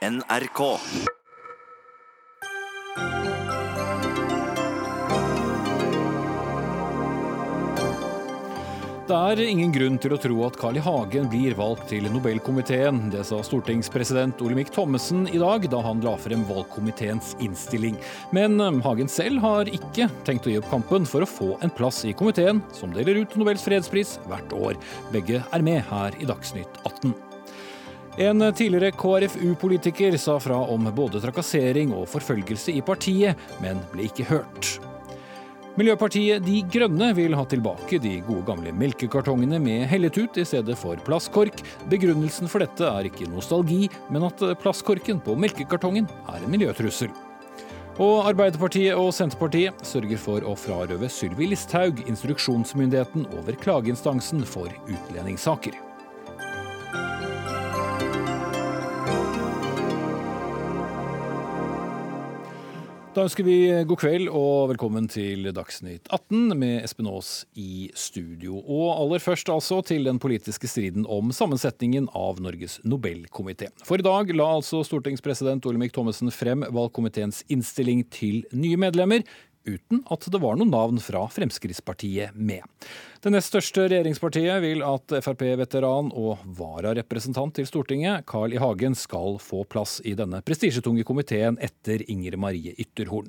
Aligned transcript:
NRK. 0.00 0.60
Det 9.10 9.16
er 9.18 9.42
ingen 9.44 9.74
grunn 9.74 9.98
til 10.00 10.14
å 10.14 10.18
tro 10.22 10.40
at 10.46 10.56
Carl 10.56 10.78
I. 10.78 10.82
Hagen 10.86 11.28
blir 11.28 11.52
valgt 11.58 11.90
til 11.92 12.08
Nobelkomiteen. 12.14 13.10
Det 13.12 13.26
sa 13.28 13.42
stortingspresident 13.44 14.40
Olemic 14.40 14.72
Thommessen 14.72 15.26
i 15.28 15.42
dag, 15.42 15.68
da 15.68 15.84
han 15.84 16.00
la 16.00 16.16
frem 16.16 16.48
valgkomiteens 16.48 17.34
innstilling. 17.44 18.00
Men 18.32 18.56
um, 18.56 18.80
Hagen 18.86 19.10
selv 19.12 19.44
har 19.44 19.68
ikke 19.68 20.08
tenkt 20.24 20.48
å 20.48 20.54
gi 20.54 20.62
opp 20.62 20.72
kampen 20.72 21.04
for 21.04 21.26
å 21.26 21.28
få 21.28 21.58
en 21.60 21.76
plass 21.76 22.06
i 22.08 22.16
komiteen, 22.16 22.64
som 22.72 22.96
deler 22.96 23.20
ut 23.20 23.36
Nobels 23.36 23.68
fredspris 23.68 24.16
hvert 24.30 24.56
år. 24.56 24.80
Begge 25.12 25.44
er 25.44 25.66
med 25.66 25.84
her 25.92 26.16
i 26.16 26.30
Dagsnytt 26.30 26.86
18. 26.86 27.12
En 28.18 28.42
tidligere 28.52 28.90
KrFU-politiker 28.90 30.16
sa 30.18 30.40
fra 30.42 30.58
om 30.72 30.88
både 30.94 31.20
trakassering 31.22 31.92
og 31.94 32.08
forfølgelse 32.10 32.74
i 32.74 32.82
partiet, 32.82 33.38
men 33.62 33.78
ble 33.92 34.08
ikke 34.10 34.26
hørt. 34.32 34.78
Miljøpartiet 35.78 36.42
De 36.42 36.58
Grønne 36.66 37.12
vil 37.14 37.36
ha 37.38 37.44
tilbake 37.48 38.00
de 38.02 38.16
gode 38.26 38.42
gamle 38.48 38.72
melkekartongene 38.74 39.60
med 39.62 39.86
helletut 39.88 40.36
i 40.42 40.44
stedet 40.44 40.74
for 40.76 40.98
plastkork. 41.06 41.62
Begrunnelsen 41.92 42.50
for 42.50 42.64
dette 42.64 42.84
er 42.84 43.06
ikke 43.08 43.30
nostalgi, 43.30 43.86
men 44.10 44.26
at 44.26 44.42
plastkorken 44.60 45.22
på 45.24 45.38
melkekartongen 45.38 46.10
er 46.28 46.40
en 46.40 46.50
miljøtrussel. 46.50 47.12
Og 48.00 48.26
Arbeiderpartiet 48.30 48.96
og 48.96 49.12
Senterpartiet 49.14 49.80
sørger 49.86 50.20
for 50.20 50.44
å 50.48 50.56
frarøve 50.58 51.08
Sylvi 51.12 51.50
Listhaug 51.52 52.02
instruksjonsmyndigheten 52.08 53.28
over 53.38 53.56
klageinstansen 53.60 54.42
for 54.48 54.72
utlendingssaker. 54.88 55.89
Da 63.10 63.24
ønsker 63.26 63.42
vi 63.42 63.54
god 63.90 63.98
kveld 63.98 64.28
og 64.30 64.68
velkommen 64.70 65.08
til 65.10 65.48
Dagsnytt 65.50 66.06
18 66.14 66.52
med 66.54 66.84
Espen 66.86 67.08
Aas 67.10 67.40
i 67.58 67.88
studio. 67.98 68.60
Og 68.60 68.92
aller 68.92 69.18
først 69.18 69.50
altså 69.50 69.80
til 69.82 70.06
den 70.06 70.20
politiske 70.22 70.70
striden 70.70 71.08
om 71.10 71.32
sammensetningen 71.34 72.06
av 72.14 72.38
Norges 72.38 72.78
Nobelkomité. 72.86 73.72
For 73.82 73.98
i 73.98 74.06
dag 74.06 74.30
la 74.38 74.46
altså 74.60 74.84
stortingspresident 74.86 75.66
Olemic 75.66 75.90
Thommessen 75.96 76.30
frem 76.30 76.62
valgkomiteens 76.70 77.42
innstilling 77.50 78.04
til 78.14 78.44
nye 78.54 78.78
medlemmer, 78.78 79.26
uten 79.66 80.04
at 80.06 80.30
det 80.30 80.38
var 80.46 80.60
noen 80.60 80.70
navn 80.70 81.02
fra 81.02 81.26
Fremskrittspartiet 81.34 82.38
med. 82.38 82.62
Det 83.20 83.28
nest 83.28 83.50
største 83.52 83.82
regjeringspartiet 83.84 84.62
vil 84.64 84.80
at 84.80 85.12
Frp-veteran 85.20 86.06
og 86.16 86.40
vararepresentant 86.56 87.52
til 87.58 87.66
Stortinget, 87.68 88.24
Carl 88.24 88.54
I. 88.56 88.60
Hagen, 88.62 88.96
skal 88.96 89.36
få 89.44 89.60
plass 89.68 89.98
i 90.08 90.14
denne 90.16 90.40
prestisjetunge 90.40 91.04
komiteen 91.04 91.60
etter 91.60 92.00
Inger 92.08 92.38
Marie 92.40 92.72
Ytterhorn. 92.80 93.28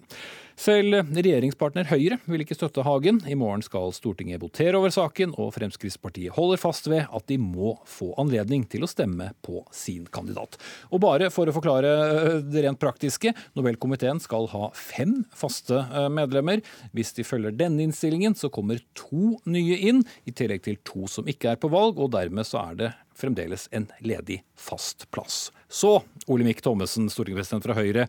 Selv 0.62 1.10
regjeringspartner 1.10 1.88
Høyre 1.90 2.20
vil 2.30 2.44
ikke 2.44 2.54
støtte 2.54 2.84
Hagen. 2.86 3.18
I 3.26 3.38
morgen 3.40 3.64
skal 3.66 3.94
Stortinget 3.96 4.44
votere 4.44 4.78
over 4.78 4.94
saken, 4.94 5.34
og 5.42 5.56
Fremskrittspartiet 5.56 6.36
holder 6.36 6.60
fast 6.62 6.86
ved 6.92 7.08
at 7.10 7.26
de 7.32 7.40
må 7.42 7.74
få 7.90 8.12
anledning 8.22 8.68
til 8.70 8.86
å 8.86 8.90
stemme 8.92 9.32
på 9.42 9.64
sin 9.74 10.06
kandidat. 10.14 10.60
Og 10.94 11.02
bare 11.02 11.32
for 11.34 11.50
å 11.50 11.56
forklare 11.56 12.42
det 12.46 12.66
rent 12.68 12.82
praktiske, 12.82 13.34
Nobelkomiteen 13.58 14.22
skal 14.22 14.46
ha 14.54 14.70
fem 14.78 15.24
faste 15.34 15.82
medlemmer. 16.14 16.62
Hvis 16.94 17.16
de 17.18 17.26
følger 17.26 17.58
denne 17.58 17.88
innstillingen, 17.88 18.38
så 18.38 18.52
kommer 18.54 18.84
to 18.94 19.40
nye 19.50 19.81
inn, 19.82 20.04
i 20.30 20.34
tillegg 20.36 20.64
til 20.66 20.80
to 20.88 21.08
som 21.10 21.28
ikke 21.30 21.54
er 21.54 21.62
på 21.62 21.72
valg, 21.72 22.00
og 22.00 22.14
dermed 22.14 22.48
så 22.48 22.62
er 22.72 22.78
det 22.80 22.92
fremdeles 23.18 23.68
en 23.72 23.88
ledig 24.06 24.42
fast 24.58 25.08
plass. 25.12 25.50
Så, 25.72 26.02
Olemic 26.28 26.62
Thommessen, 26.64 27.10
stortingspresident 27.12 27.66
fra 27.66 27.76
Høyre. 27.78 28.08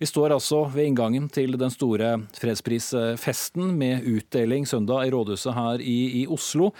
Vi 0.00 0.08
står 0.08 0.34
altså 0.36 0.64
ved 0.72 0.88
inngangen 0.88 1.28
til 1.32 1.58
den 1.60 1.72
store 1.72 2.16
fredsprisfesten 2.38 3.74
med 3.78 4.06
utdeling 4.08 4.66
søndag 4.68 5.06
i 5.06 5.12
rådhuset 5.14 5.56
her 5.56 5.84
i, 5.84 5.98
i 6.22 6.24
Oslo. 6.30 6.72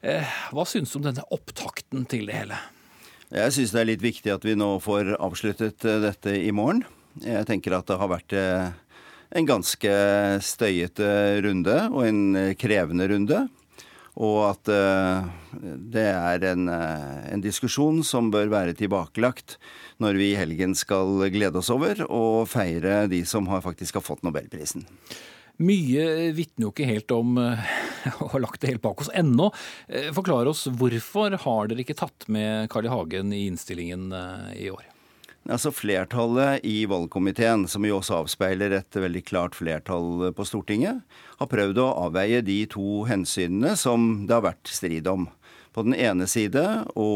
Eh, 0.00 0.36
hva 0.54 0.64
syns 0.68 0.92
du 0.92 1.00
om 1.00 1.06
denne 1.06 1.26
opptakten 1.34 2.06
til 2.10 2.30
det 2.30 2.38
hele? 2.40 2.58
Jeg 3.30 3.54
syns 3.54 3.74
det 3.74 3.82
er 3.82 3.90
litt 3.92 4.04
viktig 4.04 4.32
at 4.34 4.44
vi 4.46 4.56
nå 4.58 4.72
får 4.82 5.14
avsluttet 5.20 5.86
eh, 5.86 6.00
dette 6.02 6.34
i 6.40 6.50
morgen. 6.56 6.82
Jeg 7.20 7.46
tenker 7.48 7.76
at 7.76 7.88
det 7.90 7.98
har 8.00 8.10
vært 8.10 8.34
eh, 8.36 8.70
en 9.36 9.46
ganske 9.46 9.94
støyete 10.42 11.10
runde 11.44 11.76
og 11.92 12.04
en 12.08 12.54
krevende 12.58 13.06
runde. 13.12 13.44
Og 14.18 14.38
at 14.48 14.70
det 15.94 16.06
er 16.10 16.46
en, 16.50 16.68
en, 16.68 17.42
diskusjon 17.42 18.02
som 18.06 18.30
bør 18.34 18.50
være 18.50 18.74
tilbakelagt 18.78 19.58
når 20.02 20.18
vi 20.18 20.32
i 20.32 20.38
helgen 20.38 20.74
skal 20.74 21.28
glede 21.30 21.62
oss 21.62 21.70
over 21.72 22.02
og 22.08 22.48
feire 22.50 23.04
de 23.10 23.22
som 23.28 23.46
har 23.52 23.62
faktisk 23.64 24.00
har 24.00 24.04
fått 24.04 24.24
nobelprisen. 24.26 24.86
Mye 25.60 26.32
vitner 26.34 26.66
jo 26.66 26.72
ikke 26.72 26.88
helt 26.90 27.14
om 27.14 27.38
å 28.24 28.30
ha 28.34 28.42
lagt 28.42 28.62
det 28.62 28.74
helt 28.74 28.84
bak 28.84 29.04
oss 29.04 29.12
ennå. 29.14 29.52
Forklar 30.16 30.50
oss 30.50 30.66
hvorfor 30.66 31.38
har 31.46 31.70
dere 31.70 31.86
ikke 31.86 31.98
tatt 32.02 32.26
med 32.32 32.66
Carl 32.72 32.90
I. 32.90 32.94
Hagen 32.96 33.36
i 33.36 33.46
innstillingen 33.46 34.10
i 34.56 34.72
år? 34.74 34.88
Altså 35.48 35.70
Flertallet 35.72 36.64
i 36.68 36.84
valgkomiteen, 36.84 37.64
som 37.68 37.84
jo 37.86 37.96
også 37.98 38.20
avspeiler 38.20 38.74
et 38.76 38.96
veldig 38.96 39.22
klart 39.24 39.56
flertall 39.56 40.28
på 40.36 40.44
Stortinget, 40.44 41.00
har 41.40 41.48
prøvd 41.48 41.80
å 41.80 41.92
avveie 42.06 42.42
de 42.44 42.58
to 42.70 43.06
hensynene 43.08 43.72
som 43.80 44.26
det 44.28 44.36
har 44.36 44.44
vært 44.50 44.68
strid 44.68 45.08
om. 45.08 45.30
På 45.72 45.86
den 45.86 45.96
ene 45.96 46.28
side 46.28 46.84
å 46.98 47.08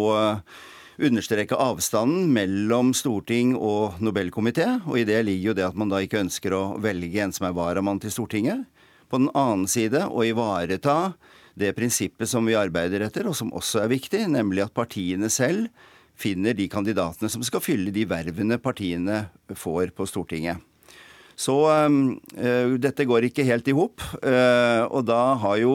understreke 0.97 1.59
avstanden 1.59 2.31
mellom 2.33 2.93
storting 2.95 3.55
og 3.59 4.01
Nobelkomité, 4.03 4.81
og 4.87 5.01
i 5.01 5.07
det 5.09 5.21
ligger 5.27 5.51
jo 5.51 5.57
det 5.59 5.69
at 5.69 5.79
man 5.79 5.91
da 5.93 6.01
ikke 6.03 6.23
ønsker 6.23 6.55
å 6.55 6.65
velge 6.83 7.23
en 7.23 7.35
som 7.35 7.49
er 7.49 7.57
varamann 7.57 8.01
til 8.03 8.15
Stortinget. 8.15 8.65
På 9.11 9.21
den 9.21 9.33
annen 9.37 9.67
side 9.71 10.07
å 10.09 10.25
ivareta 10.27 11.15
det 11.59 11.75
prinsippet 11.77 12.31
som 12.31 12.47
vi 12.47 12.57
arbeider 12.59 13.05
etter, 13.07 13.29
og 13.29 13.37
som 13.39 13.53
også 13.55 13.85
er 13.85 13.93
viktig, 13.93 14.25
nemlig 14.33 14.65
at 14.65 14.75
partiene 14.75 15.31
selv 15.31 15.69
finner 16.19 16.55
de 16.57 16.69
kandidatene 16.71 17.31
som 17.33 17.43
skal 17.47 17.63
fylle 17.65 17.93
de 17.95 18.07
vervene 18.09 18.59
partiene 18.63 19.27
får 19.59 19.93
på 19.97 20.07
Stortinget. 20.09 20.63
Så 21.35 21.55
øh, 21.67 22.75
dette 22.79 23.07
går 23.11 23.27
ikke 23.29 23.47
helt 23.47 23.69
i 23.69 23.75
hop. 23.75 24.03
Øh, 24.23 24.83
og 24.87 25.07
da 25.09 25.35
har 25.43 25.59
jo, 25.59 25.75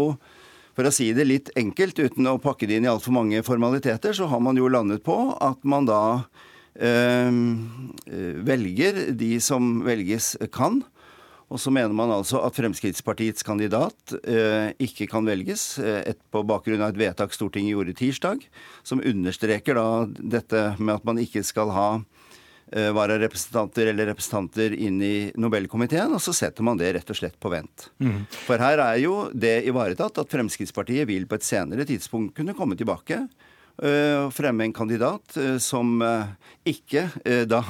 for 0.76 0.88
å 0.88 0.94
si 0.96 1.12
det 1.16 1.28
litt 1.28 1.52
enkelt 1.60 2.00
uten 2.00 2.30
å 2.32 2.40
pakke 2.40 2.70
det 2.70 2.80
inn 2.80 2.88
i 2.88 2.92
altfor 2.92 3.16
mange 3.16 3.44
formaliteter, 3.44 4.16
så 4.16 4.30
har 4.32 4.40
man 4.44 4.60
jo 4.60 4.72
landet 4.72 5.04
på 5.04 5.18
at 5.36 5.60
man 5.68 5.90
da 5.90 6.04
øh, 6.80 7.36
velger 8.48 9.10
de 9.20 9.36
som 9.44 9.82
velges 9.88 10.38
kan. 10.56 10.82
Og 11.50 11.58
så 11.62 11.72
mener 11.74 11.94
man 11.98 12.12
altså 12.14 12.44
at 12.46 12.58
Fremskrittspartiets 12.58 13.46
kandidat 13.46 14.14
eh, 14.22 14.70
ikke 14.86 15.08
kan 15.10 15.26
velges 15.26 15.80
eh, 15.82 16.04
et, 16.12 16.20
på 16.30 16.44
bakgrunn 16.46 16.84
av 16.86 16.94
et 16.94 17.02
vedtak 17.02 17.34
Stortinget 17.34 17.74
gjorde 17.74 17.98
tirsdag, 17.98 18.46
som 18.86 19.02
understreker 19.02 19.80
da 19.80 19.88
dette 20.38 20.64
med 20.78 21.00
at 21.00 21.08
man 21.10 21.22
ikke 21.22 21.42
skal 21.46 21.74
ha 21.74 21.88
eh, 21.98 22.92
vararepresentanter 22.94 23.90
eller 23.90 24.12
representanter 24.12 24.78
inn 24.78 25.02
i 25.02 25.16
Nobelkomiteen, 25.42 26.14
og 26.14 26.22
så 26.22 26.36
setter 26.38 26.66
man 26.66 26.78
det 26.78 26.94
rett 27.00 27.10
og 27.10 27.18
slett 27.18 27.40
på 27.42 27.54
vent. 27.54 27.90
Mm. 27.98 28.28
For 28.30 28.62
her 28.62 28.86
er 28.86 29.02
jo 29.02 29.16
det 29.34 29.64
ivaretatt 29.70 30.22
at 30.22 30.38
Fremskrittspartiet 30.38 31.10
vil 31.10 31.26
på 31.30 31.40
et 31.40 31.50
senere 31.50 31.88
tidspunkt 31.90 32.38
kunne 32.38 32.58
komme 32.58 32.78
tilbake 32.78 33.24
Eh, 33.80 34.30
fremme 34.36 34.66
en 34.66 34.74
kandidat 34.74 35.38
eh, 35.38 35.56
som 35.58 36.02
eh, 36.04 36.32
ikke 36.68 37.06
da 37.48 37.62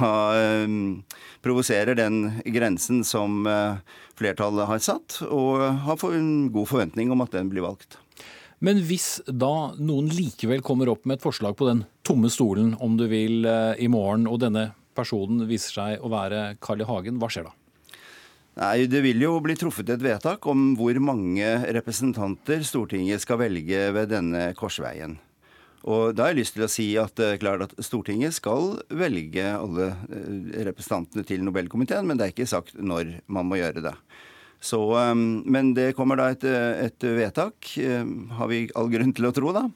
provoserer 1.45 1.93
den 1.95 2.41
grensen 2.49 3.03
som 3.05 3.45
flertallet 4.17 4.67
har 4.67 4.81
satt, 4.83 5.19
og 5.29 5.61
har 5.85 6.01
en 6.09 6.49
god 6.51 6.67
forventning 6.67 7.13
om 7.13 7.21
at 7.23 7.35
den 7.37 7.51
blir 7.51 7.63
valgt. 7.63 7.99
Men 8.59 8.81
hvis 8.89 9.21
da 9.29 9.71
noen 9.77 10.09
likevel 10.11 10.65
kommer 10.65 10.89
opp 10.91 11.05
med 11.07 11.19
et 11.19 11.23
forslag 11.23 11.55
på 11.55 11.69
den 11.69 11.85
tomme 12.03 12.31
stolen, 12.33 12.73
om 12.81 12.97
du 12.99 13.05
vil, 13.07 13.47
i 13.77 13.87
morgen, 13.87 14.27
og 14.27 14.41
denne 14.43 14.71
personen 14.97 15.45
viser 15.47 15.77
seg 15.77 16.03
å 16.03 16.11
være 16.11 16.57
Carl 16.59 16.83
I. 16.83 16.89
Hagen, 16.89 17.21
hva 17.21 17.31
skjer 17.31 17.47
da? 17.47 17.55
Nei, 18.59 18.89
Det 18.91 18.99
vil 19.05 19.23
jo 19.23 19.37
bli 19.39 19.55
truffet 19.55 19.93
et 19.93 20.03
vedtak 20.03 20.43
om 20.51 20.73
hvor 20.75 20.99
mange 20.99 21.55
representanter 21.77 22.65
Stortinget 22.67 23.23
skal 23.23 23.39
velge 23.45 23.87
ved 23.95 24.11
denne 24.11 24.49
korsveien. 24.59 25.19
Og 25.87 26.15
da 26.15 26.25
har 26.25 26.33
jeg 26.33 26.41
lyst 26.41 26.57
til 26.57 26.65
å 26.65 26.71
si 26.71 26.87
at, 26.99 27.15
det 27.15 27.27
er 27.35 27.41
klart 27.41 27.63
at 27.63 27.75
Stortinget 27.85 28.35
skal 28.35 28.81
velge 28.91 29.45
alle 29.53 29.93
eh, 30.09 30.65
representantene 30.67 31.23
til 31.27 31.45
Nobelkomiteen, 31.45 32.07
men 32.07 32.19
det 32.19 32.27
er 32.27 32.33
ikke 32.35 32.49
sagt 32.51 32.75
når 32.75 33.19
man 33.31 33.47
må 33.47 33.61
gjøre 33.61 33.85
det. 33.85 33.95
Så, 34.59 34.81
ehm, 34.99 35.41
men 35.47 35.71
det 35.77 35.93
kommer 35.95 36.19
da 36.19 36.27
et, 36.33 36.43
et, 36.43 37.07
vedtak, 37.15 37.71
eh, 37.79 38.03
har 38.35 38.51
vi 38.51 38.65
all 38.75 38.91
grunn 38.91 39.15
til 39.15 39.29
å 39.29 39.33
tro, 39.35 39.53
da, 39.55 39.69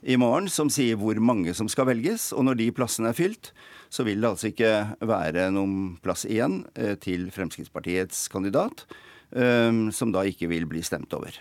i 0.00 0.16
morgen, 0.16 0.48
som 0.48 0.72
sier 0.72 0.96
hvor 0.96 1.18
mange 1.20 1.52
som 1.56 1.68
skal 1.68 1.90
velges. 1.90 2.30
Og 2.32 2.46
når 2.48 2.62
de 2.62 2.70
plassene 2.72 3.12
er 3.12 3.18
fylt, 3.18 3.52
så 3.92 4.06
vil 4.06 4.22
det 4.22 4.30
altså 4.30 4.48
ikke 4.48 4.72
være 5.04 5.50
noen 5.52 5.98
plass 6.00 6.24
igjen 6.24 6.62
eh, 6.72 6.96
til 7.00 7.28
Fremskrittspartiets 7.34 8.28
kandidat, 8.32 8.86
ehm, 9.36 9.90
som 9.92 10.14
da 10.14 10.24
ikke 10.24 10.48
vil 10.48 10.64
bli 10.70 10.80
stemt 10.86 11.12
over. 11.16 11.36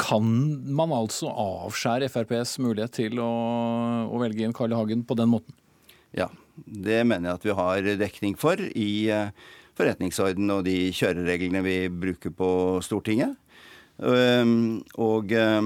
Kan 0.00 0.26
man 0.72 0.92
altså 0.96 1.28
avskjære 1.28 2.08
FrPs 2.08 2.56
mulighet 2.62 2.96
til 3.02 3.20
å, 3.22 3.30
å 4.08 4.20
velge 4.22 4.46
inn 4.46 4.56
Carl 4.56 4.72
I. 4.72 4.78
Hagen 4.78 5.04
på 5.04 5.16
den 5.18 5.30
måten? 5.32 5.56
Ja, 6.16 6.30
det 6.64 7.02
mener 7.06 7.30
jeg 7.30 7.38
at 7.38 7.46
vi 7.46 7.56
har 7.58 7.90
dekning 8.00 8.36
for 8.40 8.60
i 8.60 8.90
uh, 9.12 9.30
forretningsorden 9.78 10.50
og 10.56 10.64
de 10.66 10.90
kjørereglene 10.96 11.62
vi 11.66 11.76
bruker 11.92 12.34
på 12.34 12.50
Stortinget. 12.84 13.36
Og 14.00 15.34
uh, 15.36 15.62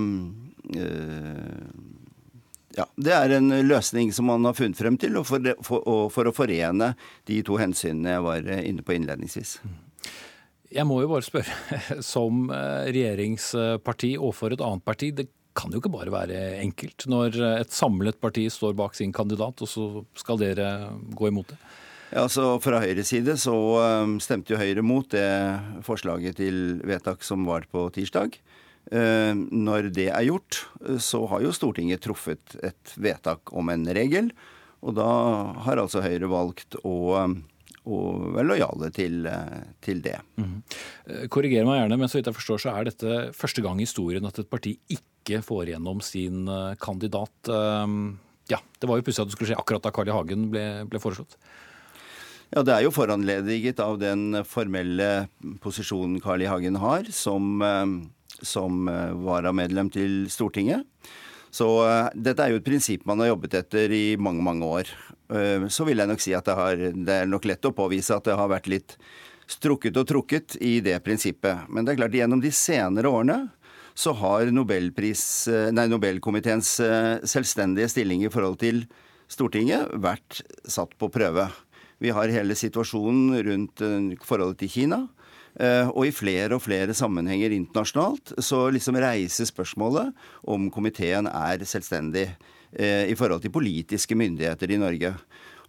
ja, 2.75 2.86
Det 2.96 3.14
er 3.14 3.36
en 3.36 3.54
løsning 3.69 4.12
som 4.12 4.26
man 4.32 4.44
har 4.48 4.58
funnet 4.58 4.78
frem 4.78 4.98
til, 4.98 5.16
og 5.20 5.28
for, 5.28 5.54
for, 5.62 5.86
og 5.86 6.04
for, 6.12 6.26
å 6.26 6.34
forene 6.34 6.94
de 7.31 7.40
to 7.46 7.58
hensynene 7.60 8.16
jeg 8.16 8.25
var 8.26 8.54
inne 8.58 8.82
på 8.82 8.96
innledningsvis. 8.96 9.60
Jeg 10.75 10.88
må 10.91 10.99
jo 11.05 11.12
bare 11.12 11.26
spørre, 11.26 11.79
som 12.15 12.49
regjeringsparti 12.50 14.17
overfor 14.19 14.56
et 14.56 14.65
annet 14.65 14.85
parti. 14.87 15.12
Det 15.15 15.29
kan 15.55 15.71
jo 15.71 15.79
ikke 15.79 15.93
bare 15.94 16.11
være 16.11 16.41
enkelt 16.65 17.06
når 17.11 17.38
et 17.61 17.75
samlet 17.75 18.19
parti 18.23 18.49
står 18.50 18.75
bak 18.79 18.97
sin 18.99 19.15
kandidat, 19.15 19.62
og 19.62 19.71
så 19.71 19.87
skal 20.19 20.41
dere 20.41 20.69
gå 21.15 21.31
imot 21.31 21.53
det? 21.53 21.61
Ja, 22.15 22.26
så 22.31 22.59
Fra 22.62 22.79
Høyres 22.82 23.11
side 23.11 23.35
så 23.43 23.55
um, 24.05 24.19
stemte 24.23 24.53
jo 24.53 24.59
Høyre 24.61 24.85
mot 24.87 25.09
det 25.11 25.25
forslaget 25.87 26.38
til 26.38 26.81
vedtak 26.87 27.25
som 27.27 27.47
var 27.49 27.67
på 27.70 27.88
tirsdag. 27.94 28.37
Når 28.93 29.87
det 29.97 30.11
er 30.12 30.27
gjort, 30.27 30.59
så 31.00 31.23
har 31.31 31.41
jo 31.41 31.55
Stortinget 31.56 32.03
truffet 32.05 32.59
et 32.61 32.93
vedtak 33.00 33.49
om 33.56 33.70
en 33.73 33.87
regel. 33.97 34.29
Og 34.85 34.93
da 34.99 35.09
har 35.65 35.81
altså 35.81 36.03
Høyre 36.05 36.29
valgt 36.29 36.77
å, 36.85 37.25
um, 37.84 38.38
er 38.40 38.46
lojale 38.48 38.90
til, 38.94 39.25
uh, 39.28 39.64
til 39.84 40.00
det. 40.04 40.16
Mm. 40.40 40.62
Korriger 41.32 41.66
meg 41.69 41.82
gjerne, 41.82 41.98
men 42.00 42.10
så 42.10 42.19
vidt 42.19 42.31
jeg 42.31 42.38
forstår 42.38 42.62
så 42.64 42.72
er 42.75 42.88
dette 42.88 43.19
første 43.36 43.64
gang 43.64 43.81
i 43.81 43.86
historien 43.86 44.25
at 44.28 44.40
et 44.40 44.50
parti 44.50 44.76
ikke 44.92 45.42
får 45.44 45.72
gjennom 45.72 46.00
sin 46.04 46.48
eh, 46.48 46.75
kandidat. 46.81 47.32
Ehm, 47.48 48.19
ja, 48.50 48.60
Det 48.78 48.88
var 48.88 49.00
jo 49.00 49.06
pussig 49.06 49.22
at 49.22 49.31
det 49.31 49.36
skulle 49.36 49.52
skje 49.52 49.60
akkurat 49.60 49.84
da 49.84 49.92
Carl 49.94 50.10
I. 50.10 50.12
Hagen 50.12 50.50
ble, 50.52 50.64
ble 50.88 51.00
foreslått. 51.00 51.38
Ja, 52.52 52.62
Det 52.62 52.75
er 52.75 52.84
jo 52.84 52.92
foranlediget 52.94 53.81
av 53.81 53.98
den 53.98 54.44
formelle 54.44 55.28
posisjonen 55.64 56.20
Carl 56.22 56.44
I. 56.44 56.50
Hagen 56.50 56.76
har 56.76 57.08
som, 57.10 57.62
eh, 57.62 57.86
som 58.42 58.88
eh, 58.88 59.12
varamedlem 59.16 59.90
til 59.92 60.26
Stortinget. 60.28 60.84
Så 61.54 61.69
dette 62.19 62.42
er 62.42 62.50
jo 62.50 62.58
et 62.58 62.66
prinsipp 62.66 63.04
man 63.06 63.20
har 63.22 63.28
jobbet 63.28 63.52
etter 63.54 63.92
i 63.94 64.16
mange, 64.19 64.42
mange 64.42 64.66
år. 64.66 64.88
Så 65.69 65.86
vil 65.88 65.98
jeg 65.98 66.10
nok 66.10 66.22
si 66.22 66.34
at 66.36 66.46
det, 66.46 66.54
har, 66.54 66.78
det 66.78 67.14
er 67.14 67.31
nok 67.31 67.46
lett 67.48 67.66
å 67.66 67.75
påvise 67.75 68.14
at 68.14 68.28
det 68.28 68.36
har 68.38 68.50
vært 68.52 68.69
litt 68.70 68.96
strukket 69.50 69.96
og 70.00 70.08
trukket 70.08 70.56
i 70.64 70.78
det 70.84 70.96
prinsippet. 71.04 71.69
Men 71.69 71.84
det 71.84 71.94
er 71.94 72.00
klart, 72.02 72.16
gjennom 72.16 72.42
de 72.42 72.52
senere 72.54 73.10
årene 73.10 73.38
så 73.94 74.14
har 74.19 74.48
eh, 74.48 75.70
nei, 75.70 75.86
Nobelkomiteens 75.90 76.70
eh, 76.82 77.25
selvstendige 77.31 77.90
stilling 77.92 78.25
i 78.26 78.32
forhold 78.32 78.58
til 78.62 78.84
Stortinget 79.31 79.92
vært 80.02 80.42
satt 80.66 80.96
på 80.98 81.08
prøve. 81.14 81.46
Vi 82.02 82.10
har 82.12 82.32
hele 82.32 82.56
situasjonen 82.58 83.38
rundt 83.46 83.84
eh, 83.84 84.16
forholdet 84.26 84.64
til 84.64 84.75
Kina. 84.78 85.04
Og 85.54 86.08
i 86.08 86.10
flere 86.10 86.56
og 86.56 86.64
flere 86.64 86.90
sammenhenger 86.98 87.52
internasjonalt 87.54 88.32
så 88.42 88.64
liksom 88.75 88.96
reiser 88.98 89.46
spørsmålet 89.46 90.08
om 90.50 90.64
komiteen 90.75 91.28
er 91.31 91.62
selvstendig 91.62 92.25
i 92.75 93.15
forhold 93.19 93.44
til 93.44 93.55
politiske 93.55 94.17
myndigheter 94.19 94.73
i 94.75 94.79
Norge. 94.81 95.15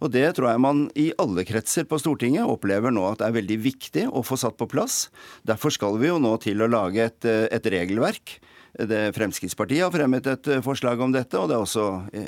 Og 0.04 0.12
det 0.12 0.26
tror 0.36 0.50
jeg 0.50 0.60
man 0.60 0.82
i 0.98 1.06
alle 1.20 1.44
kretser 1.48 1.86
på 1.88 1.98
Stortinget 2.00 2.44
opplever 2.44 2.92
nå 2.92 3.06
at 3.08 3.22
det 3.22 3.30
er 3.30 3.38
veldig 3.38 3.56
viktig 3.64 4.04
å 4.10 4.24
få 4.26 4.36
satt 4.40 4.58
på 4.60 4.68
plass. 4.68 5.06
Derfor 5.48 5.72
skal 5.72 5.96
vi 6.02 6.10
jo 6.10 6.18
nå 6.20 6.34
til 6.42 6.60
å 6.60 6.68
lage 6.68 7.06
et, 7.08 7.24
et 7.24 7.70
regelverk. 7.72 8.36
Det 8.76 9.14
Fremskrittspartiet 9.16 9.86
har 9.86 9.94
fremmet 9.94 10.26
et 10.28 10.50
forslag 10.64 11.00
om 11.00 11.14
dette, 11.14 11.38
og 11.40 11.48
det 11.48 11.56
er 11.56 11.62
også 11.64 11.86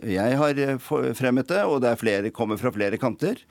jeg 0.09 0.39
har 0.41 0.63
fremmet 1.19 1.51
det, 1.51 1.61
og 1.69 1.83
det 1.85 1.91
er 1.93 2.01
flere, 2.01 2.33
kommer 2.33 2.57
fra 2.61 2.73
flere 2.73 2.97
kanter. 3.01 3.43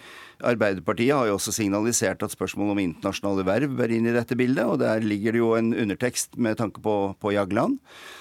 Arbeiderpartiet 0.45 1.15
har 1.15 1.29
jo 1.29 1.37
også 1.37 1.53
signalisert 1.55 2.21
at 2.21 2.33
spørsmålet 2.33 2.75
om 2.75 2.81
internasjonale 2.83 3.45
verv 3.47 3.71
bør 3.79 3.93
inn 3.95 4.05
i 4.09 4.13
dette 4.13 4.37
bildet, 4.37 4.65
og 4.69 4.77
der 4.83 5.01
ligger 5.01 5.33
det 5.33 5.41
jo 5.41 5.49
en 5.57 5.71
undertekst 5.73 6.37
med 6.37 6.59
tanke 6.59 6.83
på, 6.83 6.93
på 7.17 7.33
Jagland. 7.33 7.79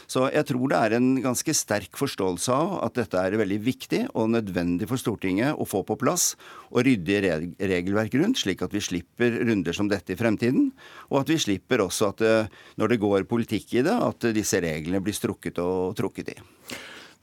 Så 0.08 0.30
jeg 0.32 0.46
tror 0.48 0.72
det 0.72 0.80
er 0.80 0.96
en 0.96 1.10
ganske 1.20 1.54
sterk 1.56 1.98
forståelse 1.98 2.56
av 2.56 2.74
at 2.86 2.96
dette 2.96 3.20
er 3.20 3.36
veldig 3.36 3.60
viktig 3.66 4.02
og 4.14 4.32
nødvendig 4.32 4.88
for 4.88 5.02
Stortinget 5.02 5.60
å 5.60 5.68
få 5.68 5.82
på 5.84 5.98
plass 6.00 6.32
og 6.70 6.86
ryddig 6.88 7.20
regelverk 7.60 8.16
rundt, 8.16 8.40
slik 8.40 8.64
at 8.64 8.72
vi 8.72 8.84
slipper 8.84 9.40
runder 9.44 9.76
som 9.76 9.90
dette 9.92 10.14
i 10.14 10.18
fremtiden. 10.18 10.70
Og 11.12 11.20
at 11.20 11.32
vi 11.34 11.40
slipper 11.42 11.84
også 11.84 12.12
at 12.14 12.24
eh, 12.24 12.52
når 12.80 12.94
det 12.94 13.02
går 13.02 13.28
politikk 13.28 13.76
i 13.76 13.86
det, 13.86 13.92
at 13.92 14.30
disse 14.36 14.62
reglene 14.64 15.04
blir 15.04 15.16
strukket 15.16 15.60
og 15.60 15.96
trukket 15.98 16.32
i. 16.32 16.38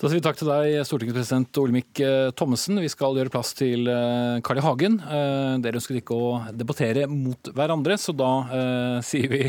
Da 0.02 0.10
sier 0.10 0.18
vi 0.18 0.24
takk 0.26 0.40
til 0.40 0.50
deg, 0.50 0.80
stortingspresident 0.88 1.60
Olemic 1.62 2.00
eh, 2.02 2.32
Thommessen. 2.36 2.82
Vi 2.82 2.90
skal 2.92 3.14
gjøre 3.20 3.32
plass 3.32 3.54
til 3.56 3.86
Carl 4.44 4.58
eh, 4.58 4.64
I. 4.64 4.66
Hagen. 4.66 4.98
Eh, 5.06 5.52
dere 5.62 5.78
ønsket 5.78 6.00
ikke 6.02 6.18
å 6.18 6.32
debattere 6.50 7.06
mot 7.12 7.52
hverandre, 7.54 8.00
så 8.02 8.16
da 8.18 8.32
eh, 8.58 8.98
sier 9.06 9.30
vi 9.30 9.44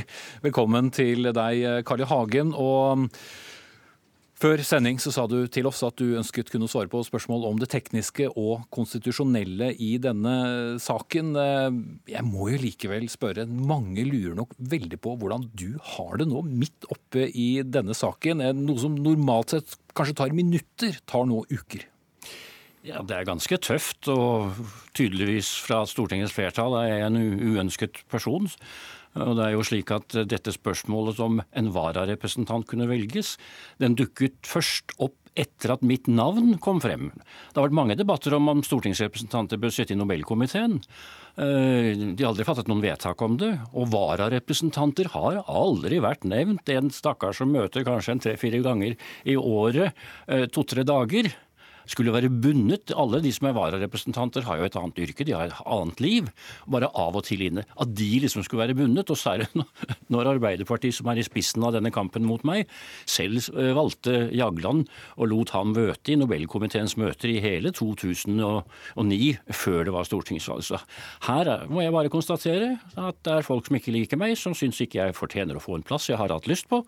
velkommen 0.45 0.93
til 0.95 1.33
deg, 1.33 1.65
Carl 1.89 2.05
I. 2.05 2.11
Hagen. 2.13 2.53
og 2.53 3.09
før 4.45 4.61
sending 4.67 4.99
så 5.01 5.09
sa 5.15 5.23
du 5.31 5.47
til 5.49 5.65
oss 5.71 5.79
at 5.87 5.97
du 5.97 6.19
ønsket 6.19 6.51
kunne 6.53 6.67
svare 6.69 6.91
på 6.93 7.01
spørsmål 7.07 7.47
om 7.49 7.61
det 7.63 7.71
tekniske 7.73 8.27
og 8.35 8.67
konstitusjonelle 8.75 9.71
i 9.81 9.95
denne 10.03 10.35
saken. 10.83 11.31
Jeg 12.11 12.25
må 12.27 12.51
jo 12.53 12.59
likevel 12.61 13.07
spørre, 13.09 13.47
mange 13.47 14.05
lurer 14.05 14.35
nok 14.37 14.53
veldig 14.59 14.99
på 15.01 15.15
hvordan 15.23 15.47
du 15.57 15.79
har 15.95 16.19
det 16.21 16.29
nå, 16.29 16.43
midt 16.51 16.91
oppe 16.93 17.31
i 17.31 17.63
denne 17.65 17.97
saken. 17.97 18.45
Noe 18.59 18.83
som 18.83 18.99
normalt 19.01 19.55
sett 19.55 19.79
kanskje 19.97 20.17
tar 20.21 20.35
minutter, 20.37 20.99
tar 21.07 21.27
nå 21.31 21.45
uker. 21.51 21.87
Ja, 22.85 23.01
Det 23.01 23.17
er 23.17 23.25
ganske 23.25 23.57
tøft, 23.57 24.09
og 24.13 24.53
tydeligvis 24.93 25.55
fra 25.65 25.87
Stortingets 25.89 26.35
flertall 26.37 26.77
er 26.83 26.91
jeg 26.91 27.07
en 27.07 27.17
uønsket 27.57 28.03
person. 28.13 28.51
Og 29.15 29.37
det 29.39 29.45
er 29.47 29.55
jo 29.55 29.65
slik 29.65 29.93
at 29.95 30.17
Dette 30.29 30.53
spørsmålet 30.53 31.21
om 31.23 31.41
en 31.41 31.71
vararepresentant 31.73 32.67
kunne 32.69 32.91
velges, 32.91 33.39
den 33.81 33.97
dukket 33.97 34.37
først 34.45 34.93
opp 34.99 35.17
etter 35.35 35.75
at 35.75 35.85
mitt 35.87 36.07
navn 36.11 36.57
kom 36.63 36.81
frem. 36.83 37.11
Det 37.15 37.59
har 37.59 37.69
vært 37.69 37.77
mange 37.77 37.97
debatter 37.99 38.37
om 38.37 38.51
om 38.53 38.63
stortingsrepresentanter 38.65 39.61
bør 39.61 39.73
sitte 39.75 39.95
i 39.95 39.99
Nobelkomiteen. 39.99 40.79
Eh, 41.35 41.91
de 42.15 42.23
har 42.23 42.31
aldri 42.31 42.47
fattet 42.47 42.71
noen 42.71 42.85
vedtak 42.85 43.23
om 43.27 43.39
det. 43.41 43.53
Og 43.75 43.91
vararepresentanter 43.95 45.11
har 45.17 45.43
aldri 45.51 45.99
vært 46.05 46.27
nevnt. 46.31 46.71
En 46.71 46.93
stakkar 46.95 47.35
som 47.35 47.51
møter 47.55 47.87
kanskje 47.87 48.15
en 48.15 48.23
tre-fire 48.23 48.63
ganger 48.65 48.95
i 49.27 49.35
året, 49.35 49.93
eh, 50.29 50.47
to-tre 50.47 50.87
dager 50.87 51.33
skulle 51.91 52.15
være 52.15 52.31
bundet. 52.33 52.93
Alle 52.97 53.21
de 53.25 53.33
som 53.35 53.49
er 53.49 53.57
vararepresentanter 53.57 54.47
har 54.49 54.61
jo 54.61 54.69
et 54.69 54.79
annet 54.79 55.01
yrke, 55.07 55.27
de 55.27 55.35
har 55.37 55.51
et 55.51 55.63
annet 55.65 56.01
liv. 56.03 56.31
Bare 56.71 56.91
av 56.91 57.17
og 57.19 57.27
til 57.29 57.45
inne. 57.47 57.67
At 57.81 57.95
de 57.97 58.11
liksom 58.25 58.45
skulle 58.45 58.65
være 58.65 58.77
bundet, 58.79 59.11
og 59.11 59.21
særlig 59.21 59.49
når 60.13 60.35
Arbeiderpartiet, 60.35 60.97
som 60.97 61.11
er 61.13 61.21
i 61.21 61.27
spissen 61.27 61.65
av 61.67 61.75
denne 61.77 61.93
kampen 61.95 62.27
mot 62.29 62.45
meg, 62.47 62.71
selv 63.09 63.41
eh, 63.55 63.73
valgte 63.77 64.29
Jagland 64.35 64.87
og 65.19 65.31
lot 65.31 65.55
ham 65.57 65.75
møte 65.75 66.15
i 66.15 66.19
Nobelkomiteens 66.21 66.97
møter 67.01 67.33
i 67.33 67.41
hele 67.45 67.73
2009, 67.75 69.21
før 69.55 69.85
det 69.87 69.95
var 69.95 70.09
stortingsvalg. 70.09 70.65
Så 70.65 70.81
her 71.29 71.53
må 71.71 71.85
jeg 71.85 71.95
bare 71.95 72.13
konstatere 72.13 72.75
at 73.01 73.21
det 73.27 73.39
er 73.39 73.47
folk 73.47 73.69
som 73.69 73.79
ikke 73.79 73.95
liker 73.95 74.21
meg, 74.21 74.37
som 74.39 74.57
syns 74.57 74.81
ikke 74.85 75.03
jeg 75.03 75.19
fortjener 75.19 75.59
å 75.59 75.63
få 75.63 75.79
en 75.79 75.87
plass 75.87 76.09
jeg 76.11 76.21
har 76.21 76.33
hatt 76.33 76.49
lyst 76.51 76.69
på 76.71 76.85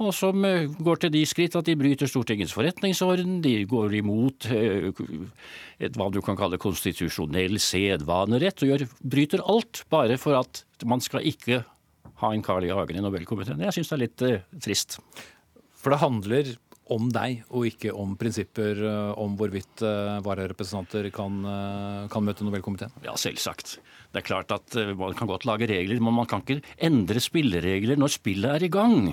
og 0.00 0.14
som 0.16 0.44
eh, 0.48 0.68
går 0.80 1.02
til 1.02 1.12
de 1.12 1.22
skritt 1.28 1.56
at 1.58 1.66
de 1.68 1.76
bryter 1.78 2.08
Stortingets 2.08 2.54
forretningsorden, 2.56 3.40
de 3.44 3.54
går 3.68 3.98
imot 4.00 4.48
eh, 4.54 4.88
et, 5.80 5.96
hva 5.96 6.08
du 6.12 6.20
kan 6.24 6.38
kalle 6.40 6.60
konstitusjonell 6.60 7.60
sedvanerett, 7.60 8.64
og 8.64 8.72
gjør, 8.72 8.86
bryter 9.00 9.44
alt 9.44 9.84
bare 9.92 10.16
for 10.20 10.40
at 10.40 10.64
man 10.88 11.04
skal 11.04 11.26
ikke 11.28 11.62
ha 12.20 12.32
en 12.32 12.44
Carl 12.44 12.64
I. 12.64 12.72
Hagen 12.76 12.96
i 13.00 13.04
Nobelkomiteen. 13.04 13.60
Jeg 13.64 13.76
syns 13.76 13.92
det 13.92 13.96
er 13.96 14.04
litt 14.06 14.26
eh, 14.26 14.42
trist. 14.64 14.98
For 15.80 15.92
det 15.92 16.02
handler 16.02 16.54
om 16.90 17.06
deg, 17.12 17.44
og 17.54 17.68
ikke 17.68 17.92
om 17.94 18.16
prinsipper 18.18 18.80
om 19.22 19.36
hvorvidt 19.38 19.78
vararepresentanter 20.26 21.06
kan, 21.14 21.36
kan 22.10 22.24
møte 22.26 22.42
Nobelkomiteen? 22.42 22.90
Ja, 23.06 23.14
selvsagt. 23.14 23.76
Det 24.10 24.18
er 24.18 24.26
klart 24.26 24.50
at 24.50 24.74
Man 24.98 25.14
kan 25.14 25.30
godt 25.30 25.46
lage 25.46 25.68
regler, 25.70 26.02
men 26.02 26.16
man 26.18 26.26
kan 26.26 26.42
ikke 26.42 26.58
endre 26.82 27.22
spilleregler 27.22 28.00
når 28.00 28.16
spillet 28.16 28.56
er 28.56 28.66
i 28.66 28.72
gang. 28.74 29.12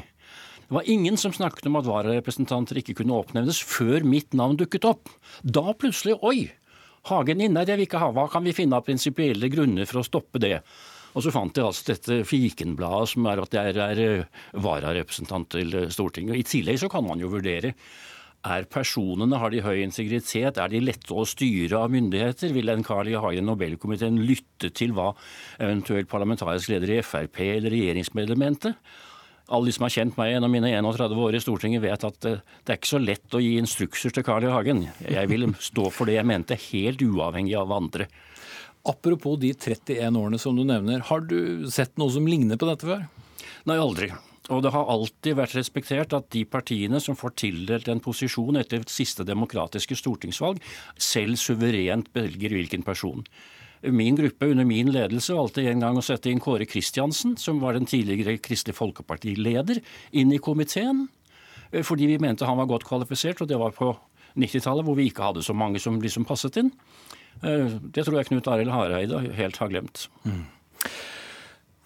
Det 0.67 0.75
var 0.75 0.89
ingen 0.89 1.15
som 1.17 1.31
snakket 1.31 1.69
om 1.69 1.77
at 1.79 1.87
vararepresentanter 1.87 2.81
ikke 2.81 2.97
kunne 2.99 3.15
oppnevnes 3.15 3.61
før 3.63 4.03
mitt 4.03 4.35
navn 4.35 4.57
dukket 4.59 4.87
opp. 4.89 5.11
Da 5.43 5.71
plutselig 5.71 6.17
Oi! 6.27 6.49
Hagen 7.07 7.39
inne, 7.39 7.63
det 7.63 7.77
vil 7.77 7.87
ikke 7.87 8.01
ha. 8.01 8.09
Hva 8.11 8.25
kan 8.27 8.43
vi 8.43 8.55
finne 8.55 8.75
av 8.75 8.83
prinsipielle 8.83 9.47
grunner 9.47 9.87
for 9.87 10.01
å 10.01 10.03
stoppe 10.03 10.41
det? 10.43 10.57
Og 11.15 11.23
så 11.23 11.31
fant 11.31 11.55
jeg 11.55 11.63
altså 11.63 11.93
dette 11.93 12.17
fikenbladet 12.27 13.13
som 13.13 13.29
er 13.31 13.39
at 13.41 13.55
jeg 13.55 13.77
er 13.79 14.01
eh, 14.03 14.43
vararepresentant 14.59 15.47
til 15.55 15.77
Stortinget. 15.93 16.35
I 16.35 16.45
tillegg 16.45 16.81
så 16.83 16.91
kan 16.91 17.07
man 17.07 17.23
jo 17.23 17.31
vurdere 17.31 17.71
er 18.47 18.67
personene, 18.69 19.39
har 19.41 19.51
de 19.51 19.63
høy 19.65 19.81
integritet, 19.81 20.59
er 20.59 20.71
de 20.71 20.81
lette 20.83 21.13
å 21.15 21.25
styre 21.27 21.79
av 21.81 21.91
myndigheter? 21.91 22.53
Vil 22.55 22.69
en 22.71 22.85
Carl 22.85 23.09
I. 23.09 23.17
Hagen 23.19 23.47
Nobelkomiteen 23.49 24.19
lytte 24.27 24.69
til 24.75 24.93
hva 24.95 25.09
eventuelt 25.57 26.09
parlamentarisk 26.11 26.71
leder 26.71 26.97
i 26.97 27.01
Frp 27.03 27.41
eller 27.47 27.73
regjeringsmedlem 27.73 28.43
mente? 28.45 28.75
Alle 29.47 29.69
de 29.69 29.75
som 29.75 29.85
har 29.87 29.93
kjent 29.93 30.17
meg 30.19 30.33
gjennom 30.33 30.51
mine 30.51 30.71
31 30.75 31.19
år 31.23 31.37
i 31.37 31.41
Stortinget, 31.43 31.83
vet 31.83 32.05
at 32.07 32.17
det, 32.25 32.33
det 32.67 32.73
er 32.73 32.79
ikke 32.81 32.93
så 32.93 33.01
lett 33.01 33.37
å 33.37 33.41
gi 33.43 33.53
instrukser 33.61 34.15
til 34.15 34.25
Carl 34.27 34.47
I. 34.47 34.51
Hagen. 34.51 34.85
Jeg 35.07 35.31
vil 35.31 35.47
stå 35.63 35.87
for 35.93 36.09
det 36.09 36.17
jeg 36.17 36.27
mente, 36.27 36.59
helt 36.69 37.03
uavhengig 37.05 37.55
av 37.59 37.71
andre. 37.75 38.09
Apropos 38.87 39.39
de 39.39 39.53
31 39.53 40.19
årene 40.19 40.39
som 40.39 40.55
du 40.55 40.63
nevner, 40.67 41.03
har 41.09 41.23
du 41.27 41.67
sett 41.71 41.95
noe 41.99 42.11
som 42.13 42.27
ligner 42.27 42.59
på 42.59 42.69
dette 42.69 42.87
før? 42.87 43.07
Nei, 43.67 43.79
aldri. 43.79 44.11
Og 44.53 44.61
det 44.63 44.71
har 44.71 44.87
alltid 44.87 45.35
vært 45.35 45.57
respektert 45.57 46.13
at 46.15 46.29
de 46.31 46.45
partiene 46.47 47.01
som 47.03 47.17
får 47.19 47.35
tildelt 47.41 47.89
en 47.91 48.03
posisjon 48.03 48.59
etter 48.59 48.85
siste 48.91 49.25
demokratiske 49.27 49.97
stortingsvalg, 49.99 50.61
selv 50.95 51.39
suverent 51.41 52.07
velger 52.15 52.55
hvilken 52.55 52.85
person. 52.87 53.25
Min 53.93 54.17
gruppe 54.17 54.49
under 54.51 54.65
min 54.67 54.89
ledelse 54.91 55.35
valgte 55.37 55.63
en 55.69 55.83
gang 55.83 55.97
å 55.99 56.03
sette 56.05 56.31
inn 56.31 56.41
Kåre 56.43 56.67
Kristiansen, 56.69 57.37
som 57.39 57.61
var 57.61 57.77
den 57.77 57.87
tidligere 57.89 58.39
Kristelig 58.43 58.75
Folkeparti-leder, 58.77 59.81
inn 60.17 60.33
i 60.35 60.41
komiteen. 60.43 61.05
Eh, 61.71 61.83
fordi 61.85 62.09
vi 62.11 62.19
mente 62.21 62.47
han 62.47 62.59
var 62.59 62.69
godt 62.69 62.87
kvalifisert, 62.87 63.41
og 63.41 63.51
det 63.51 63.59
var 63.61 63.75
på 63.77 63.93
90-tallet 64.37 64.85
hvor 64.85 64.97
vi 64.97 65.07
ikke 65.09 65.29
hadde 65.29 65.45
så 65.45 65.55
mange 65.57 65.81
som 65.83 65.99
liksom 66.01 66.27
passet 66.27 66.59
inn. 66.61 66.71
Eh, 67.43 67.77
det 67.93 68.05
tror 68.05 68.19
jeg 68.19 68.31
Knut 68.31 68.49
Arild 68.51 68.73
Hareide 68.73 69.21
helt 69.37 69.61
har 69.61 69.71
glemt. 69.71 70.07
Mm. 70.25 70.45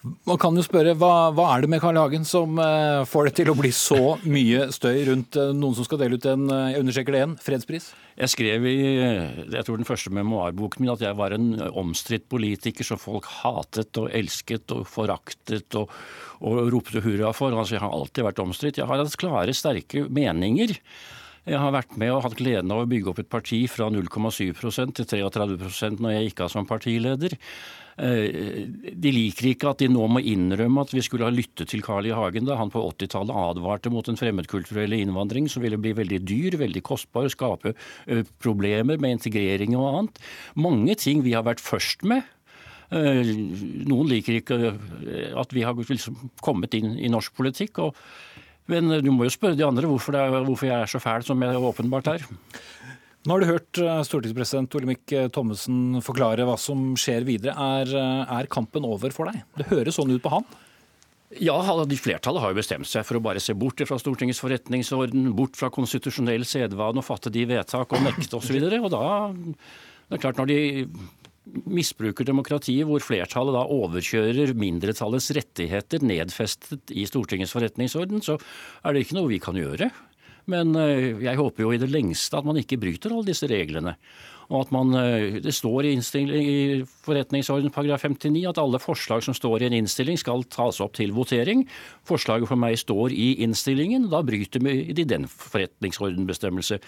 Man 0.02 0.40
kan 0.42 0.56
jo 0.58 0.64
spørre, 0.66 0.96
hva, 0.98 1.30
hva, 1.38 1.44
er 1.54 1.62
det 1.62 1.70
med 1.70 1.82
Carl 1.84 1.98
Hagen 2.00 2.24
som 2.26 2.58
uh, 2.58 3.04
får 3.06 3.28
det 3.28 3.34
til 3.38 3.52
å 3.52 3.56
bli 3.58 3.70
så 3.76 4.16
mye 4.26 4.72
støy 4.74 5.04
rundt 5.12 5.38
uh, 5.38 5.52
noen 5.54 5.76
som 5.78 5.86
skal 5.86 6.02
dele 6.02 6.18
ut 6.18 6.26
en 6.26 6.48
uh, 6.50 6.72
jeg 6.72 6.82
undersøker 6.82 7.14
det 7.14 7.22
en, 7.28 7.36
fredspris? 7.38 7.92
Jeg 8.18 8.34
skrev 8.34 8.66
i 8.66 8.76
jeg 8.98 9.62
tror 9.68 9.78
den 9.78 9.86
første 9.88 10.10
memoarboken 10.14 10.82
min 10.82 10.94
at 10.96 11.04
jeg 11.06 11.18
var 11.20 11.36
en 11.38 11.54
omstridt 11.70 12.26
politiker 12.34 12.88
som 12.88 12.98
folk 13.02 13.30
hatet 13.44 14.02
og 14.02 14.10
elsket 14.18 14.74
og 14.74 14.88
foraktet 14.90 15.78
og, 15.78 15.94
og 16.42 16.64
ropte 16.74 17.04
hurra 17.06 17.30
for. 17.38 17.54
Altså, 17.54 17.78
jeg 17.78 17.86
har 17.86 17.94
alltid 17.94 18.26
vært 18.26 18.42
omstridt. 18.42 18.82
Jeg 18.82 18.90
har 18.90 19.04
hatt 19.06 19.22
klare, 19.22 19.54
sterke 19.58 20.08
meninger. 20.10 20.74
Jeg 21.50 21.58
har 21.58 21.74
vært 21.74 21.94
med 21.98 22.12
og 22.14 22.26
hatt 22.26 22.38
gleden 22.38 22.74
av 22.74 22.84
å 22.84 22.90
bygge 22.90 23.14
opp 23.14 23.22
et 23.22 23.30
parti 23.30 23.64
fra 23.70 23.88
0,7% 23.94 24.98
til 24.98 25.08
33 25.10 25.96
når 25.98 26.14
jeg 26.14 26.28
gikk 26.28 26.44
av 26.46 26.52
som 26.54 26.68
partileder. 26.70 27.38
Eh, 28.00 28.68
de 29.04 29.12
liker 29.14 29.52
ikke 29.52 29.72
at 29.72 29.82
de 29.84 29.90
nå 29.92 30.06
må 30.12 30.22
innrømme 30.24 30.86
at 30.86 30.94
vi 30.96 31.04
skulle 31.04 31.28
ha 31.28 31.34
lyttet 31.34 31.72
til 31.72 31.84
Carl 31.86 32.08
I. 32.08 32.14
Hagen 32.16 32.48
da 32.48 32.58
han 32.60 32.72
på 32.72 32.84
80-tallet 32.94 33.36
advarte 33.36 33.92
mot 33.94 34.08
den 34.08 34.20
fremmedkulturelle 34.20 35.02
innvandring 35.04 35.50
som 35.52 35.66
ville 35.66 35.80
bli 35.82 35.94
veldig 35.98 36.22
dyr, 36.28 36.60
veldig 36.62 36.84
kostbar, 36.88 37.30
skape 37.32 37.74
eh, 38.08 38.24
problemer 38.44 39.02
med 39.02 39.18
integrering 39.18 39.76
og 39.78 39.90
annet. 39.90 40.22
Mange 40.56 40.96
ting 41.00 41.26
vi 41.26 41.36
har 41.38 41.48
vært 41.48 41.64
først 41.64 42.06
med. 42.08 42.28
Eh, 42.92 43.24
noen 43.88 44.12
liker 44.12 44.40
ikke 44.40 44.76
at 45.40 45.56
vi 45.56 45.66
har 45.68 45.76
liksom 45.76 46.32
kommet 46.44 46.76
inn 46.78 46.96
i 47.00 47.12
norsk 47.12 47.36
politikk. 47.38 47.84
og 47.88 47.98
men 48.72 48.88
du 49.04 49.10
må 49.12 49.26
jo 49.26 49.34
spørre 49.34 49.58
de 49.58 49.66
andre 49.66 49.90
hvorfor, 49.90 50.16
er, 50.16 50.46
hvorfor 50.46 50.70
jeg 50.70 50.78
er 50.78 50.88
så 50.88 51.02
fæl 51.02 51.26
som 51.28 51.42
jeg 51.44 51.60
åpenbart 51.60 52.08
er. 52.14 52.22
Nå 53.22 53.36
har 53.36 53.44
du 53.44 53.52
hørt 53.52 53.78
eh, 53.78 54.02
stortingspresident 54.08 54.74
Olemic 54.80 55.14
eh, 55.14 55.28
Thommessen 55.34 56.02
forklare 56.02 56.46
hva 56.48 56.56
som 56.58 56.96
skjer 56.98 57.26
videre. 57.28 57.54
Er, 57.54 57.94
eh, 57.94 58.34
er, 58.40 58.50
kampen 58.50 58.88
over 58.88 59.14
for 59.14 59.30
deg? 59.30 59.44
Det 59.60 59.68
høres 59.70 60.00
sånn 60.00 60.14
ut 60.16 60.24
på 60.24 60.32
han. 60.34 60.48
Ja, 61.40 61.56
de 61.88 61.96
Flertallet 62.02 62.44
har 62.44 62.52
jo 62.52 62.58
bestemt 62.58 62.90
seg 62.90 63.06
for 63.08 63.20
å 63.20 63.24
bare 63.24 63.40
se 63.40 63.54
bort 63.56 63.80
fra 63.88 64.00
Stortingets 64.02 64.42
forretningsorden, 64.42 65.30
bort 65.38 65.56
fra 65.56 65.70
konstitusjonell 65.72 66.44
sedvane 66.50 67.00
og 67.00 67.08
fatte 67.08 67.32
de 67.32 67.46
vedtak 67.48 67.94
og 67.94 68.04
nekte 68.04 68.42
osv. 68.42 68.58
Og, 68.58 68.90
og 68.90 68.92
da 68.92 69.04
det 70.12 70.18
er 70.18 70.24
klart 70.26 70.42
Når 70.42 70.50
de 70.50 70.60
misbruker 71.72 72.28
demokratiet, 72.28 72.84
hvor 72.90 73.02
flertallet 73.06 73.56
da 73.56 73.62
overkjører 73.64 74.52
mindretallets 74.60 75.30
rettigheter 75.38 76.04
nedfestet 76.04 76.92
i 76.94 77.06
Stortingets 77.08 77.54
forretningsorden, 77.56 78.22
så 78.26 78.36
er 78.84 78.94
det 78.94 79.06
ikke 79.06 79.18
noe 79.18 79.32
vi 79.32 79.40
kan 79.42 79.58
gjøre. 79.58 79.88
Men 80.52 80.76
eh, 80.80 81.22
jeg 81.24 81.40
håper 81.40 81.66
jo 81.66 81.72
i 81.74 81.80
det 81.82 81.92
lengste 81.92 82.40
at 82.40 82.48
man 82.48 82.60
ikke 82.62 82.80
bryter 82.82 83.14
alle 83.14 83.32
disse 83.32 83.50
reglene. 83.50 83.96
Og 84.52 84.66
at 84.66 84.72
man, 84.76 84.94
eh, 84.94 85.40
Det 85.40 85.54
står 85.56 85.86
i, 85.88 85.96
i 85.96 86.84
forretningsorden 86.84 87.72
paragraf 87.72 88.04
59 88.04 88.50
at 88.50 88.58
alle 88.60 88.80
forslag 88.80 89.24
som 89.24 89.34
står 89.34 89.62
i 89.62 89.66
en 89.70 89.78
innstilling 89.80 90.20
skal 90.20 90.44
tas 90.44 90.82
opp 90.82 90.94
til 90.94 91.14
votering. 91.16 91.66
Forslaget 92.06 92.48
for 92.48 92.60
meg 92.60 92.78
står 92.78 93.16
i 93.16 93.42
innstillingen. 93.44 94.10
Da 94.12 94.22
bryter 94.22 94.60
de 94.60 95.06
den 95.06 95.26
forretningsordenbestemmelse. 95.26 96.80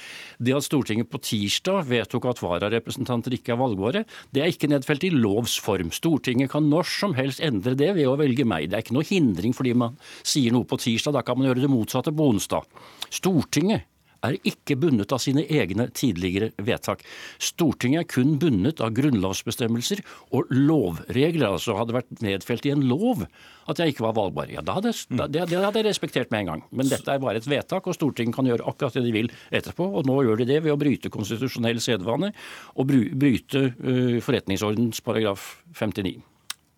Det 0.43 0.55
at 0.55 0.67
Stortinget 0.67 1.09
på 1.09 1.21
tirsdag 1.23 1.87
vedtok 1.87 2.25
at 2.25 2.43
vararepresentanter 2.43 3.31
ikke 3.31 3.53
er 3.53 3.61
valgbare, 3.61 4.05
det 4.33 4.43
er 4.43 4.51
ikke 4.51 4.67
nedfelt 4.67 5.03
i 5.03 5.13
lovs 5.13 5.57
form. 5.59 5.91
Stortinget 5.91 6.51
kan 6.51 6.69
når 6.69 6.83
som 6.83 7.13
helst 7.13 7.39
endre 7.39 7.75
det 7.75 7.95
ved 7.95 8.07
å 8.07 8.17
velge 8.19 8.45
meg. 8.45 8.69
Det 8.69 8.77
er 8.77 8.83
ikke 8.83 8.97
noe 8.97 9.07
hindring 9.07 9.55
fordi 9.55 9.73
man 9.73 9.97
sier 10.21 10.51
noe 10.51 10.67
på 10.67 10.77
tirsdag. 10.77 11.13
Da 11.13 11.23
kan 11.23 11.37
man 11.37 11.47
gjøre 11.47 11.63
det 11.63 11.71
motsatte 11.71 12.11
på 12.11 12.27
onsdag. 12.33 12.67
Stortinget 13.09 13.87
er 14.23 14.37
ikke 14.47 14.77
bundet 14.79 15.13
av 15.13 15.21
sine 15.23 15.45
egne 15.45 15.89
tidligere 15.95 16.51
vedtak. 16.63 17.03
Stortinget 17.41 18.03
er 18.03 18.09
kun 18.09 18.37
bundet 18.41 18.81
av 18.83 18.93
grunnlovsbestemmelser 18.97 20.03
og 20.33 20.51
lovregler. 20.53 21.51
altså 21.51 21.77
Hadde 21.77 21.93
det 21.93 21.99
vært 21.99 22.23
nedfelt 22.25 22.67
i 22.67 22.73
en 22.73 22.87
lov 22.87 23.25
at 23.69 23.79
jeg 23.79 23.93
ikke 23.93 24.03
var 24.03 24.15
valgbar, 24.17 24.49
ja, 24.51 24.59
da 24.65 24.75
hadde, 24.75 24.91
det, 25.31 25.45
det 25.47 25.59
hadde 25.63 25.79
jeg 25.79 25.87
respektert 25.87 26.33
med 26.33 26.43
en 26.43 26.49
gang. 26.51 26.65
Men 26.75 26.89
dette 26.91 27.07
er 27.13 27.21
bare 27.23 27.39
et 27.39 27.47
vedtak, 27.47 27.87
og 27.87 27.95
Stortinget 27.95 28.35
kan 28.35 28.49
gjøre 28.49 28.67
akkurat 28.67 28.97
det 28.97 29.05
de 29.05 29.15
vil 29.15 29.31
etterpå. 29.55 29.87
Og 29.87 30.09
nå 30.09 30.17
gjør 30.25 30.41
de 30.41 30.49
det 30.51 30.59
ved 30.65 30.75
å 30.75 30.79
bryte 30.79 31.11
konstitusjonell 31.13 31.79
sedvane 31.83 32.33
og 32.75 32.91
bryte 32.91 33.69
uh, 33.71 34.19
forretningsordens 34.23 34.99
paragraf 35.05 35.53
59. 35.79 36.32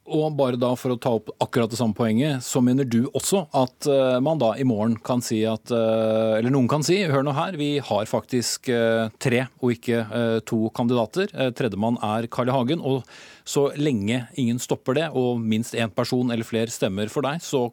Og 0.05 0.35
bare 0.37 0.57
da 0.61 0.69
for 0.77 0.93
å 0.93 0.99
ta 1.01 1.15
opp 1.17 1.31
akkurat 1.41 1.71
det 1.71 1.79
samme 1.79 1.97
poenget, 1.97 2.43
så 2.45 2.61
mener 2.61 2.85
du 2.85 3.07
også 3.17 3.47
at 3.57 3.87
uh, 3.89 4.19
man 4.21 4.37
da 4.41 4.51
i 4.53 4.65
morgen 4.67 4.99
kan 5.01 5.23
si 5.25 5.39
at 5.49 5.71
uh, 5.73 6.37
Eller 6.37 6.53
noen 6.53 6.69
kan 6.69 6.85
si, 6.85 6.99
hør 7.09 7.25
nå 7.25 7.33
her, 7.33 7.57
vi 7.57 7.71
har 7.81 8.05
faktisk 8.09 8.69
uh, 8.69 9.09
tre 9.17 9.47
og 9.57 9.73
ikke 9.73 10.03
to 10.45 10.67
kandidater. 10.77 11.31
Tredjemann 11.57 11.97
er 12.05 12.29
Carl 12.29 12.51
I. 12.51 12.53
Hagen. 12.53 12.83
Og 12.85 13.01
så 13.47 13.67
lenge 13.77 14.27
ingen 14.37 14.61
stopper 14.61 14.97
det, 14.97 15.07
og 15.17 15.41
minst 15.41 15.73
én 15.77 15.91
person 15.93 16.29
eller 16.33 16.45
flere 16.45 16.73
stemmer 16.73 17.09
for 17.11 17.25
deg, 17.25 17.41
så 17.41 17.67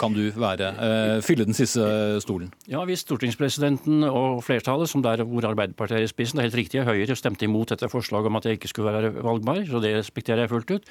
kan 0.00 0.14
du 0.16 0.22
være, 0.34 0.70
uh, 0.76 1.18
fylle 1.24 1.44
den 1.46 1.56
siste 1.56 1.82
stolen? 2.24 2.50
Ja, 2.70 2.84
Hvis 2.88 3.04
stortingspresidenten 3.04 4.04
og 4.08 4.42
flertallet, 4.44 4.88
som 4.90 5.02
der 5.04 5.22
hvor 5.24 5.44
Arbeiderpartiet 5.46 5.98
er 5.98 6.06
i 6.06 6.10
spissen, 6.10 6.38
det 6.38 6.44
er 6.44 6.48
helt 6.50 6.60
riktig, 6.62 6.84
Høyre 6.86 7.16
stemte 7.16 7.46
imot 7.46 7.74
dette 7.74 7.90
forslaget 7.92 8.30
om 8.30 8.38
at 8.40 8.48
jeg 8.48 8.58
ikke 8.58 8.72
skulle 8.72 8.92
være 8.92 9.12
valgbar, 9.22 9.62
så 9.68 9.82
det 9.82 9.94
respekterer 9.98 10.44
jeg 10.44 10.52
fullt 10.52 10.70
ut. 10.70 10.88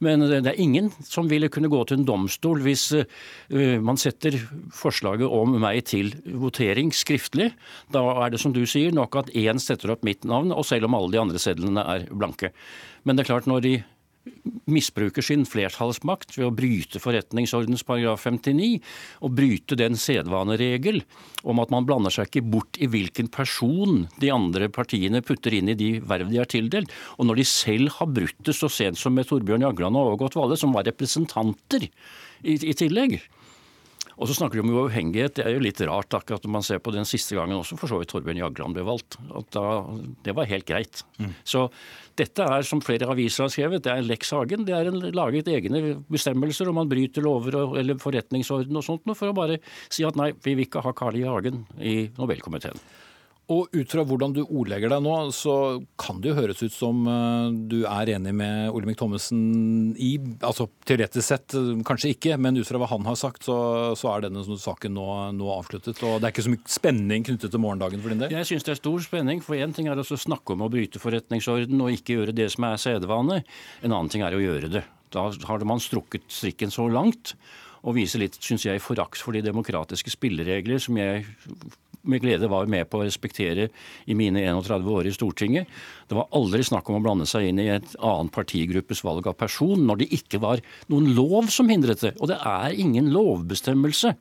Men 0.00 0.26
det 0.28 0.46
er 0.46 0.60
ingen 0.60 0.92
som 1.02 1.30
ville 1.30 1.50
kunne 1.52 1.72
gå 1.72 1.82
til 1.88 2.00
en 2.00 2.06
domstol 2.08 2.62
hvis 2.62 2.86
uh, 3.00 3.78
man 3.82 4.00
setter 4.00 4.38
forslaget 4.76 5.26
om 5.26 5.56
meg 5.62 5.84
til 5.90 6.14
votering 6.26 6.92
skriftlig. 6.94 7.52
Da 7.92 8.04
er 8.24 8.32
det 8.32 8.40
som 8.42 8.54
du 8.54 8.64
sier 8.66 8.94
nok 8.94 9.16
at 9.22 9.32
én 9.34 9.60
setter 9.62 9.94
opp 9.94 10.04
mitt 10.06 10.24
navn, 10.28 10.52
og 10.52 10.66
selv 10.68 10.86
om 10.88 10.98
alle 10.98 11.14
de 11.14 11.22
andre 11.22 11.42
sedlene 11.42 11.82
er 11.82 12.06
blanke. 12.12 12.52
Men 13.02 13.16
det 13.16 13.24
er 13.24 13.32
klart 13.32 13.48
når 13.50 13.64
de 13.64 13.74
misbruker 14.70 15.24
sin 15.24 15.42
flertallsmakt 15.48 16.36
ved 16.36 16.46
å 16.46 16.54
bryte 16.54 17.00
forretningsordens 17.02 17.82
paragraf 17.86 18.24
59 18.28 18.78
og 19.26 19.34
bryte 19.34 19.78
den 19.78 19.98
sedvaneregel 19.98 21.02
om 21.42 21.62
at 21.62 21.72
man 21.74 21.86
blander 21.88 22.14
seg 22.14 22.30
ikke 22.30 22.44
bort 22.54 22.78
i 22.78 22.88
hvilken 22.90 23.30
person 23.34 24.06
de 24.22 24.30
andre 24.34 24.70
partiene 24.72 25.22
putter 25.26 25.58
inn 25.58 25.72
i 25.72 25.78
de 25.78 25.92
verv 26.06 26.30
de 26.30 26.38
er 26.42 26.50
tildelt. 26.50 26.92
Og 27.18 27.28
når 27.28 27.42
de 27.42 27.48
selv 27.48 27.94
har 27.98 28.10
brutt 28.14 28.38
det 28.46 28.54
så 28.56 28.70
sent 28.70 29.00
som 29.00 29.14
med 29.16 29.28
Torbjørn 29.28 29.66
Jagland 29.66 29.98
og 29.98 30.14
Ågot 30.14 30.38
Valle, 30.38 30.58
som 30.58 30.74
var 30.76 30.86
representanter 30.88 31.88
i, 31.88 32.54
i 32.54 32.74
tillegg. 32.78 33.18
Og 34.18 34.28
så 34.28 34.36
snakker 34.36 34.58
de 34.58 34.64
om 34.64 34.72
uavhengighet. 34.74 35.36
Det 35.38 35.46
er 35.46 35.56
jo 35.56 35.62
litt 35.64 35.80
rart 35.88 36.14
akkurat 36.16 36.44
når 36.44 36.54
man 36.58 36.66
ser 36.66 36.82
på 36.84 36.94
den 36.94 37.08
siste 37.08 37.36
gangen 37.38 37.56
også, 37.58 37.78
for 37.80 37.90
så 37.90 38.00
vidt 38.00 38.12
Torbjørn 38.12 38.42
Jagland 38.42 38.76
ble 38.76 38.84
valgt. 38.86 39.18
Da, 39.54 39.66
det 40.26 40.34
var 40.36 40.50
helt 40.50 40.68
greit. 40.68 41.04
Mm. 41.18 41.32
Så 41.48 41.66
dette 42.18 42.44
er, 42.44 42.66
som 42.68 42.82
flere 42.84 43.08
aviser 43.12 43.46
har 43.46 43.52
skrevet, 43.54 43.84
det 43.84 43.92
er 43.94 44.04
Lex 44.04 44.34
Hagen. 44.36 44.66
Det 44.68 44.76
er 44.76 44.90
en, 44.90 45.00
laget 45.16 45.48
egne 45.52 45.96
bestemmelser 46.12 46.68
om 46.70 46.80
man 46.82 46.90
bryter 46.90 47.24
lover 47.24 47.56
og, 47.62 47.78
eller 47.80 48.00
forretningsorden 48.02 48.78
og 48.78 48.86
sånt 48.86 49.08
for 49.16 49.30
å 49.30 49.36
bare 49.36 49.58
si 49.92 50.04
at 50.06 50.18
nei, 50.18 50.32
vi 50.44 50.56
vil 50.58 50.68
ikke 50.68 50.84
ha 50.84 50.92
Carl 50.96 51.16
I. 51.18 51.24
Hagen 51.32 51.64
i 51.80 51.96
Nobelkomiteen. 52.18 52.78
Og 53.50 53.72
ut 53.74 53.90
fra 53.90 54.04
hvordan 54.06 54.32
du 54.36 54.40
ordlegger 54.44 54.92
deg 54.92 55.02
nå, 55.02 55.14
så 55.34 55.54
kan 55.98 56.20
det 56.22 56.30
jo 56.30 56.36
høres 56.36 56.60
ut 56.62 56.74
som 56.74 57.00
eh, 57.10 57.56
du 57.68 57.80
er 57.90 58.12
enig 58.14 58.30
med 58.38 58.70
Olemic 58.70 59.00
Thommessen 59.00 59.40
i 59.98 60.12
Altså 60.46 60.68
teoretisk 60.86 61.26
sett 61.26 61.56
kanskje 61.86 62.12
ikke, 62.14 62.38
men 62.40 62.60
ut 62.60 62.68
fra 62.68 62.78
hva 62.80 62.88
han 62.92 63.08
har 63.08 63.18
sagt, 63.18 63.42
så, 63.48 63.56
så 63.98 64.12
er 64.12 64.28
denne 64.28 64.44
saken 64.46 64.94
nå, 64.94 65.06
nå, 65.36 65.50
avsluttet. 65.56 65.98
Og 66.06 66.20
det 66.20 66.28
er 66.28 66.34
ikke 66.34 66.46
så 66.46 66.54
mye 66.54 66.76
spenning 66.76 67.26
knyttet 67.26 67.52
til 67.52 67.62
morgendagen 67.62 68.04
for 68.04 68.14
din 68.14 68.22
del? 68.22 68.36
Jeg 68.38 68.48
syns 68.52 68.68
det 68.68 68.76
er 68.76 68.80
stor 68.80 69.04
spenning. 69.04 69.42
For 69.44 69.58
én 69.58 69.74
ting 69.74 69.90
er 69.90 69.98
å 69.98 70.06
snakke 70.06 70.54
om 70.54 70.64
å 70.64 70.70
bryte 70.72 71.02
forretningsorden 71.02 71.82
og 71.82 71.98
ikke 71.98 72.20
gjøre 72.20 72.36
det 72.36 72.48
som 72.54 72.70
er 72.70 72.80
sedvane. 72.80 73.42
En 73.82 73.90
annen 73.90 74.12
ting 74.12 74.24
er 74.24 74.38
å 74.38 74.42
gjøre 74.42 74.70
det. 74.78 74.86
Da 75.12 75.26
har 75.48 75.66
man 75.68 75.82
strukket 75.82 76.30
strikken 76.32 76.72
så 76.72 76.86
langt 76.88 77.34
og 77.82 77.96
viser 77.96 78.22
litt, 78.22 78.38
syns 78.38 78.64
jeg, 78.64 78.82
forakt 78.82 79.20
for 79.20 79.34
de 79.34 79.42
demokratiske 79.44 80.12
spilleregler 80.14 80.78
som 80.82 80.98
jeg 81.00 81.26
med 82.02 82.22
glede 82.22 82.50
var 82.50 82.70
med 82.70 82.88
på 82.90 83.00
å 83.00 83.06
respektere 83.06 83.68
i 84.10 84.16
mine 84.18 84.42
31 84.42 84.88
år 84.90 85.08
i 85.08 85.14
Stortinget. 85.14 85.70
Det 86.08 86.18
var 86.18 86.30
aldri 86.34 86.64
snakk 86.66 86.90
om 86.90 86.98
å 86.98 87.04
blande 87.04 87.26
seg 87.30 87.48
inn 87.48 87.62
i 87.62 87.70
et 87.72 87.96
annet 87.98 88.34
partigruppes 88.34 89.04
valg 89.06 89.28
av 89.30 89.38
person 89.40 89.86
når 89.86 90.02
det 90.02 90.12
ikke 90.18 90.42
var 90.42 90.62
noen 90.92 91.12
lov 91.16 91.50
som 91.54 91.70
hindret 91.72 92.02
det. 92.04 92.16
Og 92.20 92.30
det 92.32 92.40
er 92.40 92.78
ingen 92.78 93.12
lovbestemmelse 93.14 94.16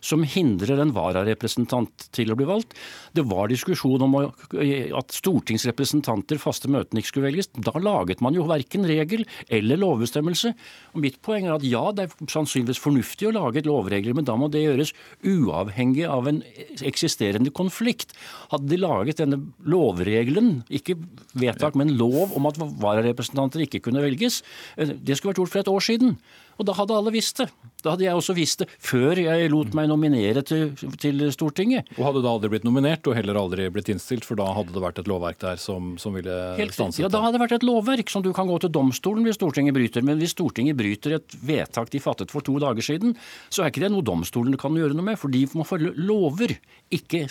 som 0.00 0.24
hindrer 0.26 0.80
en 0.82 0.92
vararepresentant 0.96 2.08
til 2.14 2.32
å 2.32 2.38
bli 2.38 2.48
valgt. 2.48 2.76
Det 3.16 3.24
var 3.28 3.50
diskusjon 3.50 4.04
om 4.06 4.16
at 4.20 5.16
stortingsrepresentanter, 5.16 6.40
faste 6.42 6.70
møtene, 6.70 7.02
ikke 7.02 7.12
skulle 7.12 7.28
velges. 7.30 7.50
Da 7.54 7.74
laget 7.82 8.22
man 8.24 8.36
jo 8.36 8.46
verken 8.48 8.86
regel 8.88 9.24
eller 9.52 9.80
lovbestemmelse. 9.80 10.54
Og 10.94 11.02
mitt 11.04 11.20
poeng 11.24 11.48
er 11.48 11.56
at 11.56 11.66
ja, 11.66 11.84
det 11.94 12.06
er 12.06 12.30
sannsynligvis 12.30 12.82
fornuftig 12.82 13.28
å 13.30 13.34
lage 13.36 13.62
et 13.62 13.68
lovregler, 13.68 14.16
men 14.16 14.28
da 14.28 14.36
må 14.38 14.50
det 14.52 14.64
gjøres 14.64 14.94
uavhengig 15.26 16.06
av 16.08 16.30
en 16.30 16.42
eksisterende 16.86 17.52
konflikt. 17.54 18.14
Hadde 18.52 18.70
de 18.72 18.80
laget 18.80 19.22
denne 19.22 19.40
lovregelen, 19.68 20.62
ikke 20.70 20.98
vedtak, 21.38 21.78
men 21.78 21.96
lov 21.98 22.36
om 22.36 22.48
at 22.50 22.58
vararepresentanter 22.58 23.64
ikke 23.64 23.82
kunne 23.88 24.04
velges, 24.04 24.42
eh, 24.76 24.94
det 24.94 25.18
skulle 25.18 25.34
vært 25.34 25.42
gjort 25.42 25.54
for 25.54 25.64
et 25.64 25.72
år 25.74 25.84
siden. 25.84 26.18
Og 26.58 26.66
da 26.66 26.74
hadde 26.74 26.96
alle 26.98 27.12
visst 27.14 27.38
det. 27.40 27.48
Da 27.84 27.92
hadde 27.92 28.02
jeg 28.02 28.18
også 28.18 28.34
visst 28.34 28.62
det 28.64 28.66
før 28.82 29.20
jeg 29.20 29.50
lot 29.52 29.74
meg 29.78 29.86
nominere 29.90 30.42
til, 30.46 30.72
til, 30.98 31.22
Stortinget. 31.34 31.86
Og 31.94 32.08
hadde 32.08 32.22
da 32.24 32.32
aldri 32.32 32.50
blitt 32.50 32.66
nominert 32.66 33.06
og 33.06 33.14
heller 33.14 33.38
aldri 33.38 33.68
blitt 33.70 33.90
innstilt, 33.92 34.26
for 34.26 34.38
da 34.40 34.48
hadde 34.56 34.74
det 34.74 34.82
vært 34.82 34.98
et 35.02 35.10
lovverk 35.10 35.38
der 35.44 35.60
som, 35.62 35.94
som 36.02 36.16
ville 36.18 36.34
Helt, 36.58 36.74
stanset 36.74 37.04
Ja, 37.04 37.10
da 37.12 37.22
hadde 37.22 37.38
det 37.38 37.44
vært 37.44 37.56
et 37.60 37.66
lovverk 37.68 38.10
som 38.10 38.24
du 38.26 38.32
kan 38.34 38.50
gå 38.50 38.58
til 38.64 38.72
domstolen 38.74 39.26
hvis 39.26 39.38
Stortinget 39.38 39.76
bryter. 39.78 40.06
Men 40.06 40.18
hvis 40.18 40.34
Stortinget 40.34 40.78
bryter 40.78 41.18
et 41.20 41.38
vedtak 41.38 41.94
de 41.94 42.02
fattet 42.02 42.34
for 42.34 42.42
to 42.46 42.58
dager 42.62 42.84
siden, 42.84 43.14
så 43.46 43.62
er 43.62 43.70
ikke 43.70 43.86
det 43.86 43.92
noe 43.94 44.06
domstolen 44.06 44.58
kan 44.58 44.74
gjøre 44.74 44.98
noe 44.98 45.12
med, 45.12 45.20
for 45.20 45.30
de 45.30 45.44
må 45.54 45.66
følge 45.68 45.94
lover, 45.94 46.58
ikke 46.90 47.26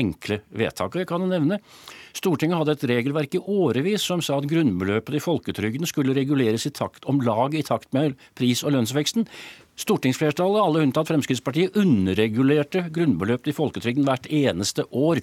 enkle 0.00 0.40
vedtak. 0.56 0.94
Og 0.94 1.04
jeg 1.04 1.10
kan 1.12 1.28
nevne 1.28 1.60
Stortinget 2.16 2.58
hadde 2.58 2.74
et 2.76 2.84
regelverk 2.90 3.34
i 3.38 3.40
årevis 3.40 4.04
som 4.06 4.22
sa 4.24 4.38
at 4.40 4.48
grunnbeløpet 4.50 5.16
i 5.18 5.22
folketrygden 5.22 5.88
skulle 5.88 6.16
reguleres 6.16 6.66
i 6.66 6.74
takt, 6.74 7.06
om 7.10 7.20
lag 7.24 7.54
i 7.54 7.64
takt 7.66 7.92
med 7.96 8.16
pris- 8.38 8.64
og 8.66 8.74
lønnsveksten. 8.74 9.28
Stortingsflertallet, 9.80 10.60
alle 10.60 10.82
unntatt 10.84 11.08
Fremskrittspartiet, 11.08 11.76
underregulerte 11.80 12.84
grunnbeløpet 12.92 13.52
i 13.52 13.56
folketrygden 13.56 14.04
hvert 14.08 14.28
eneste 14.28 14.84
år. 14.90 15.22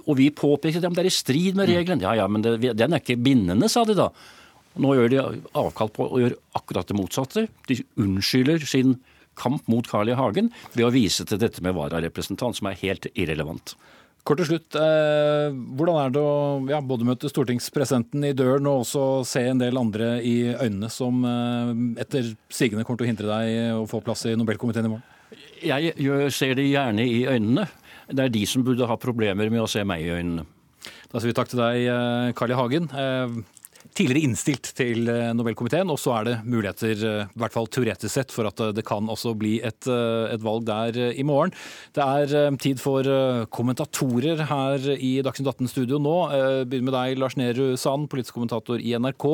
Og 0.00 0.14
vi 0.16 0.30
påpekte 0.32 0.80
at 0.80 0.96
det 0.96 1.04
er 1.04 1.10
i 1.10 1.14
strid 1.14 1.58
med 1.58 1.68
regelen. 1.68 2.04
Ja 2.04 2.14
ja, 2.16 2.28
men 2.30 2.46
det, 2.46 2.56
den 2.78 2.96
er 2.96 3.02
ikke 3.02 3.20
bindende, 3.20 3.68
sa 3.68 3.84
de 3.84 3.98
da. 3.98 4.08
Nå 4.80 4.94
gjør 4.96 5.12
de 5.12 5.22
avkall 5.58 5.90
på 5.92 6.06
å 6.06 6.20
gjøre 6.22 6.38
akkurat 6.56 6.88
det 6.88 6.96
motsatte. 6.96 7.48
De 7.68 7.80
unnskylder 8.00 8.62
sin 8.64 8.96
kamp 9.40 9.66
mot 9.68 9.86
Carl 9.88 10.08
I. 10.12 10.16
Hagen 10.18 10.50
ved 10.72 10.86
å 10.86 10.92
vise 10.94 11.26
til 11.26 11.40
dette 11.42 11.62
med 11.64 11.76
vararepresentant, 11.76 12.56
som 12.56 12.70
er 12.70 12.78
helt 12.80 13.08
irrelevant. 13.12 13.74
Kort 14.26 14.42
til 14.42 14.50
slutt, 14.50 14.76
eh, 14.76 15.48
hvordan 15.78 15.96
er 16.02 16.10
det 16.12 16.20
å 16.20 16.34
ja, 16.68 16.80
både 16.84 17.06
møte 17.08 17.30
stortingspresidenten 17.30 18.26
i 18.28 18.34
døren 18.36 18.68
og 18.68 18.82
også 18.82 19.04
se 19.26 19.46
en 19.48 19.62
del 19.62 19.80
andre 19.80 20.18
i 20.26 20.52
øynene 20.52 20.90
som 20.92 21.24
eh, 21.24 21.72
etter 22.04 22.34
sigende 22.52 22.84
kommer 22.84 23.00
til 23.00 23.08
å 23.08 23.10
hindre 23.10 23.30
deg 23.30 23.78
å 23.78 23.86
få 23.90 24.02
plass 24.04 24.26
i 24.28 24.36
Nobelkomiteen 24.36 24.90
i 24.90 24.92
morgen? 24.92 25.06
Jeg 25.64 26.32
ser 26.36 26.54
de 26.56 26.66
gjerne 26.68 27.04
i 27.04 27.22
øynene. 27.28 27.66
Det 28.10 28.26
er 28.26 28.32
de 28.34 28.44
som 28.48 28.64
burde 28.66 28.88
ha 28.88 28.96
problemer 29.00 29.50
med 29.52 29.64
å 29.64 29.68
se 29.70 29.84
meg 29.88 30.04
i 30.04 30.12
øynene. 30.12 30.44
Da 31.10 31.20
sier 31.20 31.32
vi 31.32 31.36
takk 31.36 31.50
til 31.52 31.62
deg, 31.62 31.80
eh, 31.88 32.32
Carl 32.36 32.52
I. 32.52 32.60
Hagen. 32.60 32.90
Tidligere 33.80 34.28
innstilt 34.28 34.68
til 34.76 35.08
eh, 35.08 35.30
Nobelkomiteen, 35.32 35.88
og 35.88 35.96
så 36.00 36.12
er 36.18 36.26
det 36.26 36.34
muligheter, 36.44 36.92
eh, 37.00 37.22
i 37.24 37.40
hvert 37.40 37.54
fall 37.54 37.68
teoretisk 37.72 38.12
sett, 38.12 38.34
for 38.34 38.48
at 38.50 38.60
eh, 38.60 38.74
det 38.76 38.84
kan 38.86 39.08
også 39.08 39.32
bli 39.40 39.54
et, 39.64 39.88
et 39.88 40.44
valg 40.44 40.66
der 40.68 40.98
i 41.16 41.24
morgen. 41.24 41.54
Det 41.96 42.04
er 42.04 42.58
tid 42.60 42.80
for 42.82 43.06
kommentatorer 43.52 44.44
her 44.50 44.86
i 44.98 45.14
Dagsnytt 45.24 45.48
18-studio 45.54 46.00
nå. 46.02 46.16
Begynner 46.68 46.90
med 46.90 46.96
deg, 46.98 47.20
Lars 47.20 47.38
Nehru 47.40 47.72
Sand, 47.80 48.10
politisk 48.12 48.36
kommentator 48.36 48.82
i 48.82 48.92
NRK. 49.00 49.26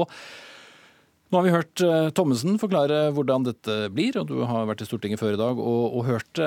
Nå 1.26 1.40
har 1.40 1.46
vi 1.46 1.54
hørt 1.56 1.84
Thommessen 2.14 2.60
forklare 2.62 3.08
hvordan 3.16 3.48
dette 3.48 3.78
blir, 3.92 4.20
og 4.20 4.30
du 4.30 4.38
har 4.46 4.68
vært 4.70 4.84
i 4.84 4.88
Stortinget 4.88 5.20
før 5.20 5.34
i 5.34 5.40
dag 5.40 5.58
og, 5.58 5.84
og 5.98 6.06
hørt. 6.06 6.42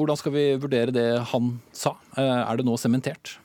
Hvordan 0.00 0.20
skal 0.20 0.36
vi 0.36 0.46
vurdere 0.62 0.94
det 0.96 1.10
han 1.34 1.58
sa? 1.76 1.98
Er 2.16 2.56
det 2.56 2.66
nå 2.66 2.78
sementert? 2.80 3.36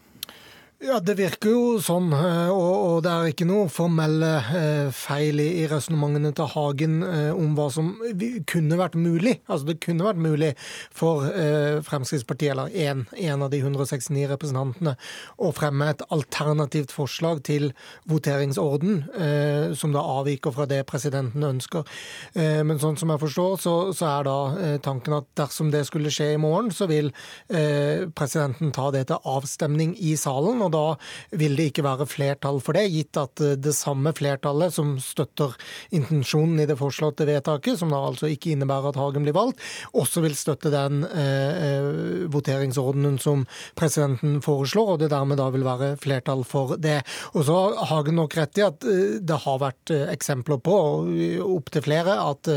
Ja, 0.82 0.96
det 0.98 1.14
virker 1.20 1.52
jo 1.54 1.66
sånn, 1.78 2.08
og, 2.10 2.56
og, 2.58 2.96
det 3.06 3.12
er 3.14 3.28
ikke 3.30 3.46
noe 3.46 3.68
formelle 3.70 4.30
eh, 4.50 4.88
feil 4.90 5.38
i 5.38 5.68
resonnementene 5.70 6.32
til 6.34 6.48
Hagen 6.50 6.96
eh, 7.06 7.28
om 7.38 7.52
hva 7.54 7.68
som 7.70 7.92
kunne 8.50 8.80
vært 8.80 8.96
mulig. 8.98 9.36
Altså 9.46 9.68
det 9.68 9.76
kunne 9.84 10.08
vært 10.08 10.22
mulig 10.26 10.50
for 10.90 11.28
Fremskrittspartiet, 11.86 12.56
eller 12.56 12.74
en 12.74 13.46
av 13.46 13.52
de 13.54 13.60
169 13.62 14.26
representantene, 14.32 14.96
å 15.38 15.52
fremme 15.54 15.92
et 15.92 16.02
alternativt 16.10 16.96
forslag 16.96 17.44
til 17.46 17.70
voteringsorden, 18.10 19.04
som 19.78 19.94
da 19.94 20.02
avviker 20.18 20.56
fra 20.56 20.66
det 20.70 20.82
presidenten 20.90 21.46
ønsker. 21.46 21.86
Men 22.36 22.82
sånn 22.82 22.98
som 23.00 23.14
jeg 23.14 23.22
forstår, 23.22 23.56
så, 23.62 23.76
så 23.98 24.10
er 24.10 24.28
da 24.28 24.38
tanken 24.84 25.20
at 25.20 25.30
dersom 25.38 25.72
det 25.74 25.84
skulle 25.90 26.14
skje 26.14 26.32
i 26.36 26.42
morgen, 26.42 26.72
så 26.74 26.90
vil 26.90 27.12
presidenten 27.48 28.74
ta 28.76 28.90
det 28.96 29.08
til 29.12 29.32
avstemning 29.38 29.94
i 30.00 30.16
salen. 30.20 30.64
og 30.66 30.71
da 30.74 30.86
vil 31.38 31.58
det 31.60 31.72
ikke 31.72 31.86
være 31.86 32.10
flertall 32.10 32.62
for 32.64 32.78
det, 32.78 32.88
gitt 32.92 33.20
at 33.20 33.44
eh, 33.44 33.58
det 33.60 33.76
samme 33.78 34.14
flertallet 34.18 34.74
som 34.76 34.96
støtter 35.02 35.56
intensjonen 35.96 36.62
i 36.64 36.68
det 36.70 36.78
foreslåtte 36.80 37.28
vedtaket, 37.28 37.80
som 37.80 37.92
da 37.92 38.00
altså 38.02 38.30
ikke 38.32 38.54
innebærer 38.56 38.92
at 38.92 39.00
Hagen 39.00 39.26
blir 39.26 39.36
valgt, 39.36 39.62
også 39.98 40.24
vil 40.26 40.36
støtte 40.38 40.72
den 40.74 41.04
eh, 41.08 41.64
eh, 41.68 42.26
voteringsordenen 42.32 43.18
som 43.22 43.46
presidenten 43.80 44.40
foreslår, 44.44 44.94
og 44.94 45.02
det 45.02 45.12
dermed 45.14 45.40
da 45.42 45.50
vil 45.54 45.66
være 45.68 45.94
flertall 46.02 46.44
for 46.48 46.76
det. 46.82 47.02
Og 47.36 47.46
så 47.48 47.58
har 47.58 47.90
Hagen 47.92 48.20
nok 48.20 48.36
rett 48.38 48.62
i 48.62 48.66
at 48.66 48.88
eh, 48.88 49.18
det 49.22 49.42
har 49.46 49.62
vært 49.62 49.94
eksempler 50.12 50.62
på, 50.64 50.78
opptil 51.46 51.84
flere, 51.86 52.16
at, 52.22 52.48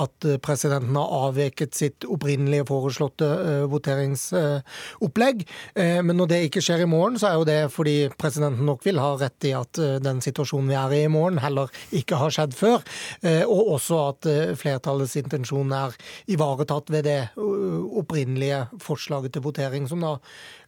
at 0.00 0.26
presidenten 0.44 0.96
har 0.98 1.28
avveket 1.28 1.76
sitt 1.76 2.06
opprinnelige 2.08 2.66
foreslåtte 2.68 3.28
voteringsopplegg. 3.70 5.44
Men 5.76 6.18
når 6.18 6.30
det 6.30 6.40
ikke 6.48 6.62
skjer 6.64 6.84
i 6.84 6.88
morgen, 6.90 7.18
så 7.20 7.30
er 7.30 7.38
jo 7.38 7.46
det 7.48 7.53
det 7.54 7.62
fordi 7.74 7.94
presidenten 8.18 8.66
nok 8.66 8.84
vil 8.86 9.00
ha 9.02 9.14
rett 9.20 9.48
i 9.48 9.54
at 9.56 9.78
eh, 9.82 9.96
den 10.02 10.20
situasjonen 10.24 10.70
vi 10.70 10.78
er 10.78 10.94
i 10.94 11.02
i 11.04 11.12
morgen, 11.12 11.40
heller 11.42 11.70
ikke 11.94 12.18
har 12.20 12.32
skjedd 12.34 12.56
før. 12.56 12.82
Eh, 13.22 13.42
og 13.44 13.74
også 13.76 14.00
at 14.08 14.28
eh, 14.30 14.54
flertallets 14.58 15.16
intensjon 15.20 15.72
er 15.74 15.96
ivaretatt 16.30 16.92
ved 16.94 17.06
det 17.08 17.18
opprinnelige 17.36 18.64
forslaget 18.82 19.34
til 19.34 19.44
votering, 19.44 19.88
som 19.90 20.04
da 20.04 20.14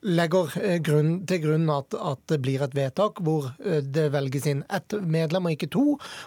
legger 0.07 0.53
grunn, 0.85 1.15
til 1.29 1.43
grunn 1.45 1.71
at, 1.73 1.97
at, 1.97 2.23
det 2.31 2.41
blir 2.45 2.63
et 2.63 2.75
vedtak 2.77 3.21
hvor 3.25 3.49
det 3.57 4.09
velges 4.15 4.47
inn 4.51 4.63
ett 4.73 4.95
medlem 5.03 5.49
og 5.49 5.57
ikke 5.57 5.71
to, 5.73 5.85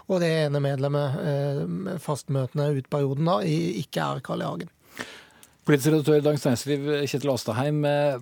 og 0.07 0.23
det 0.23 0.31
ene 0.45 0.63
medlemmet 0.63 1.99
fastmøtende 2.03 2.71
ut 2.79 2.89
perioden 2.91 3.29
da 3.29 3.39
ikke 3.45 4.03
er 4.03 4.25
Carl 4.25 4.43
I. 4.43 4.49
Hagen. 4.49 4.73
Politisk 5.67 5.91
redaktør 5.91 6.17
i 6.17 6.23
Dagens 6.25 6.45
Næringsliv, 6.47 6.85
Kjetil 7.11 7.31
Aastadheim. 7.33 7.81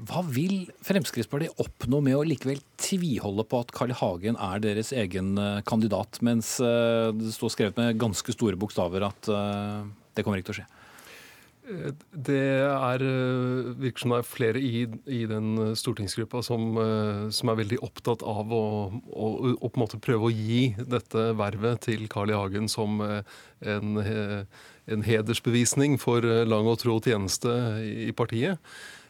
Hva 0.09 0.23
vil 0.25 0.65
Fremskrittspartiet 0.83 1.61
oppnå 1.61 2.01
med 2.03 2.17
å 2.17 2.25
likevel 2.27 2.59
tviholde 2.81 3.45
på 3.47 3.61
at 3.63 3.71
Carl 3.75 3.93
I. 3.93 3.97
Hagen 3.99 4.39
er 4.41 4.63
deres 4.63 4.91
egen 4.95 5.37
eh, 5.41 5.61
kandidat, 5.67 6.19
mens 6.25 6.57
eh, 6.59 7.13
det 7.15 7.31
står 7.35 7.53
skrevet 7.53 7.79
med 7.79 8.01
ganske 8.01 8.35
store 8.35 8.59
bokstaver 8.59 9.05
at 9.07 9.29
eh, 9.31 9.85
det 10.17 10.25
kommer 10.25 10.41
ikke 10.41 10.51
til 10.51 10.57
å 10.57 10.59
skje? 10.61 10.67
Det 11.67 12.39
er, 12.63 13.03
virker 13.75 14.03
som 14.03 14.13
det 14.13 14.21
er 14.21 14.27
flere 14.29 14.61
i, 14.63 14.85
i 15.11 15.19
den 15.27 15.75
stortingsgruppa 15.75 16.39
som, 16.45 16.77
som, 17.35 17.51
er 17.51 17.59
veldig 17.59 17.81
opptatt 17.83 18.23
av 18.23 18.53
å, 18.55 18.63
å, 18.95 19.27
å, 19.59 19.87
prøve 19.99 20.29
å 20.29 20.31
gi 20.31 20.61
dette 20.79 21.29
vervet 21.35 21.83
til 21.89 22.07
Carl 22.11 22.31
I. 22.31 22.37
Hagen 22.39 22.71
som 22.71 23.01
en 23.03 24.47
en 24.91 25.03
hedersbevisning 25.03 25.97
for 26.01 26.25
eh, 26.25 26.45
lang 26.47 26.67
og 26.69 26.79
tro 26.81 26.97
tjeneste 27.03 27.51
i 27.83 28.13
partiet. 28.15 28.61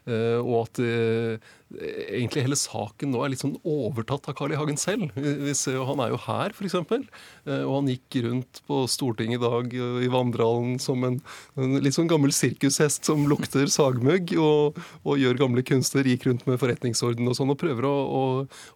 Eh, 0.08 0.40
og 0.40 0.68
at 0.68 0.82
eh, 0.84 1.54
egentlig 1.76 2.46
hele 2.46 2.58
saken 2.58 3.12
nå 3.12 3.22
er 3.22 3.34
litt 3.34 3.42
sånn 3.42 3.58
overtatt 3.68 4.30
av 4.32 4.36
Carl 4.38 4.54
I. 4.54 4.58
Hagen 4.60 4.80
selv. 4.80 5.12
Vi 5.18 5.54
ser 5.58 5.76
jo, 5.76 5.86
Han 5.90 6.00
er 6.00 6.14
jo 6.14 6.20
her, 6.24 6.54
f.eks. 6.56 6.78
Eh, 6.78 7.64
og 7.66 7.74
han 7.74 7.90
gikk 7.92 8.20
rundt 8.24 8.62
på 8.70 8.80
Stortinget 8.90 9.42
i 9.42 9.44
dag 9.44 9.76
i 9.76 10.10
vandrehallen 10.12 10.78
som 10.82 11.04
en, 11.04 11.20
en, 11.60 11.76
litt 11.84 11.98
sånn 11.98 12.10
gammel 12.10 12.32
sirkushest 12.36 13.10
som 13.10 13.26
lukter 13.30 13.68
sagmugg, 13.72 14.32
og, 14.40 14.80
og, 15.04 15.18
gjør 15.20 15.42
gamle 15.44 15.66
kunster, 15.68 16.08
gikk 16.08 16.30
rundt 16.30 16.48
med 16.48 16.60
forretningsorden 16.62 17.28
og 17.28 17.38
sånn, 17.38 17.52
og 17.52 17.60
prøver 17.60 17.90
å, 17.90 17.94
å, 17.94 18.24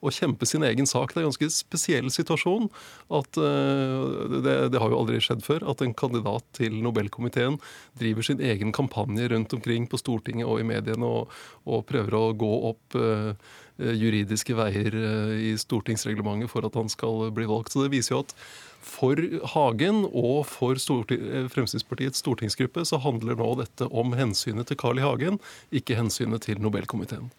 å, 0.02 0.14
kjempe 0.14 0.50
sin 0.50 0.68
egen 0.68 0.90
sak. 0.90 1.14
Det 1.14 1.22
er 1.22 1.26
en 1.26 1.32
ganske 1.32 1.52
spesiell 1.56 2.12
situasjon. 2.12 2.70
at 3.12 3.40
det, 3.40 4.56
det, 4.74 4.80
har 4.82 4.92
jo 4.92 5.00
aldri 5.00 5.22
skjedd 5.24 5.44
før 5.46 5.66
at 5.72 5.82
en 5.84 5.96
kandidat 5.98 6.46
til 6.58 6.76
Nobelkomiteen 6.84 7.58
driver 8.00 8.26
sin 8.26 8.44
egen 8.44 8.76
kampanje 8.76 9.32
rundt 9.32 9.54
omkring 9.56 9.88
på 9.90 10.00
Stortinget 10.02 10.50
og 10.50 10.62
i 10.62 10.68
mediene 10.68 11.08
og, 11.08 11.32
og 11.66 11.86
prøver 11.90 12.18
å 12.18 12.24
gå 12.38 12.54
opp 12.72 12.81
opp 12.96 13.58
juridiske 13.82 14.54
veier 14.54 14.94
i 15.42 15.56
stortingsreglementet 15.58 16.52
for 16.52 16.68
at 16.68 16.76
han 16.78 16.92
skal 16.92 17.32
bli 17.34 17.48
valgt. 17.50 17.74
Så 17.74 17.82
det 17.82 17.94
viser 17.96 18.14
jo 18.14 18.20
at 18.22 18.36
for 18.82 19.18
Hagen 19.56 20.04
og 20.10 20.44
for 20.50 20.78
Fremskrittspartiets 20.78 22.22
stortingsgruppe 22.22 22.86
så 22.86 23.00
handler 23.02 23.40
nå 23.40 23.54
dette 23.62 23.88
om 23.90 24.14
hensynet 24.18 24.70
til 24.70 24.78
Carl 24.82 25.02
I. 25.02 25.06
Hagen, 25.06 25.40
ikke 25.74 25.98
hensynet 25.98 26.46
til 26.46 26.62
Nobelkomiteen. 26.62 27.32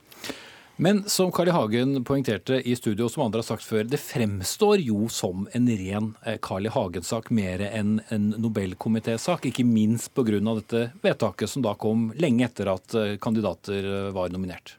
Men 0.82 1.02
som 1.10 1.32
Carl 1.32 1.50
I. 1.50 1.52
Hagen 1.52 2.04
poengterte 2.04 2.56
i 2.62 2.76
studio, 2.76 3.08
som 3.08 3.26
andre 3.26 3.42
har 3.42 3.46
sagt 3.46 3.66
før, 3.66 3.84
det 3.84 4.00
fremstår 4.00 4.80
jo 4.80 5.04
som 5.12 5.44
en 5.52 5.68
ren 5.68 6.12
eh, 6.24 6.38
Carl 6.42 6.66
I. 6.66 6.72
Hagen-sak 6.72 7.28
mer 7.34 7.60
enn 7.68 7.98
en 8.14 8.30
Nobelkomitésak. 8.40 9.50
Ikke 9.50 9.66
minst 9.68 10.14
pga. 10.14 10.40
dette 10.40 10.84
vedtaket 11.02 11.50
som 11.50 11.62
da 11.62 11.74
kom 11.74 12.10
lenge 12.16 12.48
etter 12.48 12.72
at 12.72 12.94
eh, 12.94 13.18
kandidater 13.20 13.84
eh, 13.84 14.12
var 14.16 14.32
nominert. 14.32 14.78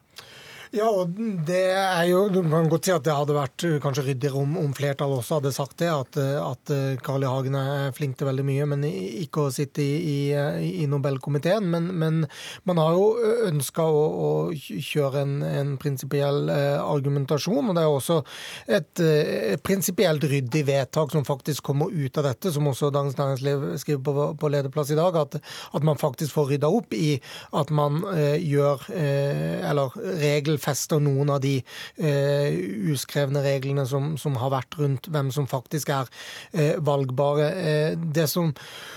Ja, 0.74 0.88
og 0.90 1.12
det 1.46 1.68
er 1.70 2.02
jo, 2.08 2.24
Du 2.34 2.40
kan 2.50 2.66
godt 2.70 2.88
si 2.88 2.92
at 2.94 3.04
det 3.06 3.14
hadde 3.14 3.36
vært 3.36 3.62
uh, 3.62 3.76
kanskje 3.82 4.08
ryddigere 4.08 4.40
om, 4.40 4.56
om 4.58 4.72
flertallet 4.74 5.20
også 5.20 5.36
hadde 5.38 5.52
sagt 5.54 5.76
det. 5.78 5.90
At, 5.92 6.16
uh, 6.18 6.48
at 6.48 6.72
uh, 6.74 6.96
Carl 7.04 7.22
I. 7.22 7.28
Hagen 7.30 7.54
er 7.58 7.92
flink 7.94 8.16
til 8.18 8.26
veldig 8.26 8.44
mye, 8.46 8.66
men 8.72 8.82
ikke 8.88 9.44
å 9.44 9.52
sitte 9.54 9.84
i, 9.84 10.00
i, 10.02 10.70
i 10.82 10.88
Nobelkomiteen. 10.90 11.68
Men, 11.70 11.86
men, 12.00 12.18
man 12.66 12.80
har 12.82 12.96
jo 12.96 13.36
ønska 13.46 13.86
å, 13.86 14.00
å, 14.26 14.30
kjøre 14.56 15.22
en, 15.22 15.36
en 15.46 15.70
prinsipiell 15.78 16.50
argumentasjon. 16.50 17.70
Og 17.70 17.78
det 17.78 17.84
er 17.84 17.94
også 17.94 18.18
et, 18.66 19.04
et 19.04 19.62
prinsipielt 19.62 20.26
ryddig 20.30 20.64
vedtak 20.66 21.14
som 21.14 21.26
faktisk 21.26 21.70
kommer 21.70 21.94
ut 21.94 22.18
av 22.18 22.28
dette, 22.32 22.50
som 22.54 22.66
også 22.70 22.90
Dagens 22.94 23.18
Næringsliv 23.20 23.66
skriver 23.82 24.02
på, 24.08 24.26
på 24.42 24.52
lederplass 24.56 24.90
i 24.90 24.98
dag. 24.98 25.20
At, 25.22 25.38
at, 25.38 25.86
man 25.86 26.02
faktisk 26.02 26.34
får 26.34 26.54
rydda 26.56 26.74
opp 26.80 26.98
i 26.98 27.14
at 27.54 27.70
man 27.74 28.02
gjør 28.42 28.88
eller 28.94 29.98
regel 30.18 30.58
fester 30.64 31.02
noen 31.02 31.32
av 31.34 31.42
de 31.44 31.58
eh, 31.60 32.54
uskrevne 32.92 33.42
reglene 33.44 33.84
som, 33.88 34.14
som, 34.20 34.38
har 34.40 34.52
vært 34.54 34.78
rundt 34.80 35.08
hvem 35.12 35.30
som 35.34 35.46
faktisk 35.50 35.92
er 35.94 36.10
eh, 36.52 36.74
valgbare. 36.84 37.50
Eh, 37.54 37.90
det 37.94 38.26
som, 38.32 38.52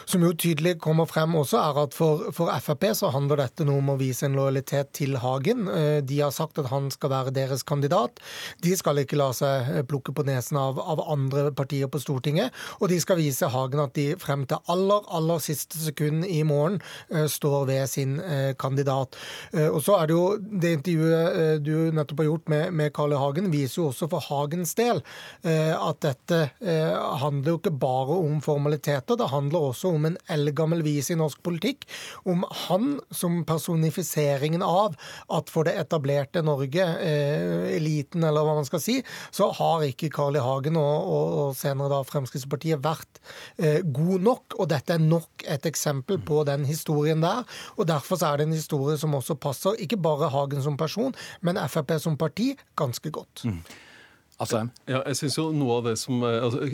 som, 0.06 0.24
jo 0.24 0.34
tydelig 0.34 0.78
kommer 0.84 1.08
frem 1.10 1.36
også, 1.38 1.60
er 1.62 1.82
at 1.86 1.98
for, 1.98 2.30
for, 2.36 2.52
Frp 2.64 2.88
så 2.98 3.12
handler 3.14 3.44
dette 3.44 3.66
noe 3.68 3.82
om 3.82 3.94
å 3.94 3.98
vise 4.00 4.26
en 4.28 4.38
lojalitet 4.38 4.94
til 4.98 5.18
Hagen. 5.22 5.68
Eh, 5.72 6.00
de 6.06 6.22
har 6.22 6.34
sagt 6.36 6.60
at 6.62 6.70
han 6.72 6.90
skal 6.94 7.14
være 7.14 7.36
deres 7.36 7.66
kandidat. 7.68 8.22
De 8.64 8.74
skal 8.78 9.04
ikke 9.04 9.20
la 9.20 9.30
seg 9.36 9.72
eh, 9.72 9.84
plukke 9.88 10.16
på 10.16 10.26
nesen 10.28 10.60
av, 10.60 10.80
av 10.80 11.04
andre 11.08 11.52
partier 11.56 11.90
på 11.92 12.02
Stortinget. 12.02 12.56
Og 12.82 12.92
de 12.92 13.00
skal 13.04 13.20
vise 13.22 13.52
Hagen 13.52 13.84
at 13.84 13.96
de 13.98 14.10
frem 14.22 14.46
til 14.50 14.62
aller, 14.72 15.06
aller 15.14 15.44
siste 15.44 15.80
sekund 15.82 16.26
i 16.28 16.42
morgen 16.48 16.80
eh, 17.12 17.28
står 17.32 17.68
ved 17.68 17.86
sin 17.88 18.18
kandidat. 18.60 19.16
Og 19.72 19.78
så 19.84 19.98
er 19.98 20.08
det 20.10 20.16
jo 20.16 20.24
det 20.62 20.72
intervjuet 20.78 21.57
du 21.64 21.92
nettopp 21.96 22.22
har 22.22 22.30
gjort 22.30 22.50
med, 22.52 22.74
med 22.74 22.94
Carl 22.96 23.14
I. 23.14 23.18
Hagen, 23.18 23.50
viser 23.52 23.82
jo 23.82 23.88
også 23.92 24.08
for 24.12 24.24
Hagens 24.28 24.74
del 24.78 25.02
eh, 25.48 25.74
at 25.74 26.00
dette 26.06 26.40
eh, 26.62 26.94
handler 27.22 27.54
jo 27.54 27.60
ikke 27.62 27.74
bare 27.82 28.18
om 28.18 28.40
formaliteter, 28.44 29.18
det 29.20 29.30
handler 29.32 29.70
også 29.72 29.94
om 29.96 30.08
en 30.10 30.18
eldgammel 30.34 30.84
vis 30.86 31.12
i 31.14 31.18
norsk 31.20 31.42
politikk. 31.46 31.88
Om 32.28 32.46
han 32.68 32.98
som 33.12 33.40
personifiseringen 33.48 34.66
av 34.66 34.98
at 35.34 35.52
for 35.52 35.68
det 35.68 35.78
etablerte 35.82 36.44
Norge, 36.46 36.86
eh, 37.02 37.76
eliten 37.78 38.26
eller 38.28 38.46
hva 38.46 38.58
man 38.60 38.68
skal 38.68 38.84
si, 38.84 39.00
så 39.32 39.50
har 39.58 39.88
ikke 39.88 40.12
Carl 40.14 40.38
I. 40.38 40.44
Hagen 40.48 40.78
og, 40.80 41.10
og, 41.12 41.56
senere 41.58 41.90
da 41.92 42.04
Fremskrittspartiet 42.08 42.80
vært 42.84 43.20
god 43.58 44.24
nok. 44.24 44.56
Og 44.62 44.70
dette 44.72 44.94
er 44.96 45.02
nok 45.02 45.44
et 45.50 45.66
eksempel 45.68 46.20
på 46.24 46.44
den 46.48 46.64
historien 46.68 47.24
der. 47.24 47.44
Og 47.76 47.88
derfor 47.90 48.22
er 48.24 48.40
det 48.40 48.48
en 48.48 48.56
historie 48.56 48.98
som 49.02 49.16
også 49.18 49.36
passer 49.42 49.78
ikke 49.84 50.00
bare 50.02 50.30
Hagen 50.32 50.64
som 50.64 50.78
person, 50.80 51.16
men 51.42 51.60
Frp 51.68 51.98
som 52.02 52.18
parti 52.18 52.54
ganske 52.76 53.12
godt. 53.14 53.46
Mm. 53.46 53.62
Altså. 54.38 54.60
Ja, 54.86 55.00
jeg 55.10 55.18
synes 55.18 55.36
jo 55.40 55.48
noe 55.50 55.80
av 55.80 55.88
det 55.88 55.96
som 55.98 56.22
eh, 56.22 56.36
altså, 56.46 56.68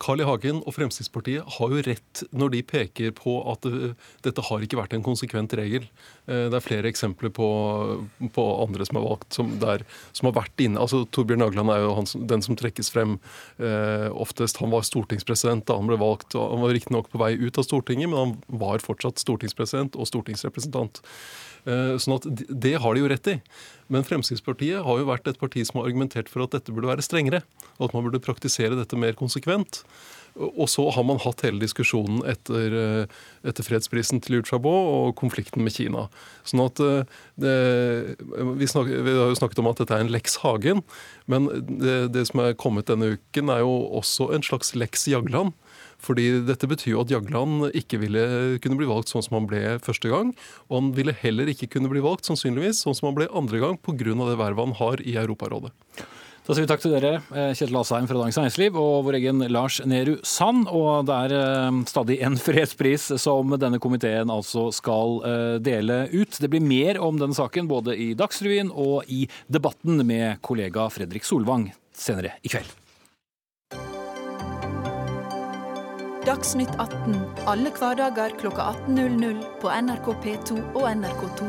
Carl 0.00 0.22
I. 0.22 0.24
Hagen 0.24 0.62
og 0.64 0.72
Fremskrittspartiet 0.72 1.44
har 1.58 1.74
jo 1.74 1.82
rett 1.84 2.22
når 2.32 2.54
de 2.54 2.62
peker 2.64 3.12
på 3.18 3.34
at 3.52 3.68
eh, 3.68 3.92
dette 4.24 4.44
har 4.46 4.64
ikke 4.64 4.78
vært 4.80 4.96
en 4.96 5.04
konsekvent 5.04 5.52
regel. 5.60 5.84
Eh, 6.24 6.46
det 6.48 6.56
er 6.56 6.64
flere 6.64 6.88
eksempler 6.88 7.34
på, 7.36 7.50
på 8.32 8.46
andre 8.64 8.88
som 8.88 9.00
er 9.02 9.04
valgt, 9.04 9.28
som, 9.36 9.52
der, 9.60 9.84
som, 10.16 10.30
har 10.30 10.38
vært 10.40 10.64
inne 10.64 10.80
altså 10.80 11.02
Torbjørn 11.12 11.44
Jagland 11.44 11.74
er 11.74 11.84
jo 11.84 11.92
han, 12.00 12.08
den 12.32 12.46
som 12.48 12.56
trekkes 12.56 12.88
frem 12.94 13.18
eh, 13.60 14.08
oftest. 14.08 14.62
Han 14.64 14.72
var 14.72 14.88
stortingspresident 14.88 15.68
da 15.68 15.76
han 15.76 15.92
ble 15.92 16.00
valgt. 16.00 16.32
Han 16.38 16.64
var 16.64 16.72
riktignok 16.72 17.12
på 17.12 17.20
vei 17.20 17.34
ut 17.36 17.60
av 17.60 17.68
Stortinget, 17.68 18.08
men 18.08 18.22
han 18.22 18.36
var 18.64 18.80
fortsatt 18.80 19.20
stortingspresident 19.20 20.00
og 20.00 20.08
stortingsrepresentant. 20.08 21.04
Eh, 21.62 21.94
sånn 22.02 22.16
at 22.16 22.26
Det 22.48 22.74
har 22.82 22.94
de 22.94 23.04
jo 23.04 23.10
rett 23.10 23.28
i. 23.30 23.36
Men 23.92 24.06
Fremskrittspartiet 24.06 24.82
har 24.86 24.98
jo 24.98 25.06
vært 25.10 25.28
et 25.28 25.38
parti 25.38 25.62
som 25.66 25.80
har 25.80 25.90
argumentert 25.90 26.30
for 26.32 26.44
at 26.44 26.54
dette 26.54 26.72
burde 26.74 26.90
være 26.90 27.04
strengere. 27.04 27.42
Og 27.78 27.88
at 27.88 27.94
man 27.94 28.06
burde 28.06 28.22
praktisere 28.24 28.78
dette 28.78 28.98
mer 28.98 29.14
konsekvent. 29.18 29.82
Og 30.34 30.64
så 30.72 30.86
har 30.94 31.04
man 31.04 31.20
hatt 31.20 31.42
hele 31.44 31.60
diskusjonen 31.60 32.22
etter, 32.24 32.72
eh, 32.72 33.16
etter 33.44 33.66
fredsprisen 33.66 34.22
til 34.22 34.38
Liu 34.38 34.42
og 34.64 35.14
konflikten 35.14 35.62
med 35.62 35.74
Kina. 35.76 36.08
Sånn 36.48 36.64
at 36.64 36.80
eh, 36.80 37.04
det, 37.36 37.56
vi, 38.56 38.66
snak, 38.66 38.88
vi, 38.88 39.12
har 39.12 39.28
jo 39.28 39.36
snakket 39.36 39.60
om 39.60 39.68
at 39.68 39.82
dette 39.82 39.92
er 39.92 40.06
en 40.06 40.12
Lex 40.12 40.38
Hagen, 40.40 40.80
men 41.28 41.50
det, 41.68 42.14
det 42.16 42.26
som 42.30 42.40
er 42.40 42.56
kommet 42.56 42.88
denne 42.88 43.18
uken, 43.18 43.52
er 43.52 43.60
jo 43.60 43.74
også 44.00 44.30
en 44.32 44.42
slags 44.46 44.72
Lex 44.74 45.04
Jagland. 45.12 45.52
Fordi 46.02 46.28
dette 46.48 46.68
betyr 46.70 46.96
jo 46.96 47.02
at 47.04 47.12
Jagland 47.12 47.68
ikke 47.78 48.00
ville 48.02 48.24
kunne 48.62 48.78
bli 48.80 48.90
valgt 48.90 49.12
sånn 49.12 49.24
som 49.24 49.38
han 49.38 49.48
ble 49.50 49.78
første 49.84 50.10
gang. 50.10 50.32
Og 50.70 50.78
han 50.80 50.90
ville 50.96 51.14
heller 51.22 51.50
ikke 51.52 51.70
kunne 51.76 51.90
bli 51.92 52.02
valgt 52.02 52.26
sannsynligvis 52.28 52.82
sånn 52.82 52.98
som 52.98 53.10
han 53.10 53.20
ble 53.20 53.30
andre 53.30 53.62
gang 53.62 53.78
pga. 53.78 53.94
det 54.02 54.40
vervet 54.40 54.66
han 54.66 54.80
har 54.80 55.02
i 55.06 55.16
Europarådet. 55.22 55.72
Da 56.42 56.56
sier 56.56 56.64
vi 56.64 56.70
takk 56.72 56.80
til 56.82 56.90
dere, 56.90 57.20
eh, 57.38 57.52
Kjetil 57.54 57.76
Asheim 57.78 58.08
fra 58.10 58.18
Dagens 58.18 58.34
Næringsliv 58.40 58.74
og 58.74 59.04
vår 59.06 59.20
egen 59.20 59.44
Lars 59.54 59.78
Nehru 59.86 60.16
Sand. 60.26 60.66
Og 60.74 61.06
det 61.06 61.18
er 61.28 61.34
eh, 61.38 61.78
stadig 61.86 62.18
en 62.26 62.34
fredspris 62.48 63.12
som 63.22 63.54
denne 63.62 63.78
komiteen 63.78 64.32
altså 64.32 64.72
skal 64.74 65.20
eh, 65.22 65.56
dele 65.62 66.08
ut. 66.10 66.40
Det 66.42 66.50
blir 66.50 66.64
mer 66.66 66.98
om 66.98 67.22
denne 67.22 67.38
saken 67.38 67.70
både 67.70 67.94
i 67.94 68.10
Dagsrevyen 68.18 68.74
og 68.74 69.06
i 69.06 69.28
debatten 69.46 70.02
med 70.02 70.42
kollega 70.42 70.90
Fredrik 70.90 71.22
Solvang 71.22 71.70
senere 71.94 72.34
i 72.42 72.50
kveld. 72.50 72.81
Dagsnytt 76.22 76.70
18 76.78 77.16
alle 77.50 77.70
hverdager 77.74 78.30
kl 78.38 78.52
18.00 78.54 79.40
på 79.58 79.70
NRK 79.74 80.06
P2 80.22 80.58
og 80.78 80.84
NRK2. 80.86 81.48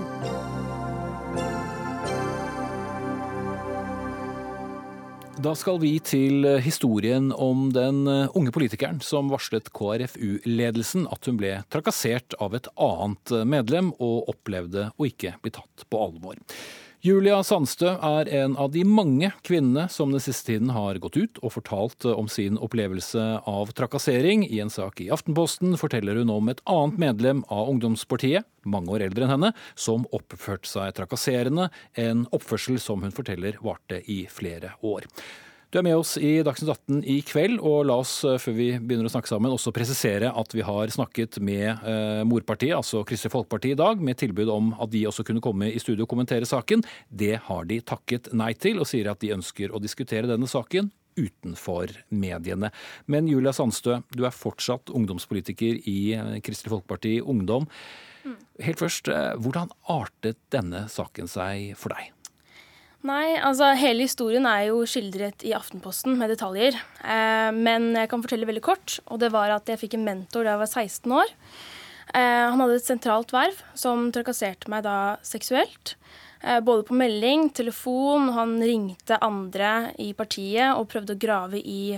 Da 5.45 5.53
skal 5.59 5.77
vi 5.83 5.91
til 6.01 6.47
historien 6.65 7.29
om 7.37 7.67
den 7.75 8.07
unge 8.09 8.53
politikeren 8.55 8.97
som 9.05 9.29
varslet 9.29 9.69
KrFU-ledelsen 9.77 11.05
at 11.13 11.29
hun 11.29 11.37
ble 11.37 11.59
trakassert 11.69 12.33
av 12.41 12.57
et 12.57 12.71
annet 12.73 13.35
medlem 13.45 13.93
og 13.99 14.31
opplevde 14.33 14.89
å 14.97 15.05
ikke 15.05 15.35
bli 15.43 15.53
tatt 15.53 15.85
på 15.85 16.01
alvor. 16.07 16.41
Julia 17.03 17.41
Sandstø 17.43 17.97
er 17.99 18.29
en 18.31 18.53
av 18.55 18.69
de 18.71 18.85
mange 18.87 19.27
kvinnene 19.43 19.89
som 19.91 20.13
den 20.13 20.23
siste 20.23 20.53
tiden 20.53 20.69
har 20.71 20.95
gått 21.03 21.17
ut 21.19 21.41
og 21.43 21.51
fortalt 21.57 22.05
om 22.07 22.29
sin 22.31 22.55
opplevelse 22.55 23.25
av 23.43 23.73
trakassering. 23.75 24.45
I 24.47 24.61
en 24.63 24.71
sak 24.71 25.01
i 25.03 25.09
Aftenposten 25.11 25.75
forteller 25.75 26.21
hun 26.21 26.31
om 26.31 26.47
et 26.47 26.63
annet 26.63 27.01
medlem 27.03 27.41
av 27.51 27.73
ungdomspartiet, 27.73 28.47
mange 28.63 28.95
år 28.95 29.03
eldre 29.09 29.27
enn 29.27 29.33
henne, 29.35 29.51
som 29.75 30.07
oppførte 30.15 30.71
seg 30.71 30.95
trakasserende, 30.95 31.67
en 31.99 32.23
oppførsel 32.31 32.79
som 32.79 33.03
hun 33.03 33.11
forteller 33.11 33.59
varte 33.59 33.99
i 34.07 34.21
flere 34.31 34.71
år. 34.79 35.03
Du 35.73 35.79
er 35.79 35.85
med 35.87 35.95
oss 35.97 36.19
i 36.21 36.35
Dagsnytt 36.45 36.69
18 36.69 36.99
i 37.09 37.15
kveld, 37.25 37.55
og 37.65 37.87
la 37.89 37.95
oss 38.03 38.19
eh, 38.29 38.35
før 38.37 38.53
vi 38.53 38.67
begynner 38.77 39.07
å 39.09 39.11
snakke 39.15 39.31
sammen, 39.31 39.49
også 39.55 39.71
presisere 39.73 40.29
at 40.29 40.53
vi 40.53 40.61
har 40.61 40.91
snakket 40.93 41.39
med 41.41 41.65
eh, 41.89 42.19
morpartiet, 42.29 42.75
altså 42.77 43.01
Kristelig 43.09 43.33
Folkeparti 43.33 43.71
i 43.73 43.79
dag, 43.79 43.97
med 43.97 44.19
tilbud 44.21 44.51
om 44.53 44.69
at 44.77 44.93
de 44.93 45.01
også 45.09 45.25
kunne 45.25 45.41
komme 45.41 45.71
i 45.73 45.81
studio 45.81 46.05
og 46.05 46.11
kommentere 46.13 46.45
saken. 46.45 46.85
Det 47.09 47.39
har 47.47 47.65
de 47.65 47.79
takket 47.81 48.29
nei 48.37 48.51
til, 48.53 48.83
og 48.83 48.91
sier 48.91 49.09
at 49.09 49.25
de 49.25 49.33
ønsker 49.33 49.73
å 49.73 49.81
diskutere 49.81 50.29
denne 50.29 50.45
saken 50.45 50.93
utenfor 51.17 51.97
mediene. 52.13 52.69
Men 53.09 53.33
Julia 53.33 53.57
Sandstø, 53.57 54.03
du 54.13 54.27
er 54.29 54.41
fortsatt 54.43 54.93
ungdomspolitiker 54.93 55.81
i 55.89 55.99
eh, 56.13 56.35
Kristelig 56.45 56.77
Folkeparti 56.77 57.17
Ungdom. 57.17 57.65
Mm. 58.29 58.41
Helt 58.69 58.85
først, 58.85 59.09
hvordan 59.41 59.73
artet 59.89 60.37
denne 60.53 60.85
saken 60.85 61.25
seg 61.25 61.73
for 61.81 61.97
deg? 61.97 62.13
Nei, 63.03 63.35
altså 63.35 63.73
hele 63.75 64.05
historien 64.05 64.45
er 64.47 64.69
jo 64.69 64.85
skildret 64.87 65.43
i 65.43 65.51
Aftenposten 65.55 66.15
med 66.15 66.31
detaljer. 66.31 66.77
Eh, 67.03 67.49
men 67.51 67.91
jeg 67.99 68.07
kan 68.11 68.23
fortelle 68.23 68.47
veldig 68.47 68.63
kort, 68.63 68.95
og 69.11 69.19
det 69.19 69.33
var 69.33 69.51
at 69.51 69.67
jeg 69.67 69.81
fikk 69.81 69.97
en 69.97 70.05
mentor 70.07 70.47
da 70.47 70.53
jeg 70.53 70.61
var 70.61 70.71
16 70.71 71.15
år. 71.17 71.33
Eh, 72.13 72.45
han 72.47 72.63
hadde 72.63 72.77
et 72.79 72.87
sentralt 72.87 73.35
verv 73.35 73.59
som 73.75 74.07
trakasserte 74.15 74.71
meg 74.71 74.85
da 74.87 75.17
seksuelt. 75.27 75.97
Eh, 76.43 76.61
både 76.63 76.87
på 76.87 76.95
melding, 76.95 77.49
telefon, 77.51 78.31
han 78.37 78.55
ringte 78.63 79.19
andre 79.23 79.91
i 79.99 80.13
partiet 80.15 80.71
og 80.75 80.87
prøvde 80.91 81.17
å 81.17 81.19
grave 81.19 81.59
i, 81.59 81.97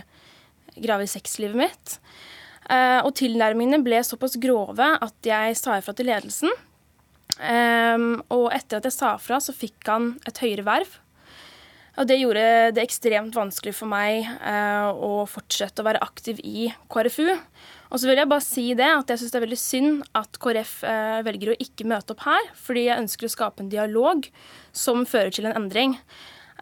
grave 0.77 1.05
i 1.05 1.11
sexlivet 1.13 1.61
mitt. 1.67 1.99
Eh, 2.65 3.01
og 3.05 3.13
tilnærmingene 3.17 3.85
ble 3.85 4.01
såpass 4.01 4.39
grove 4.41 4.95
at 4.97 5.29
jeg 5.29 5.57
sa 5.61 5.77
ifra 5.77 5.93
til 5.93 6.09
ledelsen. 6.09 6.53
Um, 7.35 8.21
og 8.31 8.47
etter 8.55 8.79
at 8.79 8.87
jeg 8.87 8.95
sa 8.95 9.15
fra, 9.19 9.41
så 9.43 9.55
fikk 9.55 9.89
han 9.91 10.13
et 10.27 10.39
høyere 10.43 10.65
verv. 10.67 10.99
Og 11.95 12.07
det 12.09 12.17
gjorde 12.19 12.43
det 12.75 12.83
ekstremt 12.83 13.35
vanskelig 13.37 13.71
for 13.77 13.87
meg 13.87 14.25
uh, 14.43 14.91
å 14.91 15.23
fortsette 15.31 15.79
å 15.79 15.87
være 15.87 16.03
aktiv 16.03 16.41
i 16.43 16.67
KrFU. 16.91 17.29
Og 17.91 18.01
så 18.01 18.09
vil 18.09 18.19
jeg 18.19 18.31
bare 18.31 18.43
si 18.43 18.65
det, 18.75 18.89
at 18.89 19.11
jeg 19.11 19.21
syns 19.21 19.31
det 19.31 19.39
er 19.39 19.45
veldig 19.45 19.61
synd 19.61 20.03
at 20.19 20.39
KrF 20.43 20.73
uh, 20.83 21.21
velger 21.27 21.53
å 21.53 21.57
ikke 21.63 21.87
møte 21.87 22.15
opp 22.15 22.25
her, 22.27 22.51
fordi 22.59 22.89
jeg 22.89 23.05
ønsker 23.05 23.29
å 23.29 23.35
skape 23.37 23.63
en 23.63 23.71
dialog 23.71 24.27
som 24.75 25.07
fører 25.07 25.31
til 25.35 25.47
en 25.47 25.55
endring. 25.55 25.95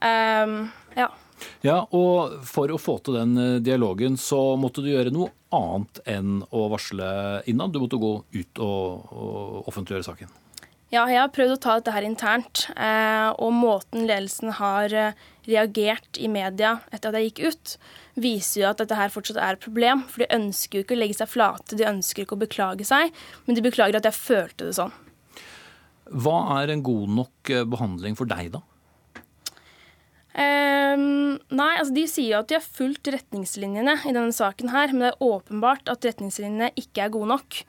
Um, 0.03 0.67
ja. 0.97 1.09
ja, 1.65 1.79
og 1.89 2.45
for 2.45 2.69
å 2.69 2.81
få 2.81 2.97
til 3.05 3.17
den 3.17 3.37
eh, 3.39 3.59
dialogen, 3.63 4.17
så 4.19 4.57
måtte 4.59 4.83
du 4.83 4.91
gjøre 4.91 5.13
noe 5.15 5.31
annet 5.53 6.01
enn 6.09 6.41
å 6.51 6.67
varsle 6.73 7.09
innad. 7.49 7.73
Du 7.73 7.81
måtte 7.81 8.01
gå 8.01 8.15
ut 8.21 8.63
og, 8.65 9.13
og 9.13 9.71
offentliggjøre 9.71 10.09
saken. 10.11 10.42
Ja, 10.93 11.07
jeg 11.09 11.23
har 11.23 11.31
prøvd 11.33 11.55
å 11.55 11.61
ta 11.61 11.75
dette 11.79 11.93
her 11.95 12.05
internt. 12.05 12.67
Eh, 12.77 13.29
og 13.41 13.55
måten 13.57 14.03
ledelsen 14.05 14.51
har 14.59 14.93
eh, 14.93 15.15
reagert 15.47 16.19
i 16.21 16.27
media 16.29 16.75
etter 16.93 17.09
at 17.09 17.17
jeg 17.17 17.31
gikk 17.31 17.39
ut, 17.47 17.71
viser 18.21 18.61
jo 18.61 18.67
at 18.69 18.83
dette 18.83 18.99
her 18.99 19.09
fortsatt 19.09 19.39
er 19.41 19.57
et 19.57 19.63
problem. 19.63 20.03
For 20.05 20.21
de 20.21 20.35
ønsker 20.37 20.77
jo 20.77 20.85
ikke 20.85 20.93
å 20.93 20.99
legge 20.99 21.17
seg 21.17 21.31
flate, 21.31 21.79
de 21.79 21.87
ønsker 21.89 22.27
ikke 22.27 22.37
å 22.37 22.43
beklage 22.43 22.85
seg, 22.85 23.09
men 23.47 23.57
de 23.57 23.65
beklager 23.65 23.97
at 23.97 24.05
jeg 24.05 24.19
følte 24.19 24.69
det 24.69 24.75
sånn. 24.77 24.93
Hva 26.13 26.37
er 26.59 26.75
en 26.75 26.85
god 26.85 27.17
nok 27.17 27.53
eh, 27.55 27.65
behandling 27.73 28.19
for 28.19 28.29
deg, 28.29 28.53
da? 28.53 28.61
Um, 30.33 31.35
nei, 31.53 31.73
altså 31.77 31.93
De 31.93 32.03
sier 32.09 32.31
jo 32.31 32.39
at 32.39 32.47
de 32.49 32.55
har 32.57 32.65
fulgt 32.65 33.09
retningslinjene 33.13 33.99
i 34.01 34.13
denne 34.13 34.33
saken, 34.33 34.69
her, 34.73 34.93
men 34.93 35.07
det 35.07 35.11
er 35.15 35.25
åpenbart 35.25 35.89
at 35.89 36.05
retningslinjene 36.05 36.69
ikke 36.77 37.07
er 37.07 37.13
gode 37.17 37.33
nok. 37.33 37.63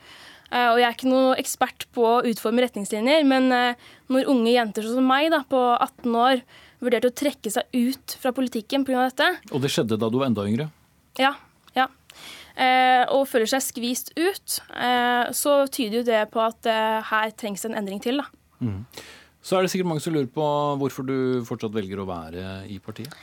Eh, 0.54 0.68
og 0.70 0.78
jeg 0.78 0.86
er 0.86 0.94
ikke 0.94 1.10
noe 1.10 1.34
ekspert 1.40 1.88
på 1.94 2.04
å 2.06 2.20
utforme 2.30 2.62
retningslinjer, 2.64 3.24
men 3.26 3.50
eh, 3.54 3.88
når 4.12 4.30
unge 4.30 4.52
jenter 4.54 4.86
som 4.86 5.08
meg 5.08 5.32
da, 5.34 5.42
på 5.50 5.58
18 5.74 6.14
år 6.20 6.44
vurderte 6.84 7.10
å 7.10 7.16
trekke 7.16 7.50
seg 7.50 7.74
ut 7.74 8.14
fra 8.20 8.34
politikken 8.36 8.84
pga. 8.86 9.08
dette 9.08 9.28
Og 9.50 9.64
det 9.64 9.72
skjedde 9.72 9.98
da 9.98 10.10
du 10.12 10.20
var 10.20 10.28
enda 10.30 10.46
yngre? 10.46 10.68
Ja. 11.18 11.32
ja. 11.74 11.88
Eh, 12.54 13.02
og 13.08 13.26
føler 13.30 13.50
seg 13.50 13.64
skvist 13.64 14.12
ut, 14.18 14.60
så 15.34 15.58
tyder 15.72 16.00
jo 16.00 16.06
det 16.06 16.24
på 16.34 16.42
at 16.44 16.68
her 17.10 17.32
trengs 17.38 17.64
en 17.66 17.78
endring 17.78 18.02
til. 18.04 18.20
da. 18.20 18.28
Mm. 18.60 18.82
Så 19.44 19.56
er 19.56 19.64
det 19.64 19.72
sikkert 19.72 19.90
mange 19.90 20.04
som 20.04 20.14
lurer 20.14 20.30
på 20.32 20.44
hvorfor 20.80 21.06
du 21.08 21.16
fortsatt 21.48 21.74
velger 21.74 22.00
å 22.00 22.06
være 22.08 22.52
i 22.70 22.78
partiet? 22.84 23.16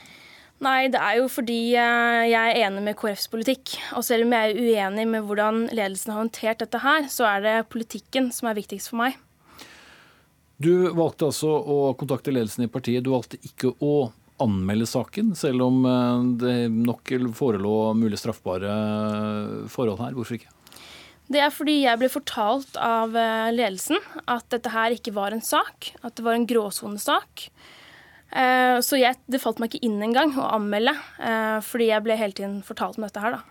Nei, 0.62 0.86
det 0.94 1.00
er 1.02 1.18
jo 1.18 1.26
fordi 1.32 1.74
eh, 1.74 2.22
jeg 2.30 2.52
er 2.52 2.60
enig 2.68 2.84
med 2.86 2.96
KrFs 2.98 3.26
politikk. 3.32 3.74
Og 3.98 4.04
selv 4.06 4.28
om 4.28 4.34
jeg 4.36 4.52
er 4.52 4.60
uenig 4.62 5.08
med 5.10 5.26
hvordan 5.26 5.64
ledelsen 5.74 6.14
har 6.14 6.22
håndtert 6.22 6.62
dette 6.62 6.82
her, 6.84 7.08
så 7.10 7.26
er 7.32 7.42
det 7.42 7.54
politikken 7.72 8.30
som 8.34 8.50
er 8.50 8.58
viktigst 8.60 8.92
for 8.92 9.02
meg. 9.02 9.18
Du 10.62 10.92
valgte 10.94 11.32
altså 11.32 11.50
å 11.50 11.78
kontakte 11.98 12.34
ledelsen 12.34 12.68
i 12.68 12.70
partiet. 12.70 13.02
Du 13.02 13.10
valgte 13.10 13.40
ikke 13.42 13.74
å 13.82 14.12
anmelde 14.42 14.86
saken, 14.86 15.34
selv 15.38 15.66
om 15.66 15.82
eh, 15.88 16.30
det 16.44 16.56
nok 16.70 17.10
forelå 17.34 17.76
mulig 17.98 18.22
straffbare 18.22 18.78
forhold 19.72 20.02
her. 20.04 20.14
Hvorfor 20.14 20.38
ikke? 20.38 20.54
Det 21.32 21.40
er 21.42 21.52
fordi 21.54 21.80
jeg 21.84 21.98
ble 21.98 22.10
fortalt 22.12 22.78
av 22.78 23.18
eh, 23.18 23.50
ledelsen 23.54 23.98
at 24.30 24.46
dette 24.54 24.70
her 24.70 24.94
ikke 24.94 25.14
var 25.18 25.34
en 25.34 25.42
sak, 25.42 25.94
at 26.06 26.14
det 26.14 26.26
var 26.26 26.38
en 26.38 26.46
gråsonesak. 26.46 27.48
Eh, 28.32 28.78
så 28.80 28.96
jeg, 28.96 29.18
det 29.28 29.42
falt 29.42 29.60
meg 29.60 29.72
ikke 29.72 29.86
inn 29.88 30.00
engang 30.04 30.32
å 30.40 30.48
anmelde, 30.56 30.94
eh, 31.20 31.58
fordi 31.64 31.90
jeg 31.90 32.04
ble 32.06 32.16
hele 32.16 32.36
tiden 32.36 32.60
fortalt 32.64 32.96
om 32.96 33.04
dette 33.04 33.20
her, 33.20 33.36
da. 33.36 33.42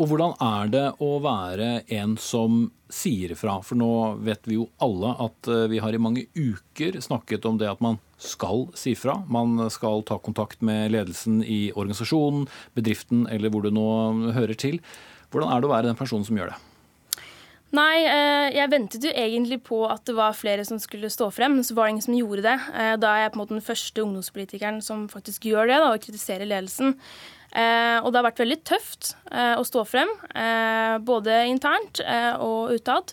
Og 0.00 0.08
hvordan 0.08 0.32
er 0.40 0.70
det 0.72 0.86
å 1.04 1.10
være 1.22 1.82
en 1.92 2.14
som 2.18 2.64
sier 2.92 3.34
ifra? 3.34 3.58
For 3.62 3.76
nå 3.78 3.90
vet 4.24 4.48
vi 4.48 4.56
jo 4.56 4.70
alle 4.82 5.12
at 5.20 5.50
eh, 5.52 5.66
vi 5.70 5.82
har 5.84 5.92
i 5.92 6.00
mange 6.00 6.24
uker 6.32 6.96
snakket 7.04 7.44
om 7.48 7.60
det 7.60 7.68
at 7.68 7.84
man 7.84 8.00
skal 8.16 8.70
si 8.78 8.96
fra. 8.96 9.18
Man 9.28 9.68
skal 9.70 10.04
ta 10.08 10.16
kontakt 10.22 10.64
med 10.64 10.94
ledelsen 10.96 11.42
i 11.44 11.66
organisasjonen, 11.76 12.48
bedriften 12.78 13.26
eller 13.28 13.52
hvor 13.52 13.66
det 13.66 13.76
nå 13.76 13.88
hører 14.32 14.56
til. 14.56 14.80
Hvordan 15.32 15.52
er 15.52 15.60
det 15.60 15.68
å 15.68 15.74
være 15.76 15.90
den 15.92 16.00
personen 16.00 16.24
som 16.26 16.40
gjør 16.40 16.54
det? 16.54 16.60
Nei, 17.72 18.04
eh, 18.04 18.50
jeg 18.52 18.68
ventet 18.68 19.04
jo 19.06 19.10
egentlig 19.16 19.62
på 19.64 19.78
at 19.88 20.04
det 20.04 20.12
var 20.18 20.36
flere 20.36 20.64
som 20.68 20.76
skulle 20.80 21.08
stå 21.12 21.30
frem, 21.32 21.54
men 21.56 21.64
så 21.64 21.72
var 21.72 21.88
det 21.88 21.94
ingen 21.94 22.04
som 22.04 22.16
gjorde 22.18 22.44
det. 22.44 22.56
Eh, 22.76 22.96
da 23.00 23.14
er 23.14 23.22
jeg 23.22 23.32
på 23.32 23.38
en 23.38 23.42
måte 23.42 23.56
den 23.56 23.64
første 23.64 24.04
ungdomspolitikeren 24.04 24.82
som 24.84 25.06
faktisk 25.08 25.48
gjør 25.48 25.70
det, 25.70 25.78
da, 25.80 25.88
og 25.94 26.04
kritiserer 26.04 26.50
ledelsen. 26.50 26.92
Eh, 27.56 27.96
og 28.02 28.10
det 28.12 28.20
har 28.20 28.28
vært 28.28 28.44
veldig 28.44 28.60
tøft 28.68 29.14
å 29.32 29.64
stå 29.64 29.82
frem, 29.88 30.08
både 31.04 31.34
internt 31.48 32.00
og 32.40 32.72
utad. 32.76 33.12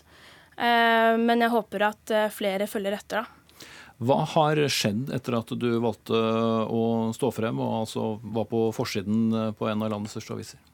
Men 0.56 1.44
jeg 1.44 1.52
håper 1.52 1.84
at 1.86 2.12
flere 2.32 2.68
følger 2.68 2.96
etter, 2.96 3.24
da. 3.24 3.66
Hva 4.00 4.22
har 4.32 4.60
skjedd 4.72 5.12
etter 5.12 5.36
at 5.36 5.52
du 5.60 5.68
valgte 5.80 6.16
å 6.16 7.12
stå 7.16 7.32
frem 7.36 7.60
og 7.60 7.82
altså 7.82 8.10
var 8.20 8.48
på 8.48 8.66
forsiden 8.76 9.52
på 9.56 9.68
en 9.68 9.84
av 9.84 9.92
landets 9.92 10.16
største 10.16 10.36
aviser? 10.36 10.69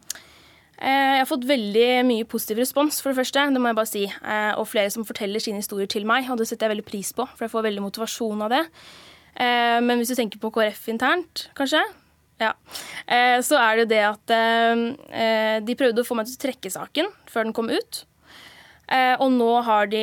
Eh, 0.77 1.13
jeg 1.17 1.23
har 1.23 1.29
fått 1.29 1.47
veldig 1.49 1.91
mye 2.05 2.29
positiv 2.29 2.61
respons, 2.61 3.01
for 3.01 3.13
det 3.13 3.23
første. 3.23 3.45
Det 3.53 3.61
må 3.63 3.73
jeg 3.73 3.79
bare 3.79 3.91
si. 3.91 4.05
Eh, 4.07 4.53
og 4.61 4.69
flere 4.69 4.93
som 4.93 5.07
forteller 5.09 5.43
sine 5.43 5.63
historier 5.63 5.89
til 5.91 6.09
meg, 6.09 6.29
og 6.31 6.41
det 6.41 6.49
setter 6.51 6.69
jeg 6.69 6.77
veldig 6.77 6.89
pris 6.89 7.13
på. 7.17 7.29
For 7.33 7.47
jeg 7.47 7.55
får 7.55 7.69
veldig 7.71 7.85
motivasjon 7.85 8.43
av 8.45 8.53
det. 8.53 8.65
Eh, 9.37 9.79
men 9.85 10.01
hvis 10.01 10.13
du 10.13 10.19
tenker 10.19 10.43
på 10.43 10.53
KrF 10.53 10.91
internt, 10.93 11.49
kanskje, 11.57 11.81
ja, 12.37 12.51
så 13.41 13.57
er 13.57 13.79
det 13.79 13.85
jo 13.87 13.89
det 13.95 14.01
at 14.05 14.33
de 15.65 15.77
prøvde 15.81 16.03
å 16.03 16.05
få 16.05 16.19
meg 16.19 16.27
til 16.29 16.35
å 16.37 16.41
trekke 16.43 16.69
saken 16.69 17.07
før 17.33 17.47
den 17.47 17.55
kom 17.57 17.71
ut. 17.73 18.03
Og 18.93 19.31
nå 19.33 19.47
har 19.65 19.89
de 19.89 20.03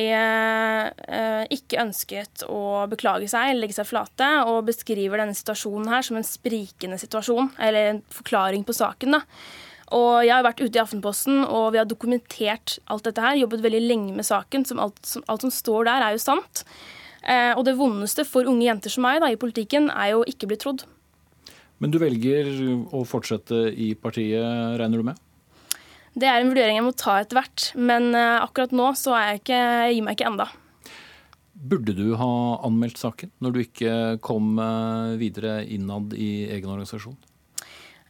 ikke 1.54 1.78
ønsket 1.84 2.42
å 2.50 2.88
beklage 2.90 3.28
seg 3.30 3.52
eller 3.52 3.62
legge 3.62 3.76
seg 3.78 3.86
flate, 3.86 4.32
og 4.50 4.66
beskriver 4.66 5.22
denne 5.22 5.38
situasjonen 5.38 5.92
her 5.94 6.02
som 6.02 6.18
en 6.18 6.26
sprikende 6.26 6.98
situasjon, 6.98 7.52
eller 7.54 7.92
en 7.92 8.02
forklaring 8.18 8.66
på 8.66 8.74
saken. 8.82 9.14
da. 9.14 9.22
Og 9.92 10.24
jeg 10.24 10.32
har 10.32 10.44
vært 10.46 10.62
ute 10.62 10.78
i 10.78 10.82
Aftenposten, 10.82 11.42
og 11.44 11.74
vi 11.74 11.80
har 11.80 11.88
dokumentert 11.88 12.78
alt 12.88 13.04
dette 13.04 13.20
her. 13.20 13.36
Jobbet 13.36 13.64
veldig 13.64 13.82
lenge 13.84 14.14
med 14.16 14.26
saken. 14.26 14.64
Som 14.68 14.80
alt, 14.80 15.00
som, 15.04 15.24
alt 15.28 15.44
som 15.44 15.52
står 15.52 15.90
der, 15.90 16.06
er 16.06 16.16
jo 16.16 16.22
sant. 16.24 16.64
Eh, 17.24 17.52
og 17.52 17.64
det 17.68 17.76
vondeste 17.76 18.24
for 18.28 18.48
unge 18.48 18.66
jenter 18.66 18.92
som 18.92 19.04
meg 19.04 19.20
da, 19.22 19.30
i 19.32 19.40
politikken, 19.40 19.90
er 19.92 20.14
jo 20.14 20.24
ikke 20.28 20.48
bli 20.50 20.60
trodd. 20.60 20.86
Men 21.82 21.92
du 21.92 21.98
velger 22.00 22.48
å 22.94 23.02
fortsette 23.08 23.66
i 23.76 23.92
partiet, 23.98 24.78
regner 24.80 25.00
du 25.00 25.08
med? 25.10 25.20
Det 26.14 26.28
er 26.30 26.38
en 26.38 26.52
vurdering 26.52 26.78
jeg 26.78 26.86
må 26.86 26.92
ta 26.96 27.18
etter 27.20 27.40
hvert. 27.40 27.70
Men 27.76 28.12
eh, 28.16 28.40
akkurat 28.40 28.74
nå 28.76 28.92
så 28.98 29.16
er 29.18 29.32
jeg 29.32 29.44
ikke, 29.44 29.62
jeg 29.88 29.96
gir 29.98 30.06
meg 30.06 30.18
ikke 30.18 30.30
enda. 30.30 30.48
Burde 31.54 31.94
du 31.96 32.06
ha 32.18 32.32
anmeldt 32.66 32.98
saken 33.00 33.30
når 33.42 33.54
du 33.54 33.60
ikke 33.62 33.94
kom 34.24 34.58
eh, 34.60 35.14
videre 35.20 35.62
innad 35.64 36.14
i 36.16 36.46
egen 36.54 36.72
organisasjon? 36.72 37.16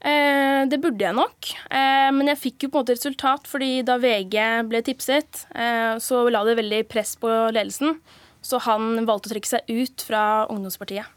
Eh, 0.05 0.63
det 0.69 0.83
burde 0.83 1.01
jeg 1.01 1.17
nok, 1.17 1.49
eh, 1.73 2.11
men 2.13 2.29
jeg 2.29 2.41
fikk 2.43 2.67
jo 2.67 2.69
på 2.69 2.77
en 2.77 2.85
måte 2.85 2.97
resultat, 2.99 3.47
fordi 3.49 3.79
da 3.89 3.97
VG 3.97 4.37
ble 4.69 4.83
tipset, 4.85 5.47
eh, 5.57 5.97
så 5.97 6.27
la 6.29 6.43
det 6.45 6.59
veldig 6.59 6.83
press 6.93 7.15
på 7.17 7.31
ledelsen. 7.57 8.01
Så 8.45 8.61
han 8.67 9.07
valgte 9.09 9.31
å 9.31 9.33
trekke 9.33 9.49
seg 9.49 9.71
ut 9.73 10.05
fra 10.05 10.45
ungdomspartiet. 10.53 11.09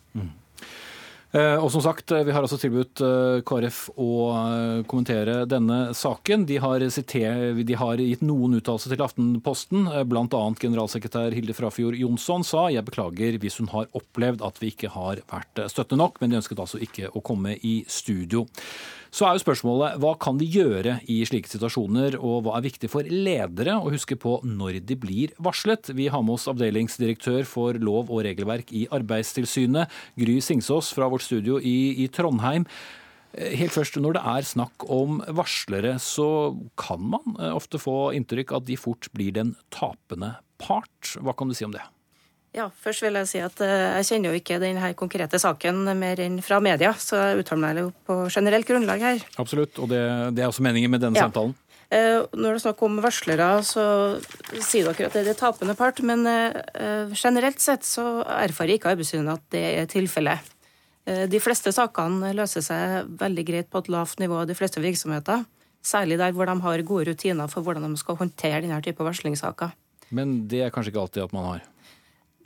Eh, 1.37 1.57
og 1.61 1.69
som 1.71 1.83
sagt, 1.83 2.11
Vi 2.11 2.31
har 2.33 2.41
altså 2.41 2.57
tilbudt 2.57 3.01
eh, 3.03 3.39
KrF 3.45 3.79
å 3.99 4.11
eh, 4.33 4.83
kommentere 4.89 5.43
denne 5.45 5.93
saken. 5.93 6.45
De 6.49 6.57
har, 6.63 6.83
siter, 6.93 7.53
de 7.67 7.77
har 7.77 8.01
gitt 8.01 8.23
noen 8.25 8.57
uttalelser 8.57 8.95
til 8.95 9.05
Aftenposten. 9.05 9.89
Bl.a. 10.09 10.43
generalsekretær 10.57 11.35
Hilde 11.37 11.55
Frafjord 11.57 11.99
Jonsson 11.99 12.45
sa 12.47 12.67
jeg 12.73 12.87
beklager 12.87 13.37
hvis 13.41 13.59
hun 13.61 13.69
har 13.75 13.91
opplevd 13.97 14.45
at 14.47 14.61
vi 14.63 14.71
ikke 14.73 14.93
har 14.95 15.21
vært 15.29 15.67
støttende 15.69 16.05
nok, 16.05 16.21
men 16.21 16.31
de 16.31 16.39
ønsket 16.41 16.63
altså 16.63 16.81
ikke 16.81 17.11
å 17.13 17.23
komme 17.25 17.57
i 17.61 17.81
studio. 17.91 18.47
Så 19.13 19.27
er 19.27 19.35
jo 19.35 19.43
spørsmålet 19.43 19.97
hva 20.01 20.13
kan 20.19 20.39
de 20.39 20.47
gjøre 20.49 20.97
i 21.11 21.21
slike 21.27 21.49
situasjoner, 21.51 22.19
og 22.19 22.45
hva 22.45 22.57
er 22.57 22.67
viktig 22.67 22.89
for 22.91 23.07
ledere 23.07 23.77
å 23.79 23.91
huske 23.93 24.17
på 24.19 24.37
når 24.45 24.81
de 24.87 24.97
blir 24.99 25.33
varslet? 25.43 25.93
Vi 25.97 26.09
har 26.13 26.23
med 26.25 26.37
oss 26.37 26.47
avdelingsdirektør 26.51 27.47
for 27.47 27.79
lov 27.79 28.11
og 28.11 28.23
regelverk 28.27 28.73
i 28.75 28.85
Arbeidstilsynet, 28.93 29.91
Gry 30.19 30.39
Singsås 30.43 30.93
fra 30.95 31.09
vårt 31.11 31.25
studio 31.25 31.61
i, 31.61 32.03
i 32.03 32.07
Trondheim. 32.13 32.67
Helt 33.37 33.75
først, 33.75 33.99
Når 34.01 34.17
det 34.17 34.23
er 34.25 34.47
snakk 34.47 34.87
om 34.89 35.19
varslere, 35.35 35.97
så 36.01 36.55
kan 36.79 37.03
man 37.11 37.35
eh, 37.37 37.53
ofte 37.53 37.77
få 37.77 38.13
inntrykk 38.17 38.55
at 38.55 38.65
de 38.65 38.77
fort 38.79 39.11
blir 39.13 39.35
den 39.35 39.55
tapende 39.69 40.37
part. 40.57 41.13
Hva 41.21 41.35
kan 41.37 41.51
du 41.51 41.53
si 41.57 41.67
om 41.67 41.75
det? 41.75 41.83
Ja, 42.57 42.71
Først 42.81 43.03
vil 43.05 43.17
jeg 43.19 43.29
si 43.29 43.39
at 43.43 43.59
eh, 43.61 43.99
jeg 43.99 44.07
kjenner 44.09 44.33
jo 44.33 44.39
ikke 44.39 44.57
denne 44.61 44.89
konkrete 44.97 45.37
saken 45.41 45.83
mer 45.99 46.17
enn 46.23 46.39
fra 46.41 46.57
media, 46.63 46.93
så 46.97 47.19
jeg 47.19 47.43
uttaler 47.43 47.61
meg 47.61 47.81
jo 47.83 47.91
på 48.07 48.17
generelt 48.33 48.65
grunnlag 48.65 49.03
her. 49.03 49.23
Absolutt, 49.37 49.77
og 49.83 49.91
det, 49.91 50.01
det 50.33 50.41
er 50.41 50.49
også 50.49 50.65
meningen 50.65 50.93
med 50.93 51.03
denne 51.05 51.19
ja. 51.19 51.27
samtalen. 51.27 51.53
Eh, 51.93 52.25
når 52.33 52.47
det 52.47 52.55
er 52.55 52.63
snakk 52.65 52.81
om 52.87 52.97
varslere, 53.03 53.49
så 53.63 53.85
sier 54.57 54.89
dere 54.89 55.11
at 55.11 55.13
det 55.13 55.21
er 55.21 55.29
det 55.29 55.37
tapende 55.39 55.77
part, 55.77 56.01
men 56.01 56.25
eh, 56.31 57.13
generelt 57.13 57.61
sett 57.63 57.85
så 57.85 58.23
erfarer 58.25 58.75
ikke 58.75 58.95
Arbeidstilsynet 58.95 59.37
at 59.37 59.45
det 59.53 59.65
er 59.83 59.91
tilfellet. 59.91 60.53
De 61.07 61.39
fleste 61.39 61.71
sakene 61.71 62.33
løser 62.35 62.59
seg 62.65 63.13
veldig 63.21 63.43
greit 63.47 63.69
på 63.71 63.79
et 63.79 63.87
lavt 63.93 64.19
nivå 64.19 64.41
av 64.41 64.49
de 64.49 64.57
fleste 64.59 64.81
virksomheter. 64.83 65.45
Særlig 65.79 66.17
der 66.19 66.33
hvor 66.35 66.49
de 66.49 66.57
har 66.65 66.83
gode 66.89 67.13
rutiner 67.13 67.47
for 67.47 67.63
hvordan 67.63 67.85
de 67.87 68.01
skal 68.01 68.17
håndtere 68.19 68.59
denne 68.65 68.81
type 68.83 69.05
varslingssaker. 69.07 69.71
Men 70.11 70.41
det 70.51 70.65
er 70.65 70.73
kanskje 70.73 70.91
ikke 70.91 71.05
alltid 71.05 71.23
at 71.29 71.37
man 71.37 71.47
har? 71.53 71.63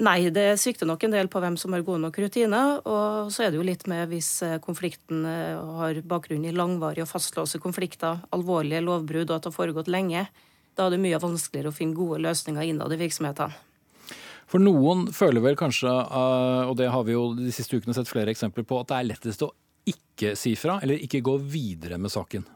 Nei, 0.02 0.32
det 0.34 0.56
svikter 0.58 0.88
nok 0.90 1.04
en 1.06 1.14
del 1.14 1.28
på 1.30 1.40
hvem 1.44 1.56
som 1.62 1.76
har 1.76 1.84
gode 1.86 2.02
nok 2.02 2.16
rutiner. 2.24 2.80
Og 2.90 3.30
så 3.34 3.46
er 3.46 3.52
det 3.52 3.60
jo 3.60 3.66
litt 3.66 3.84
med 3.92 4.10
hvis 4.10 4.30
eh, 4.48 4.58
konflikten 4.64 5.28
eh, 5.30 5.60
har 5.78 6.00
bakgrunn 6.10 6.48
i 6.50 6.54
langvarige 6.56 7.06
og 7.06 7.12
fastlåste 7.12 7.62
konflikter, 7.62 8.24
alvorlige 8.34 8.82
lovbrudd 8.82 9.30
og 9.30 9.36
at 9.36 9.46
det 9.46 9.52
har 9.52 9.58
foregått 9.60 9.92
lenge. 9.94 10.24
Da 10.74 10.88
er 10.88 10.96
det 10.96 11.04
mye 11.04 11.20
vanskeligere 11.22 11.70
å 11.70 11.76
finne 11.76 11.98
gode 11.98 12.18
løsninger 12.26 12.72
innad 12.72 12.96
i 12.96 12.98
virksomhetene. 13.04 13.68
For 14.50 14.64
noen 14.64 15.06
føler 15.16 15.46
vel 15.46 15.60
kanskje, 15.60 15.92
eh, 15.92 16.72
og 16.72 16.74
det 16.82 16.90
har 16.90 17.06
vi 17.06 17.14
jo 17.14 17.28
de 17.38 17.54
siste 17.54 17.78
ukene 17.78 17.94
sett 17.96 18.10
flere 18.10 18.34
eksempler 18.34 18.66
på, 18.66 18.82
at 18.82 18.90
det 18.90 18.98
er 18.98 19.08
lettest 19.12 19.46
å 19.46 19.52
ikke 19.92 20.34
si 20.40 20.56
fra, 20.58 20.80
eller 20.82 20.98
ikke 20.98 21.22
gå 21.30 21.38
videre 21.46 22.02
med 22.02 22.14
saken. 22.14 22.48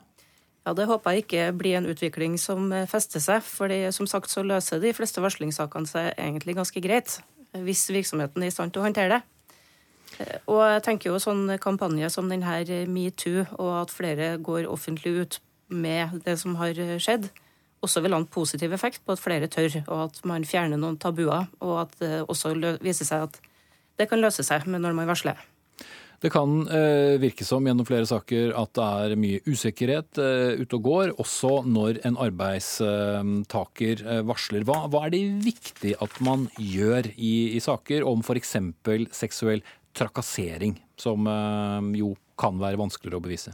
Ja, 0.65 0.73
Det 0.73 0.89
håper 0.89 1.13
jeg 1.13 1.27
ikke 1.27 1.45
blir 1.53 1.77
en 1.77 1.85
utvikling 1.93 2.39
som 2.41 2.73
fester 2.89 3.21
seg. 3.21 3.45
fordi 3.45 3.93
som 3.93 4.09
sagt 4.09 4.33
så 4.33 4.41
løser 4.41 4.81
de 4.81 4.93
fleste 4.97 5.21
varslingssakene 5.21 5.85
seg 5.85 6.13
egentlig 6.17 6.57
ganske 6.57 6.81
greit, 6.81 7.19
hvis 7.63 7.87
virksomheten 7.93 8.43
er 8.43 8.51
i 8.51 8.53
stand 8.53 8.73
til 8.73 8.83
å 8.83 8.87
håndtere 8.87 9.17
det. 9.17 9.21
Eh, 10.19 10.37
og 10.51 10.61
jeg 10.63 10.83
tenker 10.89 11.11
jo 11.11 11.21
sånn 11.21 11.47
kampanje 11.61 12.11
som 12.13 12.29
denne 12.31 12.83
metoo, 12.91 13.45
og 13.57 13.71
at 13.83 13.95
flere 13.95 14.35
går 14.37 14.69
offentlig 14.71 15.15
ut 15.21 15.39
med 15.67 16.21
det 16.25 16.37
som 16.41 16.55
har 16.59 16.77
skjedd, 17.01 17.29
også 17.85 18.01
vil 18.01 18.15
ha 18.15 18.21
en 18.21 18.29
positiv 18.29 18.73
effekt 18.73 19.03
på 19.05 19.15
at 19.15 19.21
flere 19.21 19.49
tør, 19.51 19.81
og 19.87 20.07
at 20.07 20.21
man 20.25 20.45
fjerner 20.47 20.79
noen 20.81 20.97
tabuer, 21.01 21.49
og 21.61 21.75
at 21.85 21.99
det 22.01 22.13
også 22.25 22.55
viser 22.83 23.07
seg 23.07 23.27
at 23.27 23.41
det 23.99 24.09
kan 24.09 24.21
løse 24.21 24.43
seg 24.43 24.65
når 24.67 24.95
man 24.95 25.09
varsler. 25.09 25.39
Det 26.25 26.31
kan 26.33 26.63
eh, 26.73 27.19
virke 27.21 27.45
som 27.45 27.67
gjennom 27.67 27.85
flere 27.85 28.07
saker 28.09 28.55
at 28.57 28.71
det 28.73 28.85
er 29.05 29.19
mye 29.21 29.41
usikkerhet 29.45 30.17
eh, 30.17 30.57
ute 30.57 30.79
og 30.79 30.87
går, 30.87 31.11
også 31.21 31.59
når 31.69 31.99
en 32.07 32.17
arbeidstaker 32.17 34.01
eh, 34.01 34.21
varsler. 34.25 34.65
Hva, 34.65 34.87
hva, 34.89 35.03
er 35.05 35.13
det 35.13 35.21
viktig 35.45 35.93
at 36.01 36.17
man 36.25 36.47
gjør 36.57 37.11
i, 37.13 37.35
i 37.53 37.61
saker 37.61 38.07
om 38.09 38.25
f.eks. 38.25 38.55
seksuell 39.13 39.61
trakassering, 39.93 40.79
som 40.97 41.29
eh, 41.29 41.91
jo 42.01 42.15
kan 42.41 42.57
være 42.57 42.81
vanskeligere 42.81 43.21
å 43.21 43.27
bevise? 43.27 43.53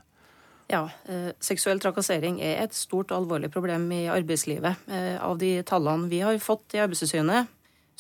Ja, 0.72 0.86
eh, 1.12 1.34
Seksuell 1.44 1.84
trakassering 1.84 2.40
er 2.40 2.62
et 2.64 2.78
stort 2.78 3.12
og 3.12 3.26
alvorlig 3.26 3.52
problem 3.52 3.90
i 3.92 4.06
arbeidslivet. 4.08 4.88
Eh, 4.88 5.18
av 5.20 5.36
de 5.44 5.58
tallene 5.68 6.08
vi 6.08 6.24
har 6.24 6.40
fått 6.40 6.78
i 6.78 6.86
Arbeidstilsynet, 6.86 7.52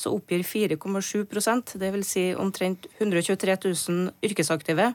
så 0.01 0.13
oppgir 0.17 0.43
4,7% 0.47 1.75
dvs. 1.81 2.11
Si 2.11 2.27
omtrent 2.35 2.87
123 2.97 3.57
000 3.63 4.11
yrkesaktive, 4.25 4.91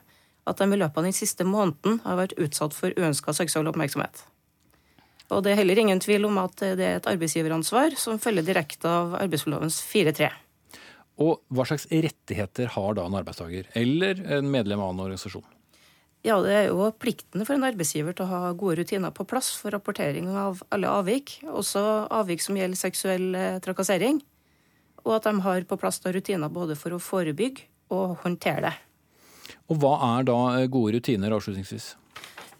at 0.47 0.61
de 0.61 0.67
i 0.71 0.79
løpet 0.79 1.01
av 1.01 1.07
den 1.07 1.15
siste 1.15 1.45
måneden 1.47 2.01
har 2.05 2.19
vært 2.19 2.37
utsatt 2.39 2.75
for 2.75 2.95
uønska 2.95 3.35
seksuell 3.35 3.69
oppmerksomhet. 3.71 4.23
Og 5.27 5.43
Det 5.43 5.51
er 5.51 5.59
heller 5.59 5.79
ingen 5.81 5.99
tvil 5.99 6.25
om 6.29 6.37
at 6.39 6.55
det 6.61 6.83
er 6.83 6.99
et 7.01 7.09
arbeidsgiveransvar 7.09 7.97
som 7.99 8.19
følger 8.19 8.45
direkte 8.47 8.87
av 8.87 9.17
arbeidsmiljølovens 9.19 9.81
4-3. 9.83 10.29
Og 11.23 11.41
Hva 11.51 11.65
slags 11.67 11.87
rettigheter 11.91 12.71
har 12.77 12.95
da 12.95 13.07
en 13.07 13.17
arbeidstaker 13.19 13.67
eller 13.75 14.21
en 14.37 14.51
medlem 14.53 14.79
av 14.79 14.93
en 14.93 15.03
organisasjon? 15.07 15.45
Ja, 16.25 16.39
Det 16.41 16.53
er 16.53 16.65
jo 16.71 16.87
plikten 16.91 17.45
for 17.45 17.55
en 17.55 17.67
arbeidsgiver 17.67 18.15
til 18.15 18.25
å 18.25 18.31
ha 18.31 18.53
gode 18.53 18.79
rutiner 18.79 19.11
på 19.11 19.27
plass 19.27 19.51
for 19.55 19.71
rapportering 19.71 20.27
av 20.31 20.63
alle 20.71 20.87
avvik, 20.87 21.41
også 21.43 22.07
avvik 22.11 22.41
som 22.43 22.57
gjelder 22.57 22.79
seksuell 22.79 23.35
eh, 23.35 23.59
trakassering 23.63 24.21
og 25.07 25.15
at 25.17 25.29
de 25.29 25.39
har 25.45 25.63
på 25.67 25.77
plass 25.79 26.01
rutiner 26.03 26.51
både 26.51 26.75
for 26.75 26.95
å 26.95 27.01
forebygge 27.01 27.67
og 27.95 28.17
håndtere 28.25 28.67
det. 28.67 28.75
Og 29.71 29.79
Hva 29.81 29.95
er 30.17 30.27
da 30.27 30.37
eh, 30.57 30.67
gode 30.71 30.97
rutiner 30.97 31.33
avslutningsvis? 31.35 31.93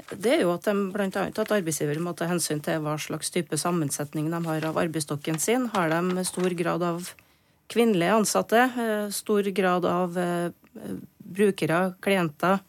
Det 0.08 0.38
er 0.38 0.46
jo 0.46 0.54
at 0.54 0.64
de 0.64 0.74
blant 0.94 1.18
annet 1.20 1.40
at 1.42 1.52
arbeidsgiver 1.52 2.00
må 2.00 2.14
ta 2.16 2.30
hensyn 2.30 2.62
til 2.64 2.80
hva 2.84 2.96
slags 3.02 3.32
type 3.34 3.60
sammensetning 3.60 4.30
de 4.32 4.40
har 4.46 4.70
av 4.70 4.80
arbeidsstokken 4.80 5.40
sin. 5.44 5.68
Har 5.74 5.92
de 5.92 6.24
stor 6.28 6.56
grad 6.56 6.86
av 6.88 7.12
kvinnelige 7.68 8.16
ansatte, 8.22 8.64
eh, 8.80 9.12
stor 9.12 9.52
grad 9.52 9.88
av 9.88 10.18
eh, 10.18 10.50
brukere, 11.20 11.94
klienter, 12.04 12.64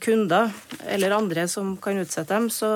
kunder 0.00 0.54
eller 0.88 1.12
andre 1.12 1.42
som 1.52 1.74
kan 1.76 1.98
utsette 2.00 2.32
dem, 2.32 2.46
så 2.48 2.68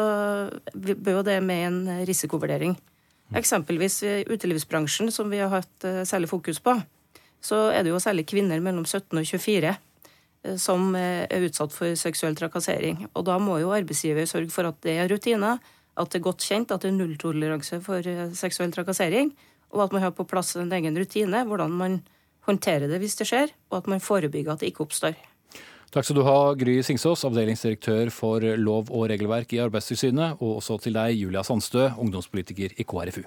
bør 0.76 1.14
jo 1.14 1.22
det 1.24 1.38
med 1.40 1.62
en 1.64 1.78
risikovurdering. 2.04 2.74
Eksempelvis 3.30 4.02
i 4.02 4.14
utelivsbransjen, 4.26 5.12
som 5.12 5.30
vi 5.30 5.38
har 5.38 5.52
hatt 5.52 5.84
eh, 5.86 6.02
særlig 6.08 6.30
fokus 6.32 6.58
på, 6.62 6.74
så 7.40 7.68
er 7.70 7.84
det 7.84 7.92
jo 7.92 8.00
særlig 8.02 8.26
kvinner 8.26 8.58
mellom 8.62 8.84
17 8.84 9.14
og 9.20 9.26
24 9.26 9.70
eh, 9.70 10.56
som 10.58 10.90
eh, 10.98 11.28
er 11.30 11.46
utsatt 11.46 11.74
for 11.74 11.94
seksuell 11.98 12.34
trakassering. 12.38 13.06
Og 13.14 13.28
da 13.28 13.38
må 13.38 13.60
jo 13.62 13.70
arbeidsgiver 13.76 14.26
sørge 14.26 14.50
for 14.50 14.66
at 14.66 14.80
det 14.82 14.96
er 14.98 15.10
rutiner, 15.12 15.62
at 16.00 16.10
det 16.10 16.18
er 16.18 16.26
godt 16.26 16.42
kjent 16.42 16.74
at 16.74 16.82
det 16.82 16.90
er 16.90 16.98
nulltoleranse 16.98 17.78
for 17.84 18.06
seksuell 18.38 18.74
trakassering, 18.74 19.30
og 19.70 19.84
at 19.84 19.94
man 19.94 20.02
har 20.02 20.14
på 20.16 20.26
plass 20.26 20.56
en 20.58 20.72
egen 20.74 20.96
rutine, 20.98 21.44
hvordan 21.46 21.74
man 21.78 22.00
håndterer 22.48 22.90
det 22.90 22.98
hvis 23.02 23.18
det 23.20 23.28
skjer, 23.30 23.52
og 23.70 23.82
at 23.82 23.90
man 23.90 24.02
forebygger 24.02 24.54
at 24.56 24.64
det 24.64 24.72
ikke 24.72 24.88
oppstår. 24.88 25.14
Takk 25.90 26.06
skal 26.06 26.20
du 26.20 26.22
ha, 26.22 26.52
Gry 26.54 26.76
Singsås, 26.86 27.24
avdelingsdirektør 27.26 28.12
for 28.14 28.44
lov 28.62 28.92
og 28.94 29.08
regelverk 29.10 29.50
i 29.56 29.58
Arbeidstilsynet, 29.58 30.38
og 30.38 30.60
også 30.60 30.78
til 30.84 30.94
deg, 30.94 31.16
Julia 31.18 31.42
Sandstø, 31.42 31.88
ungdomspolitiker 31.98 32.76
i 32.78 32.86
KrFU. 32.86 33.24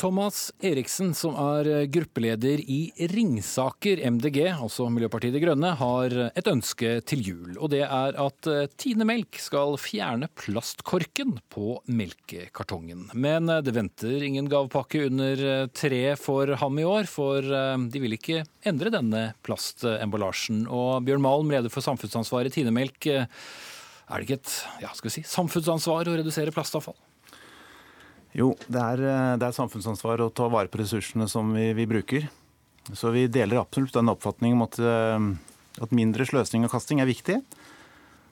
Thomas 0.00 0.46
Eriksen, 0.64 1.10
som 1.12 1.34
er 1.36 1.84
gruppeleder 1.92 2.62
i 2.64 2.78
Ringsaker 3.12 4.00
MDG, 4.08 4.38
altså 4.48 4.86
Miljøpartiet 4.88 5.34
De 5.36 5.42
Grønne, 5.42 5.74
har 5.76 6.14
et 6.30 6.48
ønske 6.48 6.94
til 7.04 7.20
jul. 7.26 7.58
Og 7.58 7.68
det 7.74 7.82
er 7.84 8.16
at 8.16 8.48
Tine 8.80 9.04
Melk 9.04 9.36
skal 9.44 9.76
fjerne 9.76 10.30
plastkorken 10.40 11.34
på 11.52 11.74
melkekartongen. 11.84 13.10
Men 13.12 13.52
det 13.60 13.76
venter 13.76 14.24
ingen 14.24 14.48
gavepakke 14.48 15.04
under 15.10 15.44
tre 15.76 16.00
for 16.16 16.54
ham 16.62 16.80
i 16.80 16.88
år, 16.88 17.04
for 17.04 17.44
de 17.44 18.04
vil 18.06 18.16
ikke 18.16 18.40
endre 18.72 18.94
denne 18.96 19.22
plastemballasjen. 19.44 20.64
Og 20.64 21.04
Bjørn 21.04 21.26
Malm, 21.28 21.52
leder 21.52 21.68
for 21.68 21.84
samfunnsansvaret 21.84 22.48
i 22.48 22.62
Tine 22.62 22.72
Melk, 22.72 23.04
er 23.04 24.16
det 24.16 24.24
ikke 24.30 24.40
et 24.40 24.58
ja, 24.80 24.96
si, 25.12 25.28
samfunnsansvar 25.28 26.08
å 26.08 26.18
redusere 26.24 26.56
plastavfall? 26.56 26.96
Jo, 28.36 28.52
det 28.70 28.80
er, 28.80 29.02
eh, 29.02 29.36
det 29.40 29.48
er, 29.48 29.56
samfunnsansvar 29.56 30.22
å 30.22 30.30
ta 30.30 30.46
vare 30.52 30.70
på 30.70 30.82
ressursene 30.82 31.26
som 31.28 31.50
vi, 31.54 31.72
vi 31.74 31.88
bruker. 31.90 32.28
Så 32.94 33.12
vi 33.14 33.26
deler 33.30 33.60
absolutt 33.60 33.94
den 33.96 34.10
oppfatningen 34.12 34.58
om 34.58 34.66
at, 34.66 34.78
eh, 34.78 35.82
at, 35.82 35.94
mindre 35.94 36.26
sløsing 36.26 36.64
og 36.66 36.72
kasting 36.72 37.02
er 37.02 37.10
viktig. 37.10 37.40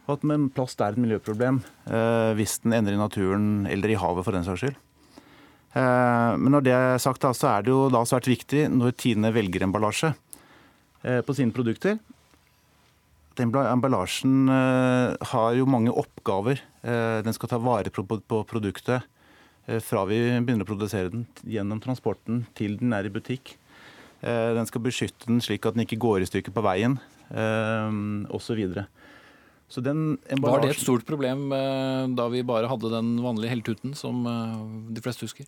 Og 0.08 0.16
at 0.16 0.52
plast 0.56 0.80
er 0.80 0.94
et 0.94 1.02
miljøproblem 1.02 1.61
eh, 1.90 2.32
hvis 2.38 2.61
den 2.64 2.78
ender 2.78 2.94
i 2.96 3.00
naturen 3.00 3.66
eller 3.68 3.92
i 3.92 3.98
havet 4.00 4.24
for 4.24 4.37
den 4.37 4.46
saks 4.46 4.64
skyld. 4.64 4.78
Eh, 5.76 6.32
men 6.40 6.54
når 6.54 6.64
det 6.64 6.74
er 6.74 7.02
sagt, 7.02 7.22
da, 7.24 7.34
så 7.37 7.50
er 7.52 7.66
det 7.66 7.74
jo 7.74 7.88
da 7.92 8.04
svært 8.08 8.30
viktig 8.30 8.66
når 8.72 8.96
Tine 8.98 9.32
velger 9.34 9.66
emballasje 9.66 10.14
eh, 11.04 11.20
på 11.24 11.37
sine 11.37 11.54
produkter. 11.54 11.98
Den 13.38 13.52
emballasjen 13.52 14.48
eh, 14.50 15.28
har 15.32 15.50
jo 15.58 15.68
mange 15.70 15.94
oppgaver. 15.94 16.64
den 16.82 17.34
skal 17.34 17.50
ta 17.50 17.58
vare 17.58 17.90
på, 17.92 18.04
produktet 18.48 19.04
fra 19.85 20.04
vi 20.09 20.16
begynner 20.40 20.64
å 20.64 20.68
produsere 20.68 21.11
den, 21.12 21.26
gjennom 21.44 21.81
transporten 21.85 22.46
til 22.57 22.78
den 22.81 22.94
er 22.96 23.09
i 23.09 23.12
butikk. 23.12 23.57
Eh, 24.20 24.52
den 24.57 24.66
skal 24.66 24.83
beskytte 24.83 25.28
den 25.31 25.42
slik 25.44 25.66
at 25.66 25.76
den 25.76 25.85
ikke 25.85 26.00
går 26.02 26.24
i 26.24 26.28
stykker 26.31 26.54
på 26.54 26.64
veien, 26.66 26.98
eh, 27.31 27.98
osv. 28.35 28.62
Så 29.68 29.83
Var 29.85 30.62
det 30.62 30.70
et 30.70 30.81
stort 30.81 31.04
problem 31.04 31.50
da 32.16 32.28
vi 32.33 32.40
bare 32.40 32.70
hadde 32.70 32.88
den 32.88 33.18
vanlige 33.20 33.50
heltuten, 33.52 33.94
som 33.94 34.24
de 34.24 35.02
fleste 35.04 35.26
husker? 35.26 35.44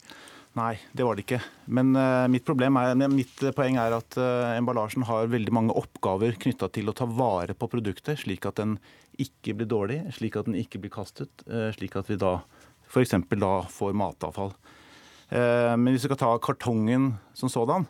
Nei, 0.52 0.76
det 0.92 1.06
var 1.06 1.16
det 1.16 1.24
ikke. 1.24 1.40
Men 1.64 1.94
mitt, 2.28 2.44
er, 2.44 3.08
mitt 3.08 3.40
poeng 3.56 3.78
er 3.80 3.96
at 3.96 4.18
emballasjen 4.58 5.06
har 5.08 5.24
veldig 5.32 5.54
mange 5.56 5.72
oppgaver 5.72 6.36
knytta 6.36 6.68
til 6.68 6.92
å 6.92 6.92
ta 6.92 7.08
vare 7.08 7.56
på 7.56 7.70
produktet, 7.72 8.20
slik 8.20 8.44
at 8.44 8.60
den 8.60 8.76
ikke 9.16 9.56
blir 9.56 9.70
dårlig, 9.72 10.02
slik 10.12 10.36
at 10.36 10.44
den 10.44 10.60
ikke 10.60 10.82
blir 10.84 10.92
kastet, 10.92 11.32
slik 11.72 11.96
at 11.96 12.12
vi 12.12 12.20
da 12.20 12.42
f.eks. 12.90 13.14
da 13.38 13.54
får 13.70 13.94
matavfall. 13.96 14.52
Eh, 15.30 15.72
men 15.78 15.92
hvis 15.92 16.04
vi 16.04 16.10
skal 16.10 16.20
ta 16.20 16.34
kartongen 16.42 17.12
som 17.38 17.50
sådan, 17.52 17.86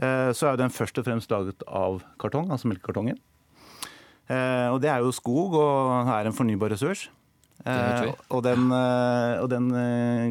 eh, 0.00 0.32
så 0.36 0.50
er 0.50 0.60
den 0.60 0.72
først 0.72 0.98
og 1.00 1.06
fremst 1.06 1.32
laget 1.32 1.64
av 1.68 2.00
kartong, 2.20 2.48
altså 2.50 2.70
melkekartongen. 2.70 3.20
Eh, 4.30 4.68
og 4.70 4.80
det 4.80 4.92
er 4.92 5.04
jo 5.04 5.12
skog 5.12 5.58
og 5.58 6.12
er 6.14 6.28
en 6.28 6.36
fornybar 6.36 6.72
ressurs. 6.72 7.08
Og 7.60 8.40
den, 8.40 8.70
og 8.72 9.50
den, 9.52 9.66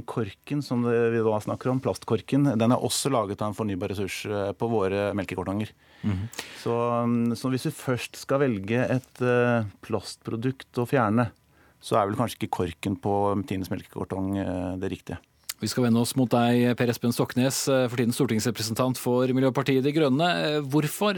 korken 0.09 0.63
som 0.65 0.81
vi 0.81 1.19
da 1.21 1.35
snakker 1.43 1.69
om, 1.69 1.77
plastkorken, 1.77 2.47
den 2.57 2.73
er 2.73 2.81
også 2.81 3.11
laget 3.13 3.43
av 3.43 3.51
en 3.51 3.57
fornybar 3.59 3.91
ressurs 3.91 4.23
på 4.57 4.69
våre 4.71 5.11
melkekartonger. 5.13 5.69
Mm 6.01 6.11
-hmm. 6.11 6.41
så, 6.57 6.73
så, 7.35 7.49
hvis 7.49 7.65
vi 7.65 7.71
først 7.71 8.15
skal 8.17 8.39
velge 8.39 8.81
et 8.81 9.21
plastprodukt 9.85 10.73
å 10.73 10.87
fjerne, 10.89 11.29
så 11.81 11.97
er 11.99 12.09
vel 12.09 12.19
kanskje 12.19 12.41
ikke 12.41 12.55
korken 12.59 12.97
på 12.99 13.13
Tines 13.47 13.71
melkekartong 13.71 14.37
eh, 14.41 14.77
det 14.81 14.91
riktige. 14.91 15.19
Vi 15.59 15.67
skal 15.67 15.89
vende 15.89 15.99
oss 15.99 16.13
mot 16.15 16.31
deg, 16.31 16.69
Per 16.79 16.91
Espen 16.91 17.11
Stoknes, 17.11 17.65
eh, 17.67 17.85
for 17.91 17.99
tiden 17.99 18.15
stortingsrepresentant 18.15 18.99
for 18.99 19.27
Miljøpartiet 19.35 19.83
De 19.83 19.91
Grønne. 19.95 20.29
Eh, 20.43 20.59
hvorfor 20.63 21.17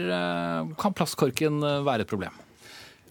kan 0.80 0.96
plastkorken 0.98 1.60
være 1.86 2.06
et 2.06 2.10
problem? 2.10 2.34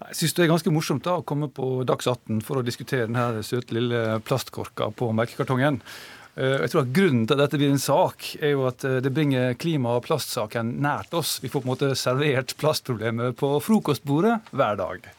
Jeg 0.02 0.18
syns 0.18 0.34
det 0.36 0.44
er 0.44 0.50
ganske 0.50 0.74
morsomt 0.74 1.06
da 1.06 1.20
å 1.20 1.26
komme 1.28 1.48
på 1.54 1.86
Dags 1.88 2.08
18 2.10 2.42
for 2.44 2.60
å 2.60 2.66
diskutere 2.66 3.06
denne 3.06 3.44
søte 3.46 3.78
lille 3.78 4.18
plastkorka 4.26 4.90
på 4.98 5.12
melkekartongen. 5.14 5.78
Eh, 6.36 6.58
jeg 6.64 6.74
tror 6.74 6.84
at 6.84 6.94
Grunnen 6.96 7.24
til 7.30 7.38
at 7.38 7.44
dette 7.46 7.62
blir 7.62 7.72
en 7.72 7.82
sak, 7.84 8.28
er 8.42 8.56
jo 8.56 8.66
at 8.68 8.84
det 8.84 9.14
bringer 9.14 9.56
klima- 9.62 9.96
og 10.00 10.06
plastsaken 10.08 10.78
nært 10.84 11.16
oss. 11.16 11.38
Vi 11.44 11.52
får 11.52 11.64
på 11.64 11.70
en 11.70 11.74
måte 11.76 11.96
servert 12.00 12.56
plastproblemet 12.60 13.40
på 13.40 13.56
frokostbordet 13.64 14.40
hver 14.52 14.80
dag. 14.80 15.12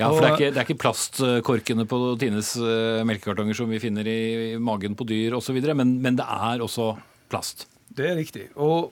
Ja, 0.00 0.08
for 0.10 0.24
det 0.24 0.30
er, 0.30 0.36
ikke, 0.38 0.52
det 0.54 0.60
er 0.62 0.68
ikke 0.68 0.82
plastkorkene 0.82 1.84
på 1.88 1.98
Tines 2.20 2.54
eh, 2.56 3.02
melkekartonger 3.08 3.56
som 3.56 3.68
vi 3.70 3.82
finner 3.82 4.08
i 4.08 4.56
magen 4.60 4.96
på 4.96 5.06
dyr 5.08 5.36
osv., 5.36 5.60
men, 5.76 5.98
men 6.00 6.16
det 6.18 6.24
er 6.24 6.64
også 6.64 6.94
plast. 7.30 7.66
Det 7.90 8.08
er 8.08 8.18
riktig. 8.18 8.48
Og 8.56 8.90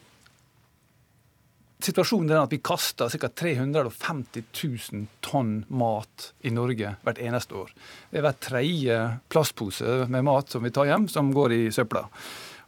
Situasjonen 1.79 2.33
er 2.33 2.41
at 2.43 2.51
vi 2.51 2.59
kaster 2.59 3.07
ca. 3.07 3.29
350 3.31 4.49
000 4.51 5.05
tonn 5.23 5.61
mat 5.71 6.33
i 6.43 6.51
Norge 6.51 6.97
hvert 7.05 7.21
eneste 7.23 7.55
år. 7.55 7.71
Det 8.11 8.19
er 8.19 8.25
hver 8.27 8.41
tredje 8.43 8.97
plastpose 9.31 10.01
med 10.11 10.27
mat 10.27 10.51
som 10.51 10.67
vi 10.67 10.73
tar 10.75 10.91
hjem, 10.91 11.07
som 11.13 11.31
går 11.37 11.55
i 11.55 11.61
søpla. 11.75 12.09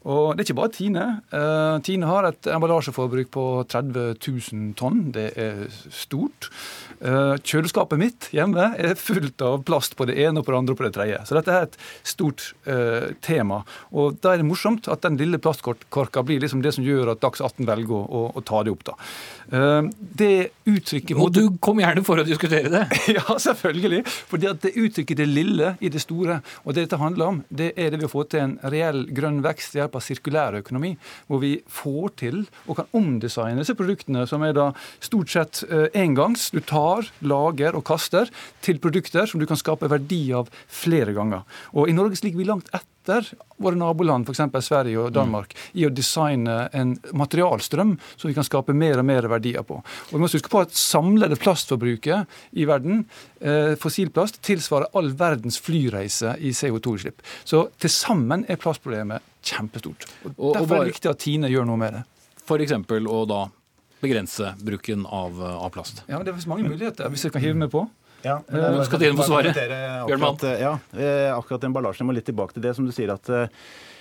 Og 0.09 0.33
det 0.33 0.43
er 0.43 0.49
ikke 0.49 0.61
bare 0.63 0.73
Tine. 0.73 1.07
Uh, 1.29 1.77
Tine 1.85 2.09
har 2.09 2.29
et 2.31 2.49
emballasjeforbruk 2.49 3.29
på 3.35 3.45
30 3.69 4.15
000 4.17 4.71
tonn. 4.79 5.11
Det 5.13 5.27
er 5.37 5.67
stort. 5.93 6.49
Uh, 7.01 7.37
kjøleskapet 7.45 8.01
mitt 8.01 8.29
hjemme 8.33 8.71
er 8.81 8.97
fullt 9.01 9.45
av 9.45 9.61
plast 9.69 9.97
på 9.97 10.07
det 10.09 10.17
ene 10.21 10.41
og 10.41 10.47
på 10.47 10.55
det 10.55 10.61
andre 10.61 10.77
og 10.77 10.81
på 10.81 10.87
det 10.87 10.95
tredje. 10.97 11.21
Så 11.29 11.37
dette 11.37 11.53
er 11.53 11.69
et 11.69 11.77
stort 12.09 12.47
uh, 12.69 13.13
tema. 13.25 13.61
Og 13.93 14.17
da 14.25 14.33
er 14.33 14.41
det 14.41 14.49
morsomt 14.49 14.89
at 14.89 15.05
den 15.05 15.21
lille 15.21 15.41
plastkorka 15.43 16.25
blir 16.25 16.41
liksom 16.41 16.65
det 16.65 16.73
som 16.77 16.87
gjør 16.87 17.13
at 17.13 17.21
Dags 17.21 17.45
18 17.45 17.69
velger 17.69 18.01
å, 18.01 18.25
å, 18.33 18.45
ta 18.47 18.63
det 18.65 18.73
opp. 18.73 18.87
da. 18.89 18.95
det 20.17 20.51
uttrykket 20.65 21.19
Og 21.21 21.33
du 21.35 21.43
kom 21.61 21.81
gjerne 21.83 22.05
for 22.07 22.21
å 22.21 22.25
diskutere 22.25 22.71
det. 22.73 22.87
ja, 23.19 23.25
selvfølgelig. 23.37 24.01
At 24.49 24.65
det 24.65 24.73
uttrykket 24.81 25.21
det 25.21 25.29
lille 25.29 25.75
i 25.81 25.93
det 25.93 26.01
store. 26.01 26.41
Og 26.65 26.73
det 26.73 26.87
dette 26.87 27.01
handler 27.01 27.35
om, 27.35 27.43
det 27.53 27.73
er 27.77 27.93
det 27.93 28.01
vi 28.01 28.09
har 28.09 28.13
fått 28.13 28.33
til 28.33 28.47
en 28.47 28.57
reell 28.73 29.05
grønn 29.15 29.43
vekst 29.45 29.77
hjelp 29.91 29.99
av 29.99 30.05
sirkulærøkonomi, 30.07 30.95
hvor 31.29 31.43
vi 31.43 31.59
får 31.67 32.15
til 32.21 32.45
og 32.67 32.79
kan 32.79 32.91
omdesigne 32.97 33.61
disse 33.61 33.77
produktene, 33.77 34.27
som 34.27 34.43
er 34.43 34.55
da 34.55 34.71
stort 35.01 35.31
sett 35.31 35.65
eh, 35.69 35.89
engangs. 35.95 36.51
Du 36.55 36.61
tar, 36.61 37.11
lager 37.21 37.77
og 37.77 37.85
kaster 37.85 38.31
til 38.63 38.79
produkter 38.79 39.27
som 39.27 39.41
du 39.41 39.47
kan 39.47 39.59
skape 39.59 39.91
verdi 39.91 40.31
av 40.33 40.51
flere 40.69 41.13
ganger. 41.17 41.45
Og 41.75 41.89
I 41.89 41.97
Norge 41.97 42.21
ligger 42.23 42.41
vi 42.41 42.49
langt 42.49 42.71
etter 42.73 43.27
våre 43.61 43.77
naboland, 43.77 44.29
f.eks. 44.29 44.65
Sverige 44.65 45.01
og 45.01 45.13
Danmark, 45.13 45.55
i 45.73 45.87
å 45.87 45.93
designe 45.93 46.69
en 46.77 46.95
materialstrøm 47.17 47.97
som 48.15 48.29
vi 48.29 48.37
kan 48.37 48.47
skape 48.47 48.77
mer 48.77 49.01
og 49.01 49.09
mer 49.09 49.27
verdier 49.31 49.65
på. 49.67 49.81
Og 49.81 50.15
vi 50.15 50.21
må 50.21 50.29
huske 50.31 50.53
på 50.53 50.63
at 50.63 50.77
Samlede 50.77 51.39
plastforbruket 51.41 52.29
i 52.61 52.67
verden, 52.69 53.05
eh, 53.41 53.75
fossilplast, 53.81 54.41
tilsvarer 54.47 54.93
all 54.97 55.11
verdens 55.17 55.59
flyreise 55.61 56.37
i 56.39 56.53
CO2-utslipp. 56.57 57.25
Så 57.45 57.67
til 57.81 57.93
sammen 57.93 58.47
er 58.49 58.61
plastproblemet 58.61 59.30
kjempestort. 59.43 60.07
Og, 60.25 60.35
og 60.37 60.59
Derfor 60.59 60.77
er 60.77 60.85
det 60.85 60.95
viktig 60.95 61.11
at 61.13 61.23
Tine 61.23 61.51
gjør 61.53 61.69
noe 61.69 61.81
med 61.81 61.99
det. 61.99 62.05
F.eks. 62.41 62.77
å 62.77 63.23
da 63.31 63.41
begrense 64.01 64.55
bruken 64.65 65.05
av, 65.07 65.41
av 65.43 65.71
plast. 65.75 66.05
Ja, 66.09 66.19
men 66.19 66.27
Det 66.27 66.35
er 66.35 66.49
mange 66.51 66.69
muligheter, 66.69 67.11
hvis 67.13 67.27
jeg 67.27 67.35
kan 67.35 67.45
hive 67.45 67.59
meg 67.61 67.73
på. 67.73 67.85
Ja, 68.25 68.41
men, 68.49 68.83
skal 68.85 69.01
Tine 69.01 69.17
få 69.17 69.29
svare? 69.29 69.53
Akkurat, 69.53 70.43
ja, 70.61 70.75
eh, 70.93 71.31
akkurat 71.33 71.65
emballasjen. 71.65 72.07
må 72.09 72.17
litt 72.17 72.29
tilbake 72.29 72.57
til 72.57 72.65
det 72.65 72.75
som 72.77 72.89
du 72.89 72.93
sier 72.93 73.13
at 73.15 73.29
eh, 73.33 73.49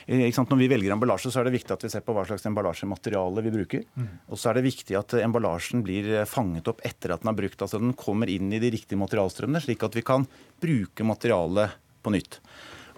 når 0.09 0.57
vi 0.59 0.67
velger 0.71 0.95
emballasje, 0.95 1.31
så 1.31 1.39
er 1.39 1.47
det 1.47 1.55
viktig 1.59 1.75
at 1.75 1.83
vi 1.85 1.91
ser 1.93 2.03
på 2.03 2.15
hva 2.15 2.25
slags 2.27 2.47
emballasjemateriale 2.49 3.43
vi 3.45 3.53
bruker. 3.53 3.83
Mm. 3.95 4.07
Og 4.27 4.39
så 4.39 4.49
er 4.49 4.59
det 4.59 4.65
viktig 4.65 4.97
at 4.97 5.15
emballasjen 5.21 5.83
blir 5.85 6.25
fanget 6.27 6.67
opp 6.71 6.81
etter 6.83 7.13
at 7.13 7.23
den 7.23 7.31
er 7.31 7.37
brukt. 7.37 7.61
Altså 7.61 7.79
den 7.79 7.93
kommer 7.93 8.31
inn 8.31 8.51
i 8.51 8.61
de 8.61 8.73
riktige 8.73 8.99
materialstrømmene, 8.99 9.61
slik 9.63 9.85
at 9.85 9.95
vi 9.95 10.03
kan 10.03 10.25
bruke 10.59 11.05
materialet 11.07 11.77
på 12.03 12.15
nytt. 12.15 12.39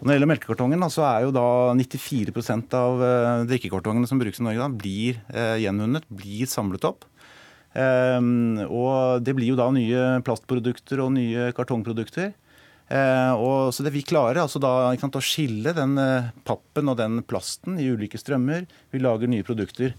Når 0.02 0.10
det 0.10 0.16
gjelder 0.16 0.30
melkekartongen, 0.32 0.84
så 0.90 1.04
er 1.06 1.26
jo 1.28 1.34
da 1.36 1.46
94 1.78 2.74
av 2.74 3.04
eh, 3.06 3.44
drikkekartongene 3.52 4.10
som 4.10 4.18
brukes 4.18 4.42
i 4.42 4.46
Norge, 4.48 4.64
da, 4.64 4.70
blir 4.74 5.20
eh, 5.30 5.60
gjenvunnet, 5.62 6.08
blir 6.10 6.50
samlet 6.50 6.88
opp. 6.90 7.06
Um, 7.72 8.58
og 8.66 9.22
det 9.24 9.32
blir 9.38 9.54
jo 9.54 9.60
da 9.60 9.70
nye 9.72 10.18
plastprodukter 10.28 11.00
og 11.06 11.14
nye 11.16 11.52
kartongprodukter. 11.56 12.34
Og 12.92 13.70
så 13.72 13.86
det 13.86 13.94
Vi 13.96 14.02
klarer 14.04 14.42
altså 14.42 14.60
da 14.60 14.90
sant, 15.00 15.16
å 15.16 15.24
skille 15.24 15.72
den 15.72 15.94
pappen 16.44 16.92
og 16.92 16.98
den 17.00 17.22
plasten 17.24 17.78
i 17.80 17.86
ulike 17.88 18.20
strømmer. 18.20 18.66
Vi 18.92 19.00
lager 19.00 19.32
nye 19.32 19.46
produkter. 19.48 19.96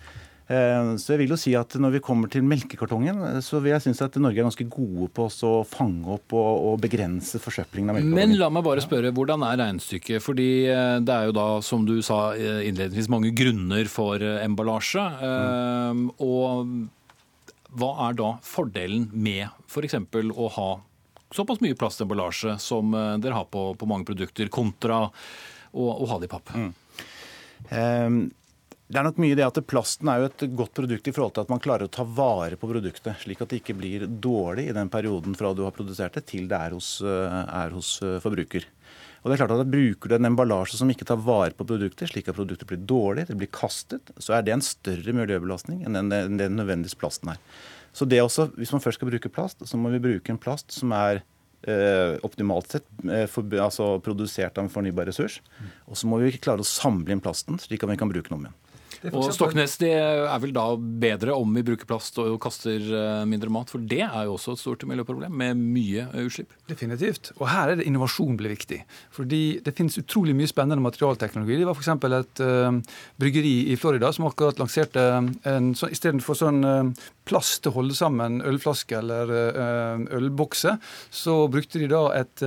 Eh, 0.51 0.89
så 0.99 1.15
jeg 1.15 1.23
vil 1.23 1.33
jo 1.33 1.39
si 1.39 1.53
at 1.55 1.77
Når 1.79 1.95
vi 1.95 2.01
kommer 2.03 2.31
til 2.31 2.43
melkekartongen, 2.45 3.21
eh, 3.29 3.41
så 3.45 3.61
vil 3.63 3.73
jeg 3.77 3.85
synes 3.87 4.03
at 4.05 4.19
Norge 4.21 4.41
er 4.41 4.49
ganske 4.49 4.67
gode 4.69 5.09
på 5.15 5.29
å 5.31 5.53
fange 5.69 6.17
opp 6.17 6.35
og, 6.35 6.51
og 6.73 6.81
begrense 6.83 7.39
forsøplingen 7.43 7.93
av 7.93 7.99
melkekartongen. 7.99 8.33
Men 8.33 8.41
la 8.41 8.51
meg 8.53 8.67
bare 8.67 8.85
spørre, 8.85 9.15
hvordan 9.15 9.47
er 9.47 9.61
regnestykket? 9.63 10.25
Fordi 10.25 10.51
eh, 10.67 10.97
det 11.05 11.15
er 11.15 11.31
jo 11.31 11.37
da, 11.39 11.47
som 11.65 11.87
du 11.89 11.95
sa 12.05 12.35
innledningsvis, 12.35 13.11
mange 13.13 13.33
grunner 13.37 13.89
for 13.91 14.23
emballasje. 14.23 15.05
Mm. 15.23 16.05
Og 16.25 16.75
hva 17.79 17.93
er 18.09 18.19
da 18.19 18.35
fordelen 18.45 19.09
med 19.15 19.47
f.eks. 19.71 19.97
å 19.97 20.51
ha 20.59 20.69
såpass 21.33 21.63
mye 21.65 21.79
plastemballasje 21.79 22.59
som 22.61 22.93
dere 22.93 23.39
har 23.39 23.49
på, 23.49 23.71
på 23.79 23.89
mange 23.89 24.09
produkter, 24.11 24.51
kontra 24.53 25.07
å, 25.07 25.87
å 25.89 26.09
ha 26.11 26.21
det 26.21 26.29
i 26.29 26.33
papp? 26.33 26.53
Mm. 26.53 26.71
Um, 27.73 28.23
det 28.93 29.01
er 29.01 29.07
nok 29.07 29.21
mye 29.23 29.37
det 29.39 29.45
at 29.47 29.59
Plasten 29.65 30.11
er 30.13 30.21
jo 30.21 30.29
et 30.29 30.43
godt 30.59 30.75
produkt 30.77 31.07
i 31.09 31.15
forhold 31.15 31.33
til 31.37 31.47
at 31.47 31.53
man 31.53 31.63
klarer 31.65 31.89
å 31.89 31.93
ta 31.93 32.05
vare 32.05 32.59
på 32.61 32.69
produktet, 32.69 33.23
slik 33.23 33.41
at 33.41 33.49
det 33.53 33.63
ikke 33.63 33.77
blir 33.79 34.05
dårlig 34.05 34.67
i 34.69 34.75
den 34.77 34.91
perioden 34.93 35.37
fra 35.39 35.55
du 35.57 35.63
har 35.65 35.73
produsert 35.73 36.19
det 36.19 36.27
til 36.29 36.45
det 36.51 36.59
er 36.59 36.77
hos, 36.77 36.99
eh, 37.01 37.39
er 37.63 37.73
hos 37.73 37.95
eh, 38.05 38.19
forbruker. 38.21 38.67
Og 39.23 39.31
det 39.31 39.37
er 39.37 39.41
klart 39.45 39.55
at 39.55 39.71
Bruker 39.71 40.11
du 40.11 40.17
en 40.19 40.29
emballasje 40.33 40.77
som 40.77 40.91
ikke 40.93 41.07
tar 41.09 41.21
vare 41.25 41.55
på 41.57 41.65
produktet, 41.65 42.11
slik 42.11 42.29
at 42.29 42.37
produktet 42.37 42.69
blir 42.69 42.83
dårlig, 42.85 43.29
det 43.31 43.39
blir 43.39 43.53
kastet, 43.55 44.13
så 44.19 44.37
er 44.37 44.45
det 44.45 44.57
en 44.57 44.65
større 44.67 45.15
miljøbelastning 45.17 45.87
enn 45.87 46.01
den, 46.11 46.37
den 46.41 46.59
nødvendigvis 46.59 46.99
plasten 46.99 47.33
er. 47.33 47.41
Så 47.97 48.05
det 48.09 48.21
også, 48.21 48.51
Hvis 48.57 48.73
man 48.73 48.81
først 48.81 48.99
skal 48.99 49.09
bruke 49.09 49.33
plast, 49.33 49.63
så 49.65 49.79
må 49.79 49.93
vi 49.93 50.03
bruke 50.03 50.33
en 50.33 50.41
plast 50.41 50.73
som 50.73 50.93
er 50.97 51.23
eh, 51.69 52.19
optimalt 52.27 52.75
sett 52.75 52.89
eh, 53.07 53.25
for, 53.31 53.47
altså 53.57 53.95
produsert 54.05 54.59
av 54.59 54.67
en 54.67 54.73
fornybar 54.73 55.07
ressurs. 55.09 55.41
Og 55.87 55.97
så 55.97 56.09
må 56.11 56.19
vi 56.21 56.35
klare 56.37 56.65
å 56.65 56.69
samle 56.69 57.13
inn 57.15 57.23
plasten, 57.25 57.61
slik 57.63 57.85
at 57.85 57.93
vi 57.93 58.01
kan 58.01 58.11
bruke 58.11 58.29
den 58.29 58.41
om 58.41 58.47
igjen. 58.49 58.61
Og 59.11 59.33
Stoknes, 59.35 59.75
det 59.81 59.91
er 59.99 60.39
vel 60.43 60.53
da 60.55 60.65
bedre 60.79 61.35
om 61.35 61.57
vi 61.57 61.65
bruker 61.67 61.89
plast 61.89 62.21
og 62.23 62.37
kaster 62.43 62.79
eh, 62.79 63.23
mindre 63.29 63.51
mat? 63.51 63.73
For 63.73 63.83
det 63.83 64.05
er 64.05 64.29
jo 64.29 64.37
også 64.37 64.55
et 64.55 64.63
stort 64.63 64.85
miljøproblem, 64.87 65.35
med 65.43 65.59
mye 65.59 66.07
utslipp. 66.23 66.55
Definitivt. 66.71 67.33
Og 67.41 67.49
her 67.51 67.73
er 67.73 67.81
det 67.81 67.89
innovasjon 67.91 68.39
blir 68.39 68.55
viktig. 68.55 68.83
Fordi 69.15 69.43
det 69.65 69.75
finnes 69.79 69.99
utrolig 69.99 70.37
mye 70.39 70.51
spennende 70.51 70.85
materialteknologi. 70.85 71.59
Det 71.59 71.69
var 71.69 71.79
f.eks. 71.79 71.91
et 72.21 72.45
uh, 72.47 73.01
bryggeri 73.19 73.57
i 73.73 73.79
Florida 73.81 74.13
som 74.15 74.29
akkurat 74.31 74.63
lanserte 74.63 75.09
en 75.51 75.73
så, 75.79 75.91
istedenfor 75.91 76.39
sånn 76.39 76.63
uh, 76.63 77.09
plast 77.29 77.63
til 77.63 77.73
å 77.73 77.77
holde 77.81 77.97
sammen 77.97 78.41
ølflaske 78.47 78.99
eller 78.99 79.31
ølbokser, 79.33 80.19
ølbokse, 80.23 80.73
så 81.15 81.35
brukte 81.51 81.81
de 81.83 81.89
da 81.91 82.03
et 82.17 82.43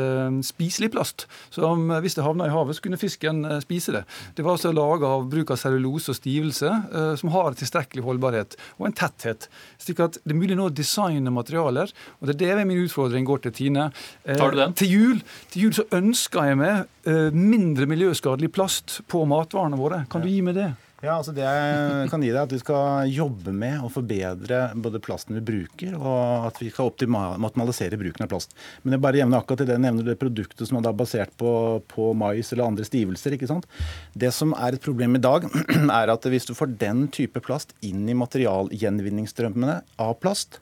spiselig 0.45 0.91
plast. 0.93 1.25
Som 1.53 1.89
hvis 2.03 2.17
det 2.17 2.25
havna 2.25 2.47
i 2.49 2.53
havet, 2.53 2.77
så 2.77 2.83
kunne 2.85 2.99
fisken 2.99 3.43
spise 3.63 3.93
det. 3.95 4.03
Det 4.35 4.45
var 4.45 4.57
altså 4.57 4.73
laga 4.75 5.09
av 5.17 5.27
bruk 5.31 5.53
av 5.53 5.59
cellulose 5.61 6.11
og 6.11 6.19
stivelse, 6.19 6.71
eh, 6.93 7.13
som 7.19 7.31
har 7.33 7.57
tilstrekkelig 7.57 8.05
holdbarhet 8.05 8.57
og 8.79 8.89
en 8.89 8.97
tetthet. 8.97 9.49
slik 9.81 9.99
at 10.03 10.19
det 10.23 10.33
er 10.33 10.39
mulig 10.39 10.57
nå 10.57 10.69
å 10.69 10.73
designe 10.73 11.31
materialer. 11.33 11.91
og 12.19 12.27
Det 12.27 12.41
er 12.41 12.57
det 12.57 12.67
min 12.67 12.83
utfordring 12.85 13.25
går 13.25 13.43
til 13.45 13.51
Tine. 13.51 13.91
Eh, 14.25 14.35
Tar 14.35 14.51
du 14.51 14.57
den? 14.57 14.73
Til 14.73 14.87
jul, 14.87 15.21
til 15.49 15.67
jul 15.67 15.73
så 15.73 15.85
ønsker 15.91 16.49
jeg 16.49 16.57
meg 16.57 16.87
eh, 17.05 17.31
mindre 17.31 17.85
miljøskadelig 17.85 18.51
plast 18.51 19.01
på 19.07 19.25
matvarene 19.25 19.77
våre. 19.77 20.05
Kan 20.09 20.21
du 20.21 20.27
gi 20.27 20.41
meg 20.41 20.55
det? 20.55 20.71
Ja, 21.05 21.19
altså 21.19 21.35
Det 21.35 21.43
jeg 21.45 22.09
kan 22.09 22.23
gi 22.23 22.31
deg, 22.31 22.39
er 22.39 22.47
at 22.47 22.53
vi 22.55 22.57
skal 22.57 23.11
jobbe 23.13 23.51
med 23.53 23.83
å 23.85 23.91
forbedre 23.93 24.61
både 24.81 25.01
plasten 25.03 25.37
vi 25.37 25.43
bruker, 25.45 25.93
og 25.99 26.47
at 26.47 26.57
vi 26.63 26.71
skal 26.71 26.89
optimalisere 26.89 27.99
bruken 28.01 28.25
av 28.25 28.31
plast. 28.31 28.55
Men 28.81 28.95
jeg 28.95 29.03
bare 29.03 29.19
jevner 29.19 29.43
akkurat 29.43 29.61
til 29.61 29.69
det 29.69 29.77
nevner 29.83 30.07
det 30.07 30.17
produktet 30.21 30.65
som 30.65 30.79
er 30.79 30.97
basert 30.97 31.35
på, 31.37 31.51
på 31.91 32.07
mais 32.17 32.49
eller 32.49 32.65
andre 32.65 32.87
stivelser. 32.87 33.35
ikke 33.37 33.51
sant? 33.51 33.69
Det 34.17 34.31
som 34.33 34.55
er 34.57 34.79
et 34.79 34.87
problem 34.87 35.19
i 35.19 35.21
dag, 35.21 35.45
er 35.99 36.13
at 36.15 36.25
hvis 36.31 36.49
du 36.49 36.55
får 36.57 36.73
den 36.81 37.05
type 37.13 37.43
plast 37.45 37.77
inn 37.85 38.09
i 38.09 38.17
materialgjenvinningsstrømmene 38.17 39.77
av 40.01 40.17
plast, 40.23 40.57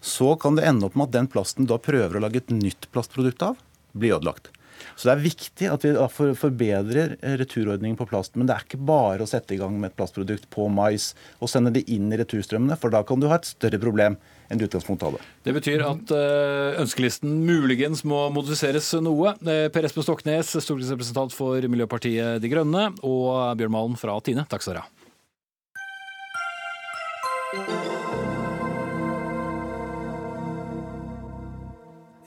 så 0.00 0.36
kan 0.38 0.54
det 0.54 0.70
ende 0.70 0.86
opp 0.86 0.94
med 0.94 1.10
at 1.10 1.18
den 1.18 1.32
plasten 1.34 1.66
du 1.66 1.74
da 1.74 1.82
prøver 1.82 2.20
å 2.20 2.24
lage 2.28 2.44
et 2.44 2.54
nytt 2.54 2.86
plastprodukt 2.94 3.42
av, 3.42 3.58
blir 3.90 4.20
ødelagt. 4.20 4.52
Så 4.94 5.08
det 5.08 5.14
er 5.14 5.24
viktig 5.24 5.70
at 5.70 5.86
vi 5.86 5.94
forbedrer 6.38 7.16
returordningen 7.40 7.98
på 7.98 8.08
plast. 8.10 8.36
Men 8.36 8.48
det 8.48 8.56
er 8.56 8.66
ikke 8.66 8.82
bare 8.90 9.24
å 9.24 9.30
sette 9.30 9.56
i 9.56 9.60
gang 9.60 9.74
med 9.78 9.92
et 9.92 9.98
plastprodukt 9.98 10.46
på 10.52 10.62
mais 10.72 11.12
og 11.40 11.50
sende 11.52 11.74
det 11.74 11.86
inn 11.92 12.12
i 12.12 12.20
returstrømmene, 12.20 12.78
for 12.80 12.92
da 12.92 13.00
kan 13.06 13.20
du 13.20 13.28
ha 13.30 13.36
et 13.40 13.48
større 13.48 13.80
problem 13.82 14.18
enn 14.50 14.58
du 14.58 14.64
utgangspunktet 14.66 15.06
hadde. 15.06 15.20
Det 15.46 15.52
betyr 15.54 15.80
at 15.86 16.06
eh, 16.14 16.80
ønskelisten 16.82 17.30
muligens 17.46 18.00
må 18.08 18.20
modifiseres 18.34 18.86
noe. 19.02 19.28
Eh, 19.46 19.68
per 19.72 19.86
Espen 19.86 20.06
Stoknes, 20.06 20.48
stortingsrepresentant 20.56 21.32
for 21.36 21.58
Miljøpartiet 21.70 22.42
De 22.42 22.48
Grønne, 22.50 22.84
og 23.06 23.30
Bjørn 23.60 23.76
Malen 23.76 24.00
fra 24.00 24.18
Tine, 24.24 24.48
takk 24.50 24.62
skal 24.66 24.80
dere 24.80 24.88
ha. 24.88 24.96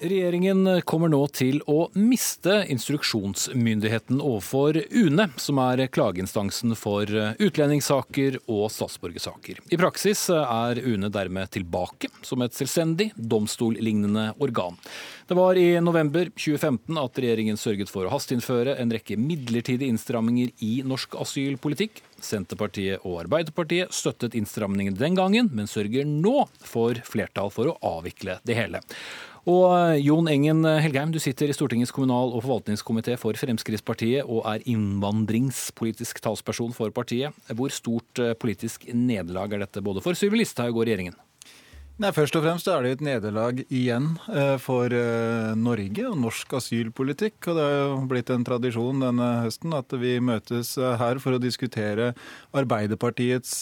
Regjeringen 0.03 0.81
kommer 0.83 1.07
nå 1.07 1.21
til 1.31 1.61
å 1.71 1.85
miste 1.95 2.57
instruksjonsmyndigheten 2.73 4.19
overfor 4.19 4.81
UNE, 4.91 5.29
som 5.39 5.61
er 5.63 5.85
klageinstansen 5.87 6.75
for 6.75 7.07
utlendingssaker 7.07 8.41
og 8.51 8.65
statsborgersaker. 8.75 9.61
I 9.71 9.79
praksis 9.79 10.25
er 10.35 10.83
UNE 10.83 11.07
dermed 11.13 11.53
tilbake 11.55 12.11
som 12.19 12.43
et 12.43 12.57
selvstendig, 12.57 13.13
domstollignende 13.15 14.33
organ. 14.43 14.75
Det 15.23 15.39
var 15.39 15.55
i 15.55 15.79
november 15.79 16.27
2015 16.35 16.99
at 16.99 17.23
regjeringen 17.23 17.55
sørget 17.59 17.87
for 17.87 18.03
å 18.03 18.11
hasteinnføre 18.11 18.75
en 18.83 18.91
rekke 18.91 19.15
midlertidige 19.15 19.87
innstramminger 19.87 20.51
i 20.67 20.73
norsk 20.83 21.15
asylpolitikk. 21.23 22.03
Senterpartiet 22.19 23.07
og 23.07 23.21
Arbeiderpartiet 23.23 23.95
støttet 23.95 24.35
innstramningene 24.35 24.99
den 24.99 25.15
gangen, 25.15 25.47
men 25.55 25.71
sørger 25.71 26.03
nå 26.03 26.41
for 26.59 26.99
flertall 27.07 27.55
for 27.55 27.71
å 27.71 27.77
avvikle 27.95 28.41
det 28.43 28.59
hele. 28.59 28.83
Og 29.49 29.65
eh, 29.75 29.97
Jon 29.99 30.29
Engen 30.31 30.63
eh, 30.67 30.79
Helgheim, 30.85 31.11
du 31.11 31.19
sitter 31.19 31.51
i 31.51 31.55
Stortingets 31.55 31.91
kommunal- 31.91 32.31
og 32.31 32.45
forvaltningskomité 32.45 33.17
for 33.19 33.35
Fremskrittspartiet 33.35 34.23
og 34.23 34.45
er 34.47 34.63
innvandringspolitisk 34.71 36.23
talsperson 36.23 36.71
for 36.75 36.95
partiet. 36.95 37.35
Hvor 37.51 37.73
stort 37.75 38.23
eh, 38.23 38.37
politisk 38.39 38.87
nederlag 38.95 39.51
er 39.51 39.65
dette 39.65 39.83
både 39.83 40.03
for 40.05 40.15
Sylvi 40.15 40.39
Listhaug 40.39 40.77
og 40.79 40.87
regjeringen? 40.87 41.19
Nei, 42.01 42.09
Først 42.15 42.33
og 42.39 42.41
fremst 42.41 42.67
er 42.71 42.81
det 42.81 42.93
et 42.95 43.03
nederlag 43.05 43.59
igjen 43.67 44.07
for 44.63 44.89
Norge 45.53 46.05
og 46.09 46.15
norsk 46.17 46.55
asylpolitikk. 46.57 47.35
og 47.51 47.59
Det 47.59 47.67
har 47.69 48.07
blitt 48.09 48.31
en 48.33 48.45
tradisjon 48.47 49.03
denne 49.03 49.27
høsten 49.43 49.75
at 49.77 49.93
vi 50.01 50.15
møtes 50.17 50.73
her 50.73 51.21
for 51.21 51.37
å 51.37 51.43
diskutere 51.43 52.15
Arbeiderpartiets 52.49 53.59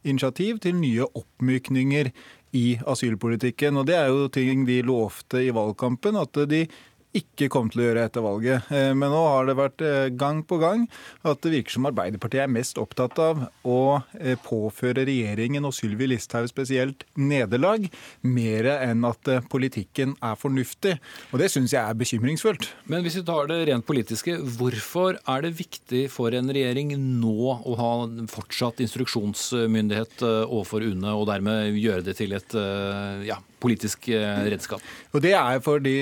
initiativ 0.00 0.62
til 0.64 0.80
nye 0.80 1.04
oppmykninger 1.12 2.08
i 2.52 2.76
asylpolitikken. 2.86 3.80
Og 3.80 3.88
det 3.88 3.96
er 3.98 4.10
jo 4.12 4.28
ting 4.32 4.66
de 4.68 4.80
lovte 4.86 5.42
i 5.44 5.52
valgkampen, 5.54 6.18
at 6.20 6.42
de 6.50 6.66
ikke 7.16 7.48
kom 7.52 7.68
til 7.68 7.82
å 7.82 7.86
gjøre 7.88 8.04
etter 8.08 8.24
valget. 8.24 8.68
Eh, 8.72 8.90
men 8.96 9.12
nå 9.12 9.20
har 9.20 9.48
det 9.48 9.56
vært 9.58 9.84
eh, 9.84 10.08
gang 10.16 10.40
på 10.48 10.58
gang 10.62 10.86
at 11.28 11.42
det 11.44 11.52
virker 11.52 11.76
som 11.76 11.88
Arbeiderpartiet 11.90 12.46
er 12.46 12.52
mest 12.52 12.80
opptatt 12.80 13.18
av 13.20 13.42
å 13.68 13.80
eh, 14.18 14.38
påføre 14.40 15.04
regjeringen 15.08 15.66
og 15.68 15.74
Sylvi 15.76 16.08
Listhaug 16.08 16.48
spesielt 16.50 17.04
nederlag, 17.20 17.84
mer 18.24 18.68
enn 18.78 19.04
at 19.08 19.28
politikken 19.52 20.16
er 20.24 20.38
fornuftig. 20.40 20.96
Og 21.32 21.42
det 21.42 21.50
syns 21.52 21.74
jeg 21.74 21.82
er 21.82 21.98
bekymringsfullt. 22.00 22.70
Men 22.88 23.04
hvis 23.04 23.18
vi 23.20 23.26
tar 23.28 23.50
det 23.50 23.60
rent 23.68 23.86
politiske, 23.88 24.38
hvorfor 24.56 25.20
er 25.20 25.44
det 25.44 25.54
viktig 25.60 26.06
for 26.12 26.32
en 26.36 26.52
regjering 26.52 26.94
nå 26.96 27.36
å 27.52 27.76
ha 27.78 27.92
fortsatt 28.32 28.80
instruksjonsmyndighet 28.84 30.24
overfor 30.24 30.84
UNE, 30.86 31.12
og 31.12 31.28
dermed 31.28 31.76
gjøre 31.76 32.06
det 32.08 32.16
til 32.18 32.32
et 32.36 32.56
ja, 33.26 33.38
politisk 33.62 34.08
redskap? 34.12 34.82
Og 35.12 35.22
Det 35.24 35.34
er 35.36 35.60
fordi 35.64 35.96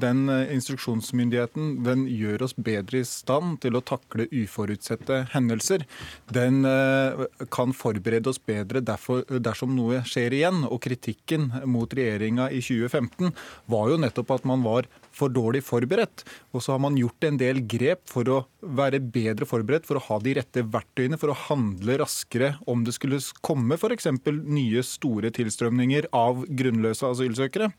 den 0.00 0.26
instruksjonsmyndigheten 0.56 1.82
den 1.86 2.06
gjør 2.10 2.46
oss 2.46 2.56
bedre 2.56 3.00
i 3.02 3.08
stand 3.08 3.60
til 3.64 3.78
å 3.78 3.84
takle 3.84 4.28
uforutsette 4.30 5.22
hendelser. 5.34 5.86
Den 6.32 6.64
eh, 6.68 7.26
kan 7.52 7.74
forberede 7.76 8.32
oss 8.32 8.40
bedre 8.42 8.82
derfor, 8.84 9.24
dersom 9.28 9.76
noe 9.76 10.02
skjer 10.08 10.36
igjen. 10.36 10.64
Og 10.66 10.80
kritikken 10.86 11.50
mot 11.68 11.92
regjeringa 11.96 12.50
i 12.50 12.62
2015 12.64 13.32
var 13.72 13.92
jo 13.92 14.00
nettopp 14.02 14.36
at 14.38 14.48
man 14.48 14.64
var 14.66 14.90
for 15.16 15.32
dårlig 15.32 15.62
forberedt. 15.66 16.24
Og 16.52 16.64
så 16.64 16.74
har 16.74 16.82
man 16.82 16.98
gjort 16.98 17.28
en 17.28 17.40
del 17.40 17.62
grep 17.68 18.04
for 18.10 18.28
å 18.32 18.42
være 18.60 19.00
bedre 19.00 19.48
forberedt, 19.48 19.86
for 19.88 20.00
å 20.00 20.04
ha 20.08 20.20
de 20.22 20.36
rette 20.40 20.64
verktøyene, 20.74 21.18
for 21.20 21.32
å 21.32 21.40
handle 21.46 21.98
raskere 22.02 22.54
om 22.68 22.84
det 22.86 22.96
skulle 22.96 23.22
komme 23.46 23.78
f.eks. 23.78 24.10
nye 24.44 24.84
store 24.86 25.32
tilstrømninger 25.34 26.10
av 26.16 26.44
grunnløse 26.48 27.08
asylsøkere. 27.14 27.72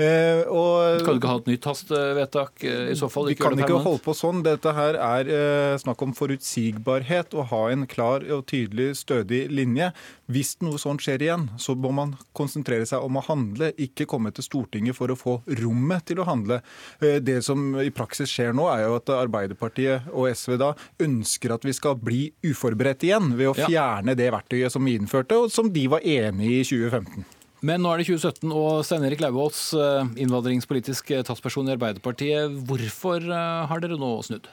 Eh, 0.00 0.46
og, 0.48 1.02
kan 1.04 1.16
du 1.16 1.20
ikke 1.20 1.32
ha 1.32 1.40
et 1.42 1.50
nytt 1.50 1.66
hastevedtak 1.68 2.64
eh, 2.64 2.92
i 2.92 2.96
så 2.98 3.10
fall? 3.12 3.28
Vi 3.28 3.36
kan 3.36 3.58
ikke 3.58 3.82
holde 3.84 4.00
på 4.04 4.14
sånn. 4.16 4.40
Dette 4.46 4.72
her 4.76 4.96
er 4.96 5.28
eh, 5.28 5.74
snakk 5.82 6.00
om 6.06 6.14
forutsigbarhet 6.16 7.36
og 7.36 7.50
ha 7.52 7.62
en 7.74 7.84
klar 7.90 8.24
og 8.32 8.46
tydelig, 8.50 8.92
stødig 9.02 9.44
linje. 9.52 9.90
Hvis 10.32 10.54
noe 10.64 10.80
sånt 10.80 11.04
skjer 11.04 11.26
igjen, 11.26 11.48
så 11.60 11.76
må 11.76 11.92
man 11.92 12.14
konsentrere 12.36 12.86
seg 12.88 13.04
om 13.04 13.20
å 13.20 13.24
handle, 13.26 13.72
ikke 13.76 14.08
komme 14.08 14.32
til 14.32 14.46
Stortinget 14.46 14.96
for 14.96 15.12
å 15.12 15.18
få 15.18 15.36
rommet 15.60 16.06
til 16.08 16.22
å 16.22 16.28
handle. 16.28 16.62
Det 16.98 17.40
som 17.44 17.74
i 17.82 17.92
praksis 17.92 18.32
skjer 18.32 18.56
nå, 18.56 18.70
er 18.72 18.86
jo 18.86 18.96
at 18.96 19.12
Arbeiderpartiet 19.12 20.08
og 20.08 20.30
SV 20.32 20.56
da 20.62 20.72
ønsker 21.04 21.52
at 21.52 21.66
vi 21.68 21.76
skal 21.76 21.98
bli 22.00 22.22
uforberedt 22.48 23.04
igjen 23.04 23.34
ved 23.36 23.52
å 23.52 23.56
fjerne 23.58 24.16
det 24.16 24.30
verktøyet 24.32 24.72
som 24.72 24.88
vi 24.88 24.96
innførte, 24.96 25.36
og 25.36 25.52
som 25.52 25.68
de 25.74 25.84
var 25.92 26.06
enig 26.06 26.48
i 26.48 26.62
i 26.62 26.64
2015. 26.64 27.41
Men 27.62 27.84
nå 27.84 27.92
er 27.92 28.00
det 28.02 28.08
2017, 28.08 28.50
og 28.58 28.80
Stein 28.82 29.04
Erik 29.06 29.20
Lauvås, 29.22 29.68
eh, 29.78 30.08
innvandringspolitisk 30.24 31.12
talsperson 31.28 31.70
i 31.70 31.76
Arbeiderpartiet. 31.76 32.56
Hvorfor 32.66 33.22
eh, 33.22 33.62
har 33.70 33.84
dere 33.84 33.94
nå 34.00 34.16
snudd? 34.26 34.48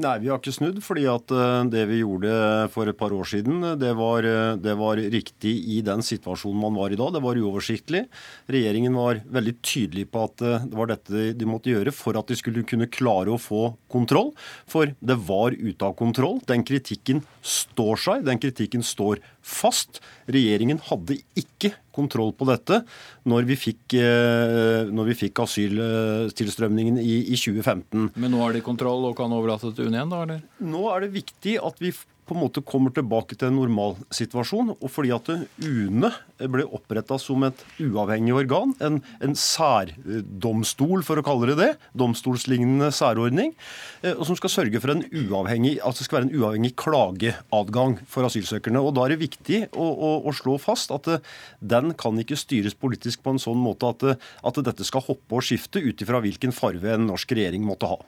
Nei, 0.00 0.12
vi 0.20 0.28
har 0.30 0.38
ikke 0.38 0.52
snudd. 0.52 0.82
fordi 0.84 1.06
at 1.08 1.32
eh, 1.32 1.62
det 1.72 1.86
vi 1.88 2.02
gjorde 2.02 2.68
for 2.74 2.84
et 2.92 2.98
par 3.00 3.16
år 3.16 3.24
siden, 3.32 3.64
det 3.80 3.94
var, 3.96 4.28
det 4.60 4.76
var, 4.76 5.00
riktig 5.00 5.54
i 5.72 5.80
den 5.80 6.04
situasjonen 6.04 6.60
man 6.60 6.76
var 6.76 6.92
i 6.92 7.00
da. 7.00 7.08
Det 7.08 7.24
var 7.24 7.40
uoversiktlig. 7.40 8.04
Regjeringen 8.52 9.00
var 9.00 9.24
veldig 9.24 9.56
tydelig 9.64 10.10
på 10.12 10.28
at 10.28 10.36
det 10.68 10.76
var 10.76 10.92
dette 10.92 11.32
de 11.32 11.48
måtte 11.48 11.72
gjøre 11.72 11.96
for 11.96 12.20
at 12.20 12.28
de 12.28 12.36
skulle 12.36 12.68
kunne 12.68 12.92
klare 12.92 13.32
å 13.32 13.40
få 13.40 13.70
kontroll. 13.88 14.34
For 14.68 14.92
det 15.00 15.16
var 15.32 15.56
ute 15.56 15.80
av 15.80 15.96
kontroll. 15.96 16.44
Den 16.44 16.68
kritikken 16.68 17.24
står 17.40 18.04
seg. 18.04 18.28
Den 18.28 18.40
kritikken 18.42 18.84
står 18.84 19.24
fast. 19.40 20.04
Regjeringen 20.28 20.84
hadde 20.92 21.22
ikke 21.40 21.72
kontroll 21.96 22.32
på 22.36 22.48
dette 22.48 22.82
når 23.30 23.48
vi 23.48 23.58
fikk, 23.58 23.96
eh, 23.98 24.90
når 24.90 25.10
vi 25.10 25.18
fikk 25.24 25.42
asyltilstrømningen 25.44 27.00
i, 27.02 27.16
i 27.32 27.38
2015. 27.38 28.10
Men 28.14 28.34
nå 28.34 28.42
har 28.44 28.56
de 28.56 28.64
kontroll 28.64 29.08
og 29.10 29.18
kan 29.18 29.32
overlate 29.34 29.70
det 29.70 29.78
til 29.80 29.90
UNE 29.90 30.00
igjen, 30.00 30.14
da? 30.14 30.22
eller? 30.26 30.42
Nå 30.72 30.86
er 30.92 31.04
det 31.04 31.14
viktig 31.18 31.58
at 31.60 31.82
vi 31.82 31.94
på 32.30 32.36
en 32.36 32.44
måte 32.44 32.62
kommer 32.62 32.94
tilbake 32.94 33.34
til 33.34 33.50
en 33.50 33.58
normalsituasjon. 33.58 34.74
Og 34.78 34.90
fordi 34.92 35.10
at 35.14 35.30
UNE 35.66 36.12
ble 36.38 36.66
oppretta 36.70 37.18
som 37.20 37.42
et 37.48 37.64
uavhengig 37.82 38.36
organ, 38.36 38.74
en, 38.78 39.00
en, 39.18 39.34
særdomstol, 39.36 41.02
for 41.06 41.18
å 41.18 41.24
kalle 41.26 41.50
det 41.50 41.56
det, 41.58 41.70
domstolslignende 41.98 42.92
særordning, 42.94 43.52
eh, 44.04 44.14
og 44.14 44.22
som 44.28 44.38
skal 44.38 44.54
sørge 44.54 44.82
for 44.82 44.94
en 44.94 45.02
uavhengig, 45.10 45.78
at 45.84 45.98
det 45.98 46.06
skal 46.06 46.20
være 46.20 46.28
en 46.28 46.38
uavhengig 46.38 46.72
klageadgang 46.80 47.98
for 48.10 48.28
asylsøkerne. 48.28 48.82
Og 48.84 48.94
Da 48.96 49.06
er 49.06 49.16
det 49.16 49.24
viktig 49.24 49.62
å, 49.74 49.88
å, 49.90 50.12
å 50.30 50.36
slå 50.36 50.56
fast 50.62 50.94
at 50.94 51.10
eh, 51.10 51.26
den 51.60 51.96
kan 51.98 52.18
ikke 52.20 52.38
styres 52.38 52.78
politisk 52.78 53.24
på 53.24 53.34
en 53.34 53.42
sånn 53.42 53.60
måte 53.60 53.90
at, 53.90 54.06
eh, 54.06 54.30
at 54.46 54.62
dette 54.70 54.86
skal 54.86 55.04
hoppe 55.08 55.40
og 55.40 55.46
skifte 55.46 55.82
ut 55.82 56.06
ifra 56.06 56.22
hvilken 56.22 56.54
farve 56.54 56.94
en 56.94 57.10
norsk 57.10 57.34
regjering 57.36 57.66
måtte 57.66 57.90
ha. 57.90 58.00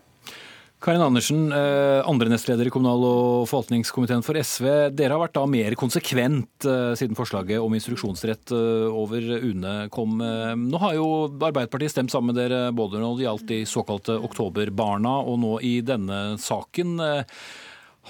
Karin 0.82 1.00
Andersen, 1.00 1.52
eh, 1.52 2.02
andre 2.10 2.26
nestleder 2.26 2.66
i 2.66 2.70
kommunal- 2.74 3.04
og 3.06 3.46
forvaltningskomiteen 3.46 4.24
for 4.26 4.34
SV. 4.34 4.90
Dere 4.90 5.14
har 5.14 5.20
vært 5.22 5.36
da 5.36 5.44
mer 5.46 5.76
konsekvent 5.78 6.66
eh, 6.66 6.94
siden 6.98 7.14
forslaget 7.14 7.62
om 7.62 7.76
instruksjonsrett 7.78 8.50
eh, 8.50 8.88
over 8.90 9.22
UNE 9.22 9.74
kom. 9.94 10.18
Nå 10.18 10.80
har 10.82 10.96
jo 10.98 11.06
Arbeiderpartiet 11.38 11.94
stemt 11.94 12.10
sammen 12.10 12.34
med 12.34 12.40
dere 12.42 12.72
både 12.74 12.98
når 12.98 13.14
det 13.14 13.26
gjaldt 13.28 13.46
de 13.52 13.60
såkalte 13.62 14.16
oktoberbarna 14.26 15.20
og 15.22 15.38
nå 15.44 15.52
i 15.62 15.76
denne 15.86 16.34
saken. 16.42 16.98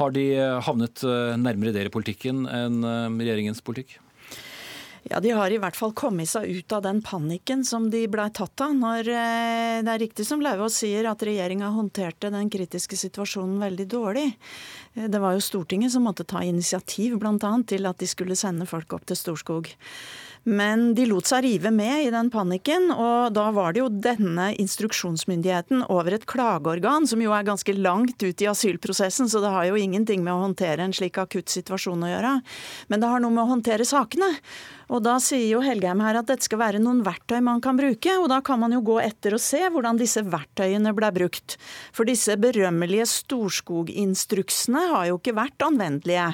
Har 0.01 0.17
de 0.17 0.25
havnet 0.65 1.05
nærmere 1.37 1.77
dere 1.77 1.93
politikken 1.93 2.47
enn 2.49 2.81
regjeringens 3.21 3.61
politikk? 3.61 3.99
Ja, 5.11 5.21
De 5.21 5.33
har 5.35 5.51
i 5.51 5.59
hvert 5.59 5.77
fall 5.77 5.93
kommet 5.99 6.31
seg 6.31 6.47
ut 6.47 6.73
av 6.73 6.85
den 6.85 7.01
panikken 7.03 7.65
som 7.67 7.89
de 7.91 8.05
blei 8.11 8.29
tatt 8.31 8.61
av. 8.63 8.75
når 8.79 9.09
eh, 9.11 9.83
Det 9.83 9.91
er 9.91 10.03
riktig 10.05 10.27
som 10.29 10.43
Lauvås 10.43 10.79
sier 10.85 11.09
at 11.11 11.25
regjeringa 11.27 11.73
håndterte 11.75 12.31
den 12.31 12.51
kritiske 12.51 12.97
situasjonen 12.97 13.59
veldig 13.63 13.89
dårlig. 13.91 14.29
Eh, 14.95 15.09
det 15.11 15.19
var 15.23 15.35
jo 15.35 15.43
Stortinget 15.43 15.93
som 15.93 16.07
måtte 16.07 16.25
ta 16.25 16.45
initiativ 16.47 17.19
bl.a. 17.19 17.55
til 17.67 17.91
at 17.91 17.99
de 17.99 18.07
skulle 18.07 18.39
sende 18.39 18.69
folk 18.71 18.95
opp 18.95 19.09
til 19.11 19.19
Storskog. 19.19 19.75
Men 20.43 20.89
de 20.99 21.05
lot 21.07 21.29
seg 21.31 21.45
rive 21.45 21.71
med 21.71 22.09
i 22.09 22.11
den 22.11 22.27
panikken, 22.31 22.89
og 22.91 23.31
da 23.37 23.45
var 23.55 23.75
det 23.75 23.79
jo 23.85 23.91
denne 23.93 24.49
instruksjonsmyndigheten 24.59 25.85
over 25.87 26.17
et 26.17 26.27
klageorgan, 26.27 27.07
som 27.07 27.23
jo 27.23 27.31
er 27.31 27.47
ganske 27.47 27.75
langt 27.79 28.19
ut 28.19 28.43
i 28.43 28.49
asylprosessen, 28.51 29.31
så 29.31 29.39
det 29.43 29.53
har 29.55 29.69
jo 29.69 29.79
ingenting 29.79 30.25
med 30.27 30.35
å 30.35 30.43
håndtere 30.43 30.83
en 30.83 30.95
slik 30.97 31.21
akutt 31.23 31.53
situasjon 31.53 32.03
å 32.03 32.11
gjøre. 32.11 32.35
Men 32.91 33.05
det 33.05 33.13
har 33.13 33.23
noe 33.23 33.37
med 33.37 33.45
å 33.45 33.53
håndtere 33.55 33.87
sakene. 33.87 34.33
Og 34.91 35.03
da 35.05 35.19
sier 35.23 35.47
jo 35.47 35.63
Helgheim 35.65 36.03
her 36.03 36.19
at 36.19 36.29
dette 36.31 36.47
skal 36.47 36.61
være 36.63 36.81
noen 36.83 37.03
verktøy 37.07 37.39
man 37.45 37.63
kan 37.65 37.79
bruke, 37.79 38.17
og 38.19 38.29
da 38.33 38.41
kan 38.45 38.61
man 38.63 38.75
jo 38.75 38.83
gå 38.85 38.99
etter 39.03 39.37
og 39.37 39.43
se 39.43 39.61
hvordan 39.63 40.01
disse 40.01 40.25
verktøyene 40.27 40.93
ble 40.97 41.11
brukt. 41.15 41.57
For 41.95 42.09
disse 42.09 42.35
berømmelige 42.41 43.07
Storskog-instruksene 43.11 44.83
har 44.93 45.09
jo 45.11 45.21
ikke 45.21 45.37
vært 45.39 45.67
anvendelige. 45.67 46.27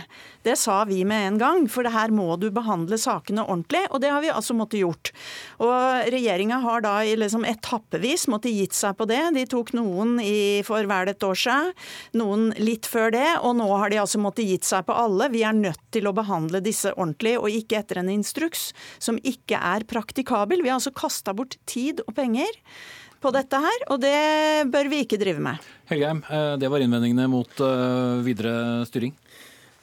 Det 0.46 0.57
sa 0.59 0.80
vi 0.88 1.03
med 1.09 1.26
en 1.26 1.38
gang, 1.42 1.68
for 1.68 1.84
det 1.84 1.92
her 1.92 2.14
må 2.14 2.30
du 2.40 2.49
behandle 2.55 2.99
sakene 3.01 3.44
ordentlig, 3.44 3.84
og 3.92 4.03
det 4.03 4.12
har 4.14 4.24
vi 4.24 4.32
altså 4.32 4.57
måttet 4.57 4.82
gjort. 4.82 5.12
Og 5.61 6.09
regjeringa 6.14 6.61
har 6.64 6.84
da 6.86 6.96
liksom 7.05 7.44
etappevis 7.49 8.26
måttet 8.32 8.57
gitt 8.57 8.76
seg 8.78 8.96
på 8.99 9.09
det. 9.11 9.20
De 9.36 9.44
tok 9.51 9.74
noen 9.76 10.16
i, 10.22 10.64
for 10.66 10.88
vel 10.88 11.12
et 11.12 11.28
år 11.28 11.36
siden, 11.38 11.74
noen 12.16 12.49
litt 12.59 12.88
før 12.88 13.12
det, 13.12 13.28
og 13.44 13.59
nå 13.61 13.68
har 13.76 13.92
de 13.92 14.01
altså 14.01 14.20
måttet 14.22 14.49
gitt 14.49 14.66
seg 14.68 14.86
på 14.88 14.96
alle. 14.96 15.28
Vi 15.34 15.44
er 15.44 15.57
nødt 15.57 15.82
til 15.94 16.09
å 16.09 16.16
behandle 16.16 16.62
disse 16.64 16.94
ordentlig, 16.96 17.36
og 17.38 17.53
ikke 17.53 17.82
etter 17.82 18.01
en 18.01 18.12
instruks 18.12 18.38
instruks 18.39 18.72
som 19.03 19.18
ikke 19.26 19.59
er 19.59 19.86
praktikabel. 19.89 20.62
Vi 20.62 20.70
har 20.70 20.78
altså 20.78 20.95
kasta 20.95 21.34
bort 21.34 21.59
tid 21.66 22.03
og 22.07 22.14
penger. 22.14 22.49
på 23.18 23.32
dette 23.34 23.59
her, 23.59 23.80
og 23.91 23.99
det 23.99 24.70
bør 24.70 24.86
vi 24.86 25.01
ikke 25.03 25.18
drive 25.18 25.41
med. 25.43 25.59
Helgheim, 25.91 26.20
eh, 26.30 26.55
det 26.55 26.68
var 26.70 26.78
innvendingene 26.78 27.26
mot 27.26 27.51
eh, 27.59 28.22
videre 28.22 28.86
styring. 28.86 29.11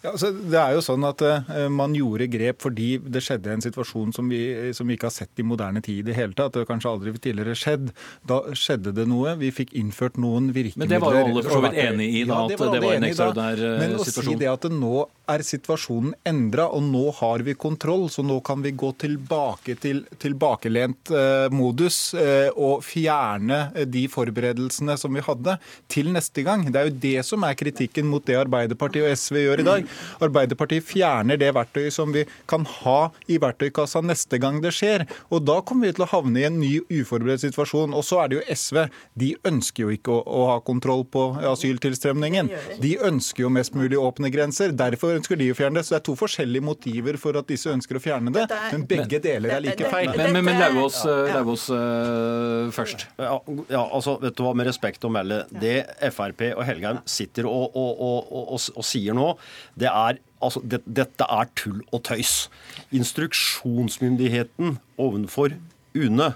Ja, 0.06 0.12
altså, 0.14 0.30
det 0.32 0.60
er 0.60 0.76
jo 0.76 0.84
sånn 0.86 1.06
at 1.08 1.22
uh, 1.26 1.66
Man 1.74 1.95
gjorde 1.97 2.28
grep 2.30 2.62
fordi 2.62 2.89
det 3.01 3.24
skjedde 3.26 3.56
en 3.56 3.64
situasjon 3.64 4.14
som 4.14 4.30
vi, 4.30 4.72
som 4.78 4.88
vi, 4.88 4.97
ikke 4.99 5.10
har 5.10 5.16
sett 5.16 5.41
i 5.41 5.45
moderne 5.47 5.82
tid 5.86 6.03
i 6.03 6.08
det 6.12 6.18
hele 6.18 6.38
tatt. 6.38 6.53
Det 6.53 6.62
har 6.62 6.70
kanskje 6.70 6.91
aldri 6.91 7.16
tidligere 7.18 7.56
skjedd. 7.58 7.89
Da 8.30 8.41
skjedde 8.53 8.93
det 8.95 9.08
noe. 9.10 9.34
Vi 9.41 9.49
fikk 9.56 9.74
innført 9.78 10.20
noen 10.22 10.51
virkemidler. 10.56 10.86
Men 10.86 10.93
det 10.93 11.01
var 11.01 11.18
jo 11.18 11.24
alle 11.26 11.45
for 11.47 11.58
så 11.58 11.64
vidt 11.66 11.80
enig 11.88 12.10
i 12.12 12.24
da, 12.24 12.38
ja, 12.38 12.47
det 12.51 12.60
at 12.60 12.76
det 12.76 12.84
var 12.86 12.99
en 12.99 13.08
ekstraordinær 13.10 13.58
situasjon. 13.58 13.82
Men 13.82 13.97
å 13.97 14.10
si 14.14 14.38
det 14.43 14.51
at 14.53 14.68
det 14.70 14.74
nå 14.78 14.93
er 15.32 15.44
situasjonen 15.46 16.14
endra, 16.28 16.68
og 16.74 16.84
nå 16.86 17.04
har 17.20 17.44
vi 17.46 17.56
kontroll, 17.58 18.08
så 18.12 18.24
nå 18.26 18.40
kan 18.46 18.64
vi 18.64 18.74
gå 18.76 18.92
tilbake 19.02 19.78
til 19.82 20.04
tilbakelent 20.22 21.12
eh, 21.14 21.48
modus 21.54 22.00
eh, 22.18 22.50
og 22.54 22.84
fjerne 22.86 23.86
de 23.90 24.06
forberedelsene 24.12 24.98
som 25.00 25.16
vi 25.16 25.24
hadde, 25.26 25.58
til 25.92 26.12
neste 26.16 26.46
gang. 26.46 26.68
Det 26.70 26.82
er 26.82 26.90
jo 26.90 26.98
det 27.06 27.26
som 27.28 27.46
er 27.48 27.58
kritikken 27.58 28.10
mot 28.10 28.26
det 28.26 28.38
Arbeiderpartiet 28.40 29.06
og 29.06 29.18
SV 29.18 29.42
gjør 29.44 29.64
i 29.64 29.68
dag. 29.68 29.90
Arbeiderpartiet 30.26 30.86
fjerner 30.86 31.40
det 31.42 31.52
verktøyet 31.56 31.96
som 31.96 32.14
vi 32.16 32.26
kan 32.50 32.66
ha 32.82 33.00
i 33.32 33.40
verktøykassa 33.42 34.04
neste 34.06 34.40
gang 34.42 34.62
det 34.64 34.74
skjer. 34.76 35.06
Og 35.34 35.46
da 35.48 35.60
kommer 35.66 35.90
vi 35.90 35.98
til 35.98 36.06
å 36.06 36.12
havne 36.12 36.42
i 36.42 36.48
en 36.48 36.60
ny 36.62 36.74
uforberedt 36.92 37.46
situasjon. 37.46 37.96
Og 37.96 38.06
så 38.06 38.22
er 38.24 38.32
det 38.32 38.40
jo 38.40 38.58
SV. 38.62 38.82
De 39.20 39.32
ønsker 39.48 39.86
jo 39.86 39.96
ikke 39.96 40.14
å, 40.14 40.22
å 40.26 40.48
ha 40.54 40.60
kontroll 40.66 41.06
på 41.12 41.28
asyltilstrømningen. 41.54 42.52
De 42.82 42.96
ønsker 43.10 43.46
jo 43.46 43.54
mest 43.54 43.76
mulig 43.78 44.00
åpne 44.00 44.32
grenser. 44.34 44.76
Derfor 44.76 45.14
ønsker 45.16 45.39
de 45.39 45.49
å 45.53 45.57
fjerne 45.57 45.80
det. 45.80 45.86
Så 45.88 45.95
det 45.95 46.01
er 46.01 46.05
to 46.09 46.18
forskjellige 46.20 46.66
motiver 46.66 47.20
for 47.22 47.39
at 47.39 47.47
disse 47.49 47.72
ønsker 47.72 47.99
å 47.99 48.03
fjerne 48.03 48.34
det. 48.36 48.45
Men 48.74 48.86
begge 48.89 49.22
deler 49.24 49.55
er 49.57 49.63
like 49.63 49.91
feil. 49.93 50.11
Men, 50.16 50.36
men, 50.36 50.49
men 50.49 50.59
Lauvås, 50.59 50.99
Lauvås 51.07 51.70
uh, 51.72 52.68
først. 52.76 53.07
Ja, 53.16 53.39
ja, 53.72 53.86
altså, 53.86 54.18
vet 54.20 54.36
du 54.36 54.43
hva, 54.43 54.53
Med 54.57 54.68
respekt 54.68 55.07
å 55.07 55.11
melde, 55.11 55.43
det 55.55 55.78
Frp 56.11 56.49
og 56.51 56.63
Helgheim 56.68 56.99
sitter 57.09 57.47
og, 57.49 57.76
og, 57.80 58.03
og, 58.36 58.53
og 58.76 58.88
sier 58.88 59.16
nå, 59.16 59.32
det 59.80 59.86
det 59.86 59.91
er 59.93 60.24
Altså, 60.45 60.59
det, 60.61 60.82
dette 60.86 61.26
er 61.32 61.47
tull 61.57 61.80
og 61.95 62.03
tøys. 62.05 62.51
Instruksjonsmyndigheten 62.93 64.76
ovenfor 65.01 65.55
UNE 65.95 66.28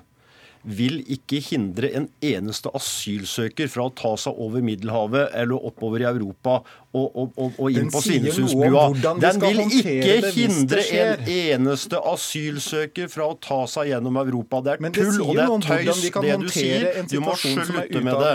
vil 0.63 1.03
ikke 1.13 1.41
hindre 1.43 1.91
en 1.99 2.07
eneste 2.25 2.71
asylsøker 2.73 3.69
fra 3.69 3.85
å 3.85 3.93
ta 3.93 4.15
seg 4.17 4.39
over 4.41 4.63
Middelhavet 4.65 5.35
eller 5.37 5.67
oppover 5.69 6.01
i 6.01 6.07
Europa 6.09 6.55
og, 6.89 7.15
og, 7.15 7.33
og, 7.37 7.57
og 7.61 7.75
inn 7.77 7.91
på 7.93 8.01
Svinesundsbrua. 8.01 8.85
Den 9.21 9.41
vil 9.43 9.59
ikke 9.67 10.31
hindre 10.33 10.81
en 10.97 11.27
eneste 11.29 11.99
asylsøker 12.11 13.11
fra 13.13 13.27
å 13.29 13.35
ta 13.37 13.59
seg 13.69 13.91
gjennom 13.91 14.17
Europa. 14.23 14.63
Det 14.65 14.73
er 14.73 14.95
tull, 14.97 15.19
og 15.21 15.35
det 15.37 15.45
er 15.45 15.65
tøys, 15.67 16.01
det 16.09 16.37
du 16.41 16.47
sier. 16.53 16.87
Du 17.11 17.19
må 17.21 17.35
slutte 17.37 18.01
med 18.05 18.17
det. 18.23 18.33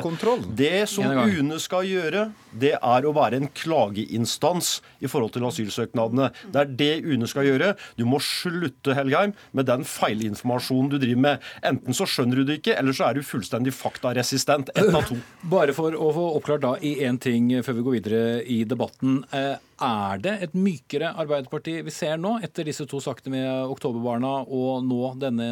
Det 0.61 0.85
som 0.93 1.11
UNE 1.25 1.59
skal 1.63 1.89
gjøre, 1.89 2.29
det 2.55 2.77
er 2.79 3.09
å 3.09 3.15
være 3.17 3.41
en 3.43 3.51
klageinstans 3.51 4.77
i 5.03 5.11
forhold 5.11 5.35
til 5.35 5.49
asylsøknadene. 5.49 6.31
Det 6.55 6.63
er 6.63 6.71
det 6.79 6.93
UNE 7.03 7.27
skal 7.31 7.49
gjøre. 7.49 7.73
Du 7.99 8.07
må 8.07 8.23
slutte, 8.23 8.95
Helgheim, 8.95 9.35
med 9.51 9.67
den 9.67 9.83
feilinformasjonen 9.89 10.93
du 10.95 11.01
driver 11.03 11.25
med. 11.27 11.51
Enten 11.67 11.97
så 11.97 12.07
skjønner 12.07 12.39
du 12.39 12.47
det 12.53 12.61
ikke, 12.63 12.79
eller 12.79 12.95
så 12.95 13.09
er 13.09 13.19
du 13.19 13.27
fullstendig 13.27 13.75
faktaresistent. 13.75 14.71
Ett 14.79 14.95
av 14.95 15.11
to. 15.11 15.19
Bare 15.51 15.75
for 15.75 15.99
å 15.99 16.13
få 16.15 16.31
oppklart 16.39 16.63
da 16.63 16.75
i 16.79 16.97
én 17.03 17.19
ting 17.19 17.51
før 17.67 17.81
vi 17.81 17.87
går 17.89 17.99
videre 17.99 18.23
i 18.47 18.64
debatten. 18.64 19.24
Er 19.83 20.20
det 20.22 20.35
et 20.45 20.53
mykere 20.55 21.11
Arbeiderparti 21.18 21.81
vi 21.83 21.93
ser 21.95 22.18
nå, 22.20 22.37
etter 22.47 22.66
disse 22.68 22.87
to 22.87 23.01
sakene 23.03 23.33
med 23.35 23.72
Oktoberbarna 23.72 24.31
og 24.47 24.85
nå 24.87 25.09
denne 25.18 25.49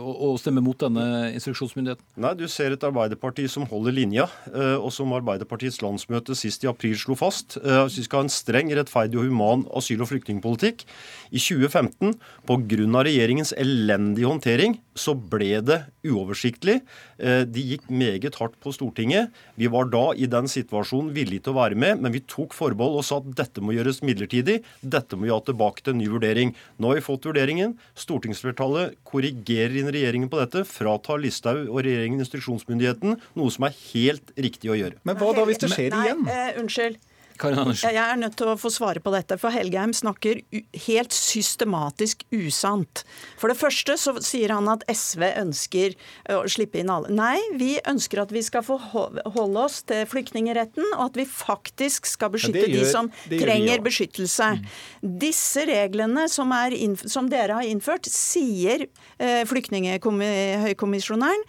å 0.00 0.30
stemme 0.40 0.62
mot 0.64 0.78
denne 0.80 1.34
instruksjonsmyndigheten? 1.34 2.06
Nei, 2.24 2.32
du 2.38 2.46
ser 2.48 2.72
et 2.72 2.86
Arbeiderparti 2.86 3.44
som 3.50 3.66
holder 3.68 3.96
linja, 3.96 4.28
eh, 4.48 4.76
og 4.78 4.88
som 4.94 5.12
Arbeiderpartiets 5.16 5.82
landsmøte 5.84 6.36
sist 6.38 6.64
i 6.64 6.70
april 6.70 6.96
slo 7.00 7.16
fast. 7.18 7.58
Eh, 7.60 7.84
vi 7.92 8.06
skal 8.06 8.22
ha 8.22 8.28
en 8.28 8.32
streng, 8.32 8.72
rettferdig 8.72 9.20
og 9.20 9.28
human 9.28 9.66
asyl- 9.76 10.00
og 10.00 10.08
flyktningpolitikk. 10.08 10.86
I 11.30 11.38
2015, 11.42 12.16
pga. 12.46 13.04
regjeringens 13.04 13.52
elendige 13.58 14.30
håndtering, 14.30 14.78
så 14.94 15.12
ble 15.14 15.60
det 15.60 15.80
uoversiktlig. 16.06 16.80
Eh, 17.18 17.44
de 17.44 17.60
gikk 17.60 17.90
meget 17.90 18.38
hardt 18.40 18.56
på 18.62 18.72
Stortinget. 18.72 19.30
Vi 19.56 19.66
var 19.66 19.84
da 19.92 20.12
i 20.16 20.26
den 20.26 20.46
situasjonen 20.46 21.12
villige 21.12 21.44
til 21.44 21.52
å 21.52 21.60
være 21.60 21.76
med, 21.76 22.00
men 22.00 22.14
vi 22.14 22.20
tok 22.20 22.54
forbehold 22.54 22.93
og 23.00 23.06
sa 23.06 23.20
at 23.20 23.30
dette 23.38 23.64
må 23.64 23.74
gjøres 23.76 24.02
midlertidig. 24.06 24.60
Dette 24.80 25.18
må 25.18 25.28
vi 25.28 25.32
ha 25.34 25.40
tilbake 25.44 25.84
til 25.84 25.94
en 25.94 26.00
ny 26.02 26.10
vurdering. 26.12 26.54
Nå 26.78 26.90
har 26.90 27.00
vi 27.00 27.06
fått 27.06 27.28
vurderingen. 27.28 27.76
Stortingsflertallet 27.98 28.98
korrigerer 29.08 29.80
inn 29.80 29.90
regjeringen 29.94 30.30
på 30.32 30.40
dette. 30.42 30.64
Fratar 30.68 31.22
Listhaug 31.22 31.66
og 31.68 31.82
regjeringen 31.86 32.22
instruksjonsmyndigheten, 32.24 33.18
noe 33.38 33.54
som 33.54 33.68
er 33.68 33.80
helt 33.94 34.34
riktig 34.38 34.72
å 34.72 34.78
gjøre. 34.78 35.00
Men 35.06 35.18
hva 35.20 35.32
da 35.36 35.46
hvis 35.48 35.62
det 35.64 35.72
skjer 35.74 35.94
igjen? 36.04 36.24
Nei, 36.28 36.54
uh, 36.54 36.62
unnskyld. 36.62 37.02
Jeg 37.40 37.98
er 37.98 38.18
nødt 38.20 38.36
til 38.38 38.50
å 38.52 38.54
få 38.58 38.70
svare 38.72 39.02
på 39.02 39.10
dette, 39.14 39.36
for 39.40 39.54
Helgheim 39.54 39.92
snakker 39.96 40.40
helt 40.86 41.14
systematisk 41.14 42.22
usant. 42.34 43.02
For 43.40 43.50
det 43.50 43.58
første 43.58 43.96
så 44.00 44.14
sier 44.22 44.54
han 44.54 44.70
at 44.70 44.84
SV 44.90 45.26
ønsker 45.42 45.96
å 46.30 46.44
slippe 46.50 46.80
inn 46.80 46.92
alle. 46.94 47.10
Nei, 47.14 47.38
vi 47.58 47.74
ønsker 47.90 48.22
at 48.22 48.34
vi 48.34 48.44
skal 48.46 48.64
forholde 48.66 49.64
oss 49.66 49.82
til 49.88 50.06
flyktningretten, 50.10 50.86
og 50.94 51.10
at 51.10 51.20
vi 51.20 51.26
faktisk 51.28 52.06
skal 52.10 52.32
beskytte 52.34 52.64
ja, 52.64 52.70
gjør, 52.70 52.86
de 52.86 52.92
som 52.92 53.10
trenger 53.28 53.82
de 53.82 53.88
beskyttelse. 53.88 54.50
Mm. 54.54 54.64
Disse 55.26 55.66
reglene 55.68 56.28
som, 56.32 56.54
som, 57.10 57.30
dere 57.32 57.58
har 57.58 57.68
innført, 57.68 58.06
sier 58.10 58.86
eh, 59.18 59.42
flyktninghøykommisjonæren 59.50 61.46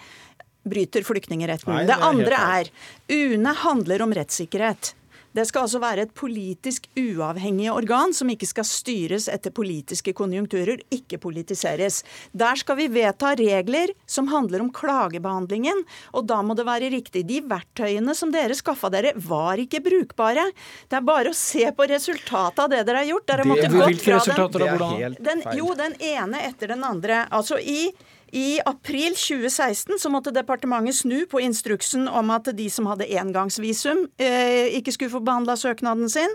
bryter 0.66 1.06
flyktningretten. 1.06 1.70
Nei, 1.70 1.86
det, 1.86 1.94
det 1.94 2.06
andre 2.10 2.38
er 2.60 2.70
UNE 3.14 3.54
handler 3.62 4.02
om 4.06 4.16
rettssikkerhet. 4.18 4.96
Det 5.36 5.44
skal 5.50 5.66
altså 5.66 5.82
være 5.84 6.06
et 6.06 6.14
politisk 6.16 6.88
uavhengig 6.96 7.68
organ 7.74 8.14
som 8.16 8.30
ikke 8.32 8.48
skal 8.48 8.68
styres 8.68 9.28
etter 9.32 9.52
politiske 9.56 10.14
konjunkturer, 10.16 10.80
ikke 10.94 11.20
politiseres. 11.20 12.02
Der 12.32 12.56
skal 12.60 12.80
vi 12.80 12.88
vedta 12.94 13.34
regler 13.36 13.92
som 14.08 14.30
handler 14.32 14.64
om 14.64 14.72
klagebehandlingen, 14.76 15.84
og 16.16 16.28
da 16.30 16.40
må 16.46 16.56
det 16.56 16.68
være 16.68 16.92
riktig. 16.94 17.26
De 17.28 17.42
verktøyene 17.44 18.16
som 18.16 18.32
dere 18.32 18.56
skaffa 18.56 18.92
dere, 18.94 19.12
var 19.28 19.60
ikke 19.60 19.84
brukbare. 19.84 20.48
Det 20.88 21.00
er 21.02 21.06
bare 21.06 21.34
å 21.34 21.38
se 21.38 21.68
på 21.76 21.90
resultatet 21.92 22.64
av 22.64 22.72
det 22.72 22.84
dere 22.88 23.04
har 23.04 23.12
gjort. 23.12 23.28
Dere 23.28 23.48
det, 23.52 23.70
hvilke 23.76 24.16
resultater 24.16 24.66
da? 24.66 24.74
Hvordan? 24.76 25.20
Den, 25.20 25.48
jo, 25.60 25.72
den 25.76 26.00
ene 26.00 26.46
etter 26.48 26.72
den 26.76 26.88
andre. 26.88 27.26
Altså 27.36 27.60
i 27.60 27.90
i 28.34 28.60
april 28.66 29.14
2016 29.16 30.00
så 30.00 30.10
måtte 30.10 30.34
departementet 30.34 30.96
snu 30.96 31.26
på 31.30 31.40
instruksen 31.44 32.08
om 32.08 32.32
at 32.36 32.50
de 32.58 32.70
som 32.70 32.88
hadde 32.90 33.08
engangsvisum, 33.08 34.08
eh, 34.18 34.76
ikke 34.80 34.92
skulle 34.96 35.14
få 35.14 35.24
behandla 35.26 35.56
søknaden 35.60 36.10
sin. 36.10 36.34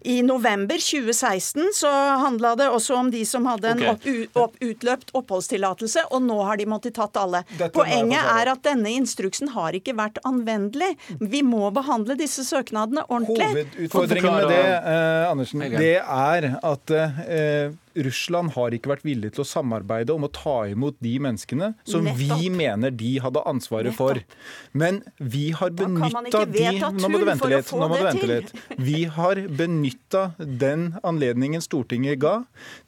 I 0.00 0.22
november 0.22 0.78
2016 0.78 1.70
så 1.74 1.90
handla 2.22 2.54
det 2.56 2.68
også 2.70 2.94
om 2.94 3.10
de 3.10 3.24
som 3.26 3.46
hadde 3.46 3.72
en 3.72 3.82
okay. 3.90 4.26
opp, 4.26 4.36
opp, 4.42 4.60
utløpt 4.62 5.10
oppholdstillatelse, 5.18 6.06
og 6.12 6.22
nå 6.22 6.38
har 6.46 6.60
de 6.60 6.68
måttet 6.70 6.96
tatt 6.98 7.18
alle. 7.20 7.42
Dette 7.50 7.72
Poenget 7.74 8.30
er 8.30 8.52
at 8.52 8.62
denne 8.66 8.92
instruksen 8.94 9.52
har 9.56 9.76
ikke 9.76 9.96
vært 9.98 10.20
anvendelig. 10.28 10.94
Vi 11.18 11.42
må 11.46 11.72
behandle 11.74 12.18
disse 12.18 12.46
søknadene 12.46 13.04
ordentlig. 13.08 13.50
Hovedutfordringen 13.50 14.38
med 14.38 14.48
det, 14.52 14.62
eh, 14.94 15.26
Andersen, 15.32 15.66
det 15.74 15.94
er 15.98 16.48
at 16.62 16.94
eh, 16.94 17.76
Russland 17.98 18.52
har 18.54 18.74
ikke 18.76 18.92
vært 18.92 19.04
villig 19.06 19.32
til 19.34 19.42
å 19.42 19.48
samarbeide 19.48 20.14
om 20.14 20.26
å 20.28 20.30
ta 20.30 20.60
imot 20.70 20.98
de 21.02 21.16
menneskene 21.22 21.72
som 21.82 22.06
Nettopp. 22.06 22.20
vi 22.20 22.50
mener 22.54 22.94
de 22.94 23.12
hadde 23.24 23.42
ansvaret 23.48 23.96
for. 23.96 24.20
Men 24.78 25.00
vi 25.18 25.48
har 25.56 25.74
benytta 25.74 26.44
de 26.46 26.66
Nå 26.78 27.10
må 27.10 27.18
du 27.18 27.26
vente 27.26 27.50
litt. 27.50 27.72
Nå 27.74 27.88
må 27.90 27.98
du 27.98 28.06
vente 28.06 28.28
litt. 28.30 28.52
Vi 28.78 29.02
har 29.18 29.40
benytta 29.48 29.87
den 30.38 30.94
anledningen 31.02 31.62
Stortinget 31.64 32.20
ga 32.22 32.34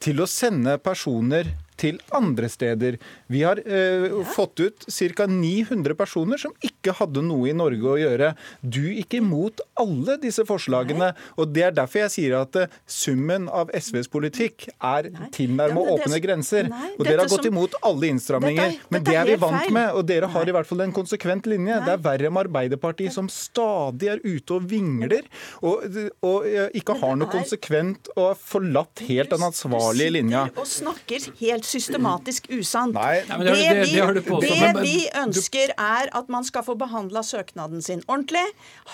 til 0.03 0.21
å 0.21 0.29
sende 0.29 0.77
personer 0.83 1.49
til 1.81 1.97
andre 2.15 2.49
steder. 2.51 2.97
Vi 3.31 3.41
har 3.45 3.61
eh, 3.65 4.07
ja. 4.07 4.23
fått 4.35 4.61
ut 4.61 4.85
ca. 4.85 5.27
900 5.27 5.95
personer 5.97 6.41
som 6.41 6.53
ikke 6.65 6.93
hadde 6.99 7.23
noe 7.25 7.49
i 7.49 7.55
Norge 7.57 7.89
å 7.93 7.97
gjøre. 7.99 8.33
Du 8.61 8.83
gikk 8.91 9.17
imot 9.21 9.63
alle 9.81 10.17
disse 10.21 10.45
forslagene. 10.47 11.11
Nei. 11.11 11.29
og 11.37 11.53
Det 11.55 11.65
er 11.67 11.75
derfor 11.75 12.03
jeg 12.03 12.13
sier 12.15 12.37
at 12.41 12.57
uh, 12.59 12.77
summen 12.89 13.47
av 13.49 13.71
SVs 13.73 14.09
politikk 14.11 14.67
er 14.77 15.09
tilnærmet 15.33 15.89
ja, 15.89 15.95
åpne 15.95 16.21
grenser. 16.23 16.69
Nei, 16.71 16.91
og 16.97 17.05
Dere 17.07 17.23
har 17.23 17.31
gått 17.31 17.47
som... 17.47 17.51
imot 17.51 17.77
alle 17.87 18.11
innstramminger. 18.13 18.75
Dette, 18.75 18.91
men 18.93 19.07
det 19.07 19.17
er 19.17 19.31
vi 19.31 19.37
vant 19.41 19.59
feil. 19.63 19.75
med, 19.77 19.89
og 19.97 20.05
dere 20.09 20.29
har 20.35 20.51
i 20.51 20.55
hvert 20.55 20.69
fall 20.69 20.85
en 20.85 20.95
konsekvent 20.95 21.49
linje. 21.49 21.79
Nei. 21.79 21.85
Det 21.87 21.95
er 21.95 22.05
verre 22.05 22.33
med 22.33 22.45
Arbeiderpartiet, 22.45 23.15
som 23.15 23.29
stadig 23.31 24.11
er 24.13 24.21
ute 24.23 24.57
og 24.57 24.67
vingler, 24.69 25.27
og, 25.65 25.85
og 26.27 26.47
ikke 26.77 26.97
har 27.01 27.17
noe 27.19 27.31
konsekvent 27.31 28.11
og 28.15 28.23
har 28.31 28.39
forlatt 28.39 29.03
helt 29.07 29.33
den 29.33 29.45
ansvarlige 29.47 30.15
linja. 30.17 30.45
Og 30.55 30.67
snakker 30.69 31.31
helt 31.41 31.67
systematisk 31.71 32.49
usant. 32.51 32.95
Nei, 32.95 33.21
det, 33.27 33.37
det, 33.45 33.53
det, 33.53 33.85
det, 33.87 34.23
vi, 34.27 34.41
det 34.45 34.71
vi 34.81 34.95
ønsker, 35.21 35.73
er 35.77 36.11
at 36.17 36.31
man 36.31 36.45
skal 36.47 36.65
få 36.67 36.75
behandla 36.79 37.23
søknaden 37.25 37.83
sin 37.85 38.03
ordentlig. 38.07 38.43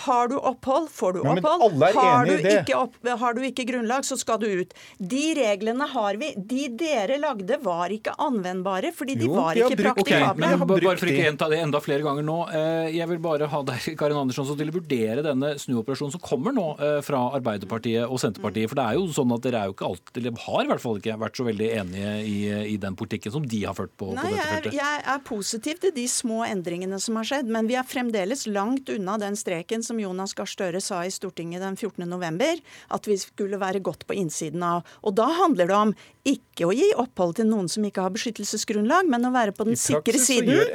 Har 0.05 0.31
du 0.31 0.37
opphold, 0.37 0.89
får 0.93 1.17
du 1.17 1.21
opphold. 1.23 1.83
Har 1.97 2.27
du, 2.27 2.35
opp, 2.77 2.97
har 3.23 3.37
du, 3.37 3.43
ikke 3.47 3.67
grunnlag, 3.69 4.05
så 4.07 4.17
skal 4.19 4.41
du 4.41 4.47
ut. 4.61 4.75
De 4.97 5.25
reglene 5.37 5.87
har 5.91 6.19
vi. 6.21 6.33
De 6.37 6.67
dere 6.77 7.19
lagde, 7.21 7.59
var 7.63 7.93
ikke 7.93 8.13
anvendbare, 8.21 8.93
fordi 8.95 9.17
de 9.19 9.27
jo, 9.27 9.35
var 9.37 9.57
ikke 9.57 9.79
praktikable. 9.81 10.47
Okay, 10.47 10.59
men 10.59 10.67
bare 10.69 10.97
for 10.99 11.11
ikke 11.11 11.23
å 11.23 11.27
gjenta 11.31 11.49
det 11.51 11.61
enda 11.65 11.81
flere 11.83 12.05
ganger 12.05 12.27
nå. 12.27 12.37
Eh, 12.53 12.91
jeg 12.97 13.09
vil 13.11 13.21
bare 13.23 13.49
ha 13.51 13.63
deg, 13.71 13.89
Karin 13.99 14.21
Andersson, 14.21 14.49
til 14.57 14.71
å 14.71 14.77
vurdere 14.77 15.25
denne 15.25 15.53
snuoperasjonen 15.61 16.15
som 16.15 16.23
kommer 16.23 16.55
nå 16.55 16.67
eh, 16.75 16.99
fra 17.05 17.23
Arbeiderpartiet 17.37 18.05
og 18.05 18.21
Senterpartiet. 18.21 18.69
For 18.71 18.79
det 18.79 18.85
er 18.85 18.99
jo 18.99 19.07
sånn 19.15 19.33
at 19.35 19.45
dere 19.45 19.63
er 19.63 19.71
jo 19.71 19.77
ikke 19.77 19.89
alltid, 19.91 20.21
eller 20.21 20.45
har 20.47 20.63
i 20.63 20.71
hvert 20.71 20.83
fall 20.83 21.01
ikke 21.01 21.17
vært 21.23 21.39
så 21.39 21.47
veldig 21.47 21.69
enige 21.81 22.13
i, 22.27 22.37
i 22.67 22.77
den 22.81 22.95
politikken 22.99 23.33
som 23.33 23.45
de 23.47 23.61
har 23.65 23.75
ført 23.77 23.93
på, 23.99 24.11
Nei, 24.15 24.23
på 24.23 24.33
dette 24.33 24.47
feltet. 24.47 24.75
Jeg, 24.77 24.99
jeg 25.01 25.13
er 25.13 25.23
positiv 25.27 25.81
til 25.83 25.93
de 25.95 26.05
små 26.11 26.41
endringene 26.47 26.99
som 27.03 27.19
har 27.19 27.29
skjedd, 27.29 27.51
men 27.53 27.69
vi 27.69 27.77
er 27.79 27.87
fremdeles 27.87 28.45
langt 28.51 28.91
unna 28.93 29.17
den 29.21 29.37
streken 29.39 29.85
som 29.85 30.01
Jonas 30.01 30.35
Gahr 30.37 30.49
Støre 30.49 30.81
sa 30.83 31.03
i 31.05 31.13
Stortinget 31.13 31.63
den 31.63 31.79
14.11, 31.79 32.61
at 32.97 33.09
vi 33.09 33.17
skulle 33.21 33.61
være 33.61 33.83
godt 33.85 34.05
på 34.07 34.17
innsiden 34.17 34.65
av. 34.65 34.85
Og 35.03 35.17
da 35.17 35.29
handler 35.43 35.71
det 35.71 35.79
om 35.79 35.95
ikke 36.27 36.67
å 36.67 36.75
gi 36.75 36.91
opphold 36.99 37.37
til 37.39 37.49
noen 37.49 37.71
som 37.71 37.85
ikke 37.87 38.03
har 38.03 38.13
beskyttelsesgrunnlag, 38.15 39.07
men 39.09 39.29
å 39.29 39.33
være 39.35 39.55
på 39.55 39.67
den 39.69 39.79
sikre 39.79 40.19
siden, 40.21 40.65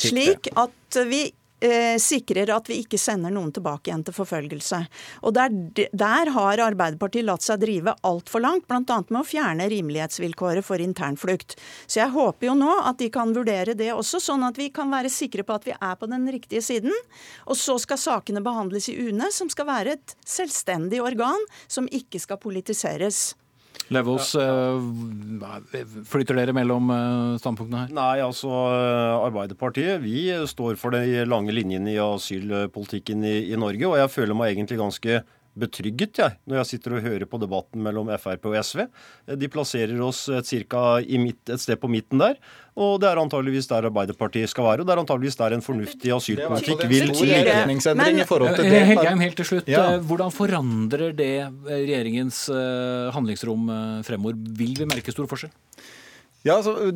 slik 0.00 0.50
at 0.58 1.00
vi 1.08 1.28
eh, 1.60 1.96
sikrer 2.00 2.50
at 2.54 2.68
vi 2.70 2.80
ikke 2.82 2.98
sender 3.00 3.32
noen 3.34 3.52
tilbake 3.54 3.90
igjen 3.90 4.04
til 4.06 4.16
forfølgelse. 4.16 4.80
Og 5.24 5.34
Der, 5.36 5.50
der 5.92 6.30
har 6.34 6.62
Arbeiderpartiet 6.64 7.26
latt 7.26 7.44
seg 7.46 7.60
drive 7.62 7.94
altfor 8.06 8.42
langt, 8.44 8.66
bl.a. 8.68 8.82
med 9.08 9.20
å 9.20 9.26
fjerne 9.26 9.68
rimelighetsvilkåret 9.70 10.66
for 10.66 10.82
internflukt. 10.82 11.56
Så 11.86 12.02
jeg 12.02 12.14
håper 12.14 12.50
jo 12.50 12.56
nå 12.58 12.72
at 12.84 12.98
de 13.00 13.10
kan 13.12 13.34
vurdere 13.36 13.76
det 13.78 13.92
også, 13.94 14.20
sånn 14.22 14.44
at 14.46 14.58
vi 14.60 14.70
kan 14.74 14.90
være 14.92 15.12
sikre 15.12 15.44
på 15.46 15.56
at 15.56 15.68
vi 15.68 15.76
er 15.76 15.98
på 16.00 16.08
den 16.10 16.28
riktige 16.32 16.64
siden. 16.64 16.94
Og 17.46 17.58
så 17.58 17.78
skal 17.80 18.00
sakene 18.00 18.44
behandles 18.44 18.90
i 18.90 18.98
UNE, 19.00 19.30
som 19.34 19.50
skal 19.52 19.68
være 19.70 19.98
et 19.98 20.16
selvstendig 20.26 21.02
organ 21.04 21.48
som 21.68 21.88
ikke 21.90 22.20
skal 22.22 22.40
politiseres. 22.42 23.30
Levos, 23.90 24.34
eh, 24.38 25.88
flytter 26.06 26.38
dere 26.38 26.54
mellom 26.54 26.92
eh, 26.94 27.38
standpunktene 27.42 27.82
her? 27.82 27.94
Nei, 27.96 28.20
altså 28.22 28.50
eh, 28.70 29.26
Arbeiderpartiet 29.26 29.98
vi 30.04 30.28
står 30.46 30.78
for 30.78 30.94
de 30.94 31.24
lange 31.26 31.54
linjene 31.54 31.96
i 31.96 31.98
asylpolitikken 32.02 33.26
i, 33.26 33.36
i 33.50 33.58
Norge. 33.58 33.88
Og 33.88 33.98
jeg 33.98 34.12
føler 34.14 34.38
meg 34.38 34.54
egentlig 34.54 34.78
ganske 34.78 35.20
betrygget 35.60 36.22
jeg, 36.22 36.36
når 36.48 36.60
jeg 36.60 36.68
sitter 36.72 36.96
og 36.96 37.04
hører 37.04 37.28
på 37.28 37.40
debatten 37.42 37.84
mellom 37.84 38.10
Frp 38.20 38.48
og 38.50 38.56
SV. 38.64 38.86
De 39.40 39.50
plasserer 39.52 40.00
oss 40.04 40.24
et, 40.32 40.48
cirka 40.48 40.98
midt, 41.20 41.42
et 41.52 41.62
sted 41.62 41.78
på 41.80 41.90
midten 41.92 42.22
der. 42.22 42.40
Og 42.80 43.00
det 43.02 43.10
er 43.10 43.20
antageligvis 43.20 43.68
der 43.68 43.88
Arbeiderpartiet 43.90 44.48
skal 44.52 44.64
være. 44.64 44.82
Og 44.82 44.88
det 44.88 44.94
er 44.94 45.02
antageligvis 45.02 45.36
der 45.40 45.56
en 45.56 45.64
fornuftig 45.64 46.12
asylpolitikk 46.16 46.84
vil 46.88 47.12
til. 47.12 47.32
Men, 47.68 48.22
Helgheim, 48.88 49.20
helt 49.20 49.36
til 49.42 49.48
slutt. 49.48 49.68
Ja. 49.68 49.98
Hvordan 50.00 50.32
forandrer 50.32 51.12
det 51.16 51.34
regjeringens 51.68 52.46
handlingsrom 53.16 53.68
fremover? 54.06 54.38
Vil 54.60 54.78
vi 54.78 54.88
merke 54.88 55.12
stor 55.12 55.28
forskjell? 55.30 55.52
Ja, 56.46 56.56
altså, 56.56 56.90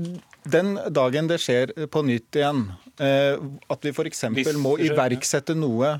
Den 0.44 0.74
dagen 0.92 1.28
det 1.28 1.38
skjer 1.40 1.70
på 1.88 2.02
nytt 2.04 2.36
igjen, 2.36 2.66
at 3.00 3.82
vi 3.82 3.90
f.eks. 3.90 4.26
må 4.60 4.74
iverksette 4.78 5.54
noe 5.56 5.94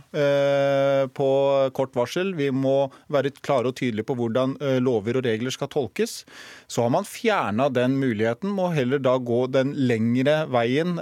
på 1.16 1.28
kort 1.74 1.96
varsel. 1.96 2.34
Vi 2.36 2.50
må 2.52 2.90
være 3.08 3.32
klare 3.40 3.72
og 3.72 3.78
tydelige 3.80 4.06
på 4.06 4.16
hvordan 4.18 4.52
lover 4.84 5.16
og 5.18 5.24
regler 5.24 5.54
skal 5.54 5.70
tolkes. 5.72 6.22
Så 6.68 6.84
har 6.84 6.92
man 6.92 7.08
fjerna 7.08 7.70
den 7.72 7.96
muligheten, 7.98 8.52
må 8.52 8.68
heller 8.76 9.00
da 9.02 9.16
gå 9.16 9.46
den 9.52 9.72
lengre 9.88 10.36
veien 10.52 11.00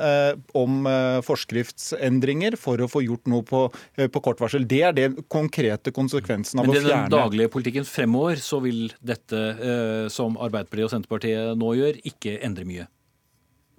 om 0.54 0.86
forskriftsendringer 1.26 2.56
for 2.62 2.78
å 2.78 2.88
få 2.90 3.02
gjort 3.04 3.26
noe 3.32 3.42
på, 3.46 3.64
på 3.98 4.24
kort 4.24 4.40
varsel. 4.42 4.68
Det 4.70 4.80
er 4.86 4.96
den 4.96 5.18
konkrete 5.26 5.90
konsekvensen 5.94 6.62
av 6.62 6.70
å 6.70 6.78
fjerne 6.78 6.86
Men 6.86 6.92
i 6.92 6.94
den 6.94 7.16
daglige 7.18 7.52
politikken 7.58 7.90
fremover 7.90 8.38
så 8.38 8.62
vil 8.62 8.86
dette 9.02 9.42
som 10.14 10.38
Arbeiderpartiet 10.38 10.88
og 10.88 10.94
Senterpartiet 10.94 11.58
nå 11.58 11.74
gjør, 11.82 12.00
ikke 12.06 12.31
endre 12.40 12.64
mye? 12.64 12.86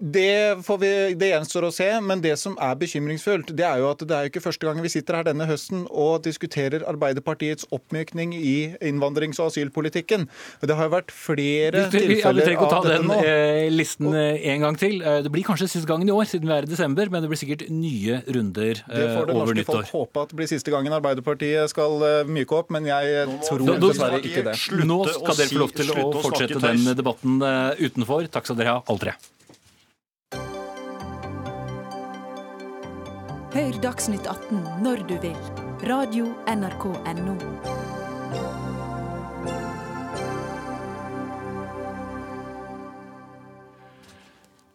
Det, 0.03 0.55
vi, 0.81 0.91
det, 1.15 1.29
gjenstår 1.31 1.69
å 1.69 1.71
se, 1.71 1.85
men 2.03 2.19
det 2.19 2.33
som 2.41 2.57
er 2.59 2.75
bekymringsfullt, 2.75 3.53
det 3.55 3.63
er 3.63 3.79
jo 3.79 3.87
at 3.93 4.01
det 4.03 4.15
er 4.17 4.27
ikke 4.27 4.41
første 4.43 4.67
gang 4.67 4.81
vi 4.83 4.91
sitter 4.91 5.15
her 5.15 5.27
denne 5.29 5.47
høsten 5.47 5.85
og 5.87 6.25
diskuterer 6.25 6.83
Arbeiderpartiets 6.89 7.69
oppmykning 7.71 8.33
i 8.35 8.73
innvandrings- 8.83 9.39
og 9.39 9.53
asylpolitikken. 9.53 10.25
Det 10.59 10.75
har 10.75 10.89
jo 10.89 10.93
vært 10.97 11.13
flere 11.15 11.85
du, 11.87 11.95
tilfeller 11.95 12.19
ja, 12.19 12.27
av 12.27 12.35
dette 12.35 12.43
nå. 12.43 12.43
Vi 12.43 12.43
trenger 12.43 12.51
ikke 12.57 12.67
å 12.67 12.73
ta 12.73 12.81
den 12.89 13.13
eh, 13.15 13.69
listen 13.71 14.11
og, 14.11 14.19
en 14.53 14.67
gang 14.67 14.79
til. 14.81 14.97
Eh, 14.99 15.21
det 15.23 15.31
blir 15.31 15.47
kanskje 15.47 15.71
siste 15.71 15.87
gangen 15.87 16.11
i 16.11 16.15
år, 16.15 16.27
siden 16.33 16.51
vi 16.51 16.57
er 16.57 16.67
i 16.67 16.71
desember, 16.73 17.11
men 17.13 17.23
det 17.23 17.31
blir 17.31 17.39
sikkert 17.39 17.67
nye 17.71 18.19
runder 18.27 18.83
eh, 18.83 18.99
over 18.99 18.99
nyttår. 18.99 18.99
Det 18.99 19.13
får 19.15 19.31
det 19.31 19.37
norske 19.39 19.67
folk 19.71 19.93
håpe 19.95 20.25
at 20.25 20.33
det 20.33 20.41
blir 20.41 20.51
siste 20.51 20.73
gangen 20.73 20.97
Arbeiderpartiet 20.99 21.71
skal 21.71 22.03
eh, 22.09 22.17
myke 22.27 22.59
opp, 22.59 22.73
men 22.75 22.91
jeg 22.91 23.29
tror 23.47 23.63
dessverre 23.87 24.19
ikke 24.19 24.49
det. 24.51 24.57
Nå 24.83 24.99
skal 25.15 25.39
dere 25.39 25.53
få 25.53 25.63
lov 25.63 25.77
til 25.79 25.95
å 25.95 26.09
fortsette 26.17 26.65
den 26.67 26.91
debatten 26.91 27.39
eh, 27.39 27.85
utenfor. 27.87 28.27
Takk 28.35 28.51
skal 28.51 28.59
dere 28.59 28.81
ha, 28.81 28.83
alle 28.83 29.07
tre. 29.07 29.15
Hør 33.53 33.75
Dagsnytt 33.83 34.25
18 34.25 34.63
når 34.81 35.03
du 35.05 35.13
vil. 35.21 35.35
Radio 35.85 36.31
NRK 36.49 36.87
Radio.nrk.no. 36.89 37.35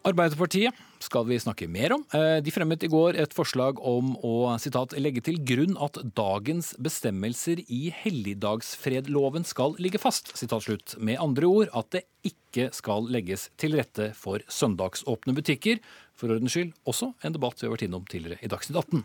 Arbeiderpartiet 0.06 0.78
skal 1.02 1.26
vi 1.26 1.40
snakke 1.42 1.66
mer 1.66 1.96
om. 1.96 2.04
Eh, 2.14 2.38
de 2.38 2.54
fremmet 2.54 2.86
i 2.86 2.90
går 2.92 3.18
et 3.18 3.34
forslag 3.34 3.82
om 3.82 4.14
å 4.22 4.54
citat, 4.62 4.94
legge 4.94 5.24
til 5.26 5.40
grunn 5.42 5.74
at 5.82 5.98
dagens 6.14 6.70
bestemmelser 6.78 7.64
i 7.66 7.88
helligdagsfredloven 8.04 9.42
skal 9.42 9.74
ligge 9.82 9.98
fast. 9.98 10.36
Citat, 10.38 10.94
Med 11.02 11.18
andre 11.18 11.50
ord 11.50 11.74
at 11.74 11.90
det 11.90 12.06
ikke 12.22 12.70
skal 12.72 13.10
legges 13.10 13.50
til 13.58 13.74
rette 13.74 14.12
for 14.14 14.38
søndagsåpne 14.46 15.34
butikker, 15.34 15.82
for 16.18 16.34
ordens 16.34 16.54
skyld 16.54 16.72
også 16.88 17.12
en 17.24 17.34
debatt 17.34 17.60
vi 17.60 17.68
har 17.68 17.74
vært 17.74 17.84
innom 17.86 18.04
tidligere 18.10 18.42
i 18.42 18.50
Dagsnytt 18.50 18.78
18. 18.80 19.04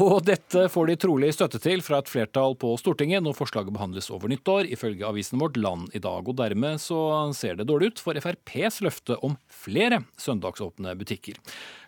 Og 0.00 0.14
dette 0.26 0.66
får 0.72 0.90
de 0.90 0.96
trolig 1.04 1.30
støtte 1.36 1.60
til 1.62 1.84
fra 1.84 2.00
et 2.00 2.10
flertall 2.10 2.56
på 2.60 2.72
Stortinget 2.80 3.24
når 3.24 3.36
forslaget 3.38 3.74
behandles 3.74 4.10
over 4.14 4.32
nyttår, 4.32 4.70
ifølge 4.72 5.06
avisen 5.06 5.40
Vårt 5.42 5.58
Land 5.60 5.94
i 5.94 6.02
dag. 6.02 6.24
Og 6.24 6.38
dermed 6.40 6.80
så 6.82 6.98
ser 7.36 7.58
det 7.60 7.68
dårlig 7.68 7.92
ut 7.92 8.04
for 8.04 8.18
FrPs 8.20 8.80
løfte 8.84 9.18
om 9.26 9.36
flere 9.52 10.02
søndagsåpne 10.20 10.96
butikker. 11.00 11.40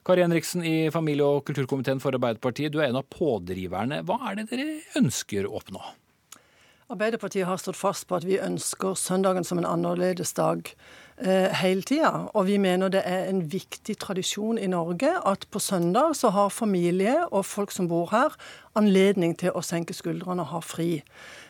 Kari 0.07 0.23
Henriksen 0.23 0.65
i 0.67 0.77
familie- 0.95 1.27
og 1.27 1.47
kulturkomiteen 1.49 2.03
for 2.03 2.15
Arbeiderpartiet, 2.15 2.73
du 2.73 2.83
er 2.83 2.91
en 2.91 3.01
av 3.01 3.09
pådriverne. 3.11 4.05
Hva 4.07 4.21
er 4.31 4.43
det 4.43 4.51
dere 4.53 4.83
ønsker 5.01 5.49
å 5.49 5.57
oppnå? 5.59 5.83
Arbeiderpartiet 6.87 7.49
har 7.49 7.59
stått 7.59 7.79
fast 7.79 8.07
på 8.07 8.15
at 8.21 8.25
vi 8.27 8.37
ønsker 8.39 8.95
søndagen 8.95 9.43
som 9.43 9.59
en 9.59 9.67
annerledes 9.67 10.31
dag 10.39 10.69
hele 11.17 11.81
tida. 11.87 12.11
Og 12.37 12.45
vi 12.47 12.59
mener 12.61 12.91
det 12.93 13.01
er 13.09 13.31
en 13.31 13.41
viktig 13.53 13.95
tradisjon 14.03 14.59
i 14.61 14.67
Norge 14.69 15.15
at 15.25 15.47
på 15.51 15.63
søndag 15.63 16.13
så 16.19 16.29
har 16.35 16.53
familie 16.53 17.15
og 17.31 17.47
folk 17.49 17.73
som 17.73 17.89
bor 17.89 18.11
her, 18.13 18.37
anledning 18.77 19.33
til 19.41 19.55
å 19.57 19.63
senke 19.65 19.97
skuldrene 19.97 20.45
og 20.45 20.53
ha 20.53 20.61
fri. 20.61 20.91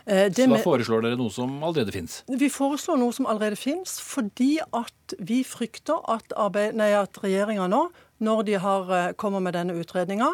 Eh, 0.06 0.28
så 0.30 0.46
da 0.46 0.60
foreslår 0.62 1.02
dere 1.02 1.18
noe 1.18 1.32
som 1.34 1.56
allerede 1.66 1.90
fins? 1.94 2.20
Vi 2.30 2.48
foreslår 2.52 3.00
noe 3.00 3.14
som 3.14 3.26
allerede 3.26 3.58
fins, 3.58 3.98
fordi 3.98 4.56
at 4.62 5.16
vi 5.18 5.40
frykter 5.46 5.98
at, 6.12 6.30
at 6.36 7.18
regjeringa 7.24 7.66
nå, 7.72 7.88
når 8.22 8.42
de 8.46 8.54
har, 8.62 8.92
eh, 8.94 9.12
kommer 9.18 9.42
med 9.42 9.58
denne 9.58 9.74
utredninga, 9.74 10.30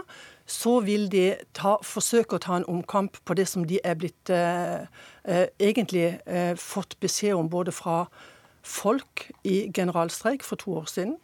så 0.47 0.81
vil 0.85 1.09
de 1.09 1.37
ta, 1.57 1.79
forsøke 1.83 2.37
å 2.37 2.43
ta 2.43 2.59
en 2.59 2.69
omkamp 2.69 3.17
på 3.25 3.35
det 3.39 3.49
som 3.49 3.65
de 3.65 3.81
er 3.85 3.97
blitt 3.97 4.31
eh, 4.31 4.85
eh, 5.25 5.47
egentlig 5.59 6.19
eh, 6.27 6.53
fått 6.61 6.99
beskjed 7.01 7.39
om 7.39 7.49
både 7.49 7.73
fra 7.73 8.05
folk 8.63 9.31
i 9.45 9.71
generalstreik 9.75 10.43
for 10.47 10.57
to 10.57 10.79
år 10.83 10.89
siden. 10.91 11.19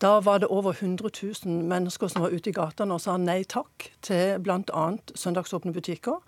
Da 0.00 0.14
var 0.24 0.38
det 0.38 0.48
over 0.48 0.72
100 0.72 1.10
000 1.44 1.64
mennesker 1.68 2.08
som 2.08 2.22
var 2.24 2.32
ute 2.32 2.50
i 2.50 2.56
gatene 2.56 2.96
og 2.96 3.02
sa 3.04 3.18
nei 3.20 3.42
takk 3.44 3.90
til 4.00 4.38
bl.a. 4.40 4.84
søndagsåpne 5.12 5.74
butikker. 5.76 6.22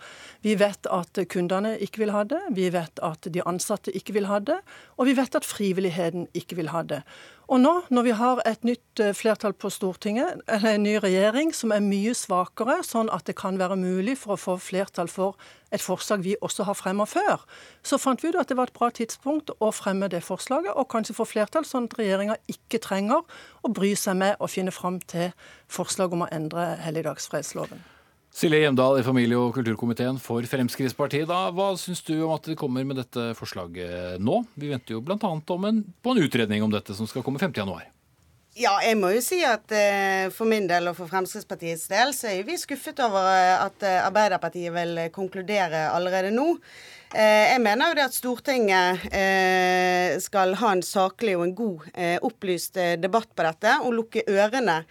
Vi 0.45 0.59
vet 0.61 0.89
at 0.93 1.17
kundene 1.33 1.79
ikke 1.81 2.03
vil 2.03 2.13
ha 2.13 2.21
det, 2.29 2.43
vi 2.53 2.69
vet 2.75 3.01
at 3.01 3.31
de 3.33 3.41
ansatte 3.49 3.95
ikke 3.97 4.13
vil 4.19 4.29
ha 4.29 4.43
det, 4.45 4.59
og 5.01 5.09
vi 5.09 5.17
vet 5.17 5.41
at 5.41 5.49
frivilligheten 5.49 6.29
ikke 6.37 6.61
vil 6.61 6.69
ha 6.69 6.85
det. 6.85 7.01
Og 7.53 7.59
nå, 7.61 7.73
når 7.93 8.05
vi 8.07 8.13
har 8.17 8.39
et 8.49 8.63
nytt 8.65 9.01
eh, 9.05 9.11
flertall 9.13 9.53
på 9.53 9.69
Stortinget, 9.69 10.41
eller 10.49 10.73
en 10.73 10.87
ny 10.87 10.95
regjering 11.05 11.51
som 11.53 11.75
er 11.77 11.85
mye 11.85 12.15
svakere, 12.17 12.79
sånn 12.89 13.11
at 13.13 13.27
det 13.29 13.35
kan 13.37 13.59
være 13.61 13.77
mulig 13.77 14.15
for 14.23 14.39
å 14.39 14.41
få 14.41 14.55
flertall 14.57 15.11
for 15.13 15.37
et 15.69 15.85
forslag 15.85 16.25
vi 16.25 16.33
også 16.41 16.65
har 16.65 16.79
fremmet 16.81 17.13
før, 17.13 17.45
så 17.85 18.01
fant 18.01 18.25
vi 18.25 18.33
ut 18.33 18.41
at 18.41 18.49
det 18.49 18.57
var 18.57 18.73
et 18.73 18.79
bra 18.79 18.89
tidspunkt 18.97 19.53
å 19.61 19.69
fremme 19.69 20.09
det 20.09 20.23
forslaget, 20.25 20.73
og 20.73 20.89
kanskje 20.95 21.19
få 21.19 21.29
flertall, 21.29 21.69
sånn 21.69 21.91
at 21.91 21.99
regjeringa 22.01 22.41
ikke 22.49 22.81
trenger 22.89 23.21
å 23.61 23.73
bry 23.77 23.93
seg 24.01 24.17
med 24.25 24.41
å 24.41 24.49
finne 24.49 24.73
fram 24.73 25.03
til 25.13 25.35
forslag 25.69 26.17
om 26.17 26.25
å 26.25 26.33
endre 26.33 26.71
helligdagsfredsloven. 26.87 27.85
Silje 28.33 28.63
Hjemdal 28.63 28.97
i 28.97 29.05
familie- 29.05 29.37
og 29.37 29.53
kulturkomiteen 29.53 30.17
for 30.17 30.41
Fremskrittspartiet. 30.49 31.29
Da. 31.29 31.51
Hva 31.53 31.75
syns 31.77 32.01
du 32.07 32.15
om 32.25 32.33
at 32.33 32.47
de 32.49 32.57
kommer 32.57 32.87
med 32.89 32.97
dette 32.97 33.35
forslaget 33.37 34.23
nå? 34.25 34.39
Vi 34.57 34.71
venter 34.73 34.97
jo 34.97 35.03
bl.a. 35.05 35.19
på 35.21 35.59
en 35.61 36.23
utredning 36.25 36.65
om 36.65 36.73
dette 36.73 36.97
som 36.97 37.07
skal 37.11 37.27
komme 37.27 37.43
5.1. 37.43 37.93
Ja, 38.53 38.75
jeg 38.85 38.99
må 39.01 39.09
jo 39.15 39.21
si 39.25 39.39
at 39.49 39.73
uh, 39.73 40.27
for 40.29 40.45
min 40.45 40.67
del 40.69 40.91
og 40.91 40.97
for 40.99 41.09
Fremskrittspartiets 41.09 41.87
del 41.89 42.11
så 42.13 42.29
er 42.35 42.43
vi 42.45 42.59
skuffet 42.61 42.99
over 43.01 43.25
at 43.25 43.81
uh, 43.81 44.03
Arbeiderpartiet 44.11 44.75
vil 44.75 45.01
konkludere 45.15 45.87
allerede 45.89 46.35
nå. 46.35 46.59
Uh, 47.15 47.47
jeg 47.49 47.63
mener 47.65 47.89
jo 47.89 47.97
det 47.97 48.05
at 48.05 48.19
Stortinget 48.19 49.09
skal 50.21 50.53
ha 50.61 50.75
en 50.77 50.85
saklig 50.85 51.39
og 51.39 51.47
en 51.47 51.57
god 51.57 51.89
opplyst 52.29 52.77
debatt 53.01 53.33
på 53.33 53.49
dette, 53.49 53.79
og 53.87 53.97
lukke 53.97 54.25
ørene 54.29 54.83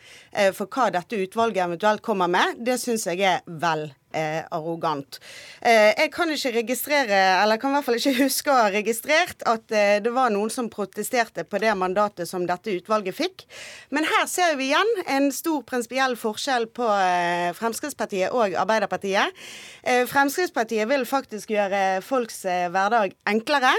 for 0.58 0.66
hva 0.66 0.90
dette 0.98 1.22
utvalget 1.22 1.66
eventuelt 1.68 2.06
kommer 2.06 2.30
med. 2.34 2.62
Det 2.66 2.82
syns 2.82 3.06
jeg 3.10 3.22
er 3.22 3.46
vel 3.46 3.92
eh, 4.14 4.42
arrogant. 4.52 5.20
Eh, 5.62 5.92
jeg 5.98 6.12
kan 6.14 6.32
ikke 6.34 6.54
registrere, 6.60 7.20
eller 7.42 7.60
kan 7.62 7.72
i 7.72 7.78
hvert 7.78 7.88
fall 7.88 8.00
ikke 8.00 8.16
huske 8.24 8.52
å 8.52 8.58
ha 8.58 8.70
registrert 8.74 9.46
at 9.50 9.74
eh, 9.76 9.98
det 10.04 10.14
var 10.14 10.34
noen 10.34 10.52
som 10.54 10.70
protesterte 10.72 11.46
på 11.48 11.62
det 11.62 11.74
mandatet 11.78 12.30
som 12.30 12.46
dette 12.48 12.74
utvalget 12.78 13.18
fikk. 13.18 13.46
Men 13.94 14.08
her 14.10 14.28
ser 14.32 14.58
vi 14.60 14.70
igjen 14.72 14.94
en 15.08 15.30
stor 15.36 15.64
prinsipiell 15.68 16.18
forskjell 16.20 16.70
på 16.76 16.88
eh, 16.88 17.50
Fremskrittspartiet 17.58 18.36
og 18.36 18.56
Arbeiderpartiet. 18.62 19.36
Eh, 19.84 20.04
Fremskrittspartiet 20.10 20.90
vil 20.90 21.06
faktisk 21.10 21.54
gjøre 21.56 22.02
folks 22.06 22.44
eh, 22.46 22.68
hverdag 22.72 23.16
enklere, 23.30 23.74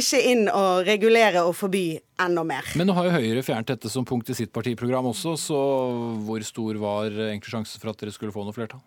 ikke 0.00 0.22
inn 0.32 0.46
og 0.52 0.86
regulere 0.88 1.44
og 1.46 1.54
forby 1.58 1.84
enda 2.20 2.44
mer. 2.44 2.66
Men 2.76 2.90
nå 2.90 2.96
har 2.96 3.08
jo 3.08 3.16
Høyre 3.16 3.44
fjernet 3.44 3.74
dette 3.74 3.90
som 3.92 4.06
punkt 4.08 4.30
i 4.32 4.36
sitt 4.36 4.52
partiprogram 4.52 5.10
også, 5.12 5.36
så 5.40 5.60
hvor 6.26 6.44
stor 6.46 6.80
var 6.80 7.10
egentlig 7.30 7.52
sjansen 7.52 7.82
for 7.82 7.92
at 7.92 8.00
dere 8.00 8.14
skulle 8.14 8.34
få 8.34 8.44
noe 8.46 8.56
flertall? 8.56 8.82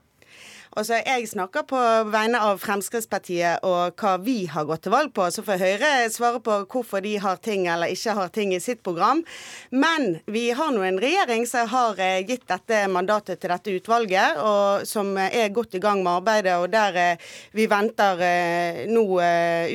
Altså, 0.74 0.98
Jeg 1.06 1.28
snakker 1.30 1.68
på 1.70 1.80
vegne 2.10 2.40
av 2.42 2.58
Fremskrittspartiet 2.58 3.62
og 3.68 3.94
hva 4.02 4.14
vi 4.26 4.48
har 4.50 4.66
gått 4.66 4.88
til 4.88 4.94
valg 4.96 5.12
på. 5.14 5.28
Så 5.30 5.44
får 5.46 5.62
Høyre 5.62 5.92
svare 6.10 6.40
på 6.42 6.56
hvorfor 6.66 7.04
de 7.06 7.12
har 7.22 7.38
ting 7.46 7.68
eller 7.70 7.94
ikke 7.94 8.16
har 8.18 8.32
ting 8.34 8.56
i 8.56 8.62
sitt 8.64 8.82
program. 8.82 9.22
Men 9.70 10.18
vi 10.26 10.48
har 10.58 10.74
nå 10.74 10.82
en 10.82 10.98
regjering 11.04 11.46
som 11.50 11.70
har 11.70 12.02
eh, 12.02 12.24
gitt 12.26 12.48
dette 12.50 12.88
mandatet 12.90 13.44
til 13.44 13.54
dette 13.54 13.78
utvalget, 13.78 14.42
og 14.42 14.88
som 14.90 15.14
er 15.22 15.54
godt 15.54 15.78
i 15.78 15.84
gang 15.84 16.02
med 16.02 16.16
arbeidet. 16.16 16.58
Og 16.58 16.74
der 16.74 16.98
eh, 16.98 17.32
vi 17.54 17.70
venter 17.70 18.26
eh, 18.26 18.84
nå 18.90 19.06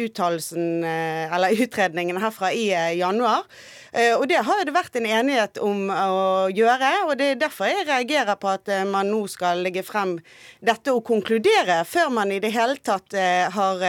uttalelsen, 0.03 0.83
eller 0.83 1.55
utredningen 1.63 2.19
herfra 2.19 2.51
i 2.51 2.73
januar. 2.99 3.47
Eh, 3.93 4.15
og 4.17 4.27
det 4.29 4.41
har 4.45 4.65
det 4.67 4.75
vært 4.75 4.99
en 4.99 5.09
enighet 5.09 5.61
om 5.65 5.89
å 5.93 6.49
gjøre. 6.53 6.91
og 7.07 7.15
Det 7.19 7.31
er 7.33 7.41
derfor 7.41 7.71
jeg 7.71 7.87
reagerer 7.89 8.37
på 8.41 8.51
at 8.53 8.69
eh, 8.73 8.85
man 8.89 9.09
nå 9.09 9.23
skal 9.31 9.63
legge 9.65 9.85
frem 9.87 10.19
dette 10.65 10.93
og 10.93 11.05
konkludere, 11.09 11.81
før 11.89 12.13
man 12.13 12.33
i 12.35 12.41
det 12.43 12.53
hele 12.55 12.77
tatt 12.85 13.15
eh, 13.17 13.47
har 13.49 13.85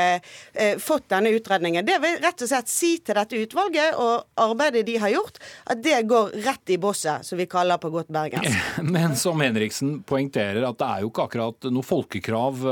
fått 0.81 1.09
denne 1.11 1.31
utredningen. 1.33 1.85
Det 1.85 1.97
vil 2.01 2.17
rett 2.21 2.43
og 2.43 2.49
slett 2.49 2.69
si 2.71 2.91
til 3.03 3.17
dette 3.17 3.37
utvalget 3.39 3.97
og 3.99 4.27
arbeidet 4.39 4.85
de 4.87 4.97
har 5.01 5.11
gjort, 5.11 5.39
at 5.71 5.81
det 5.83 6.01
går 6.09 6.33
rett 6.45 6.73
i 6.73 6.77
bosset, 6.81 7.25
som 7.25 7.39
vi 7.39 7.47
kaller 7.49 7.79
på 7.81 7.91
godt 7.93 8.11
bergensk. 8.13 8.55
Men 8.95 9.15
som 9.19 9.41
Henriksen 9.41 9.99
poengterer, 10.07 10.61
at 10.67 10.79
det 10.79 10.87
er 10.87 11.03
jo 11.03 11.11
ikke 11.11 11.25
akkurat 11.27 11.69
noe 11.73 11.85
folkekrav, 11.85 12.63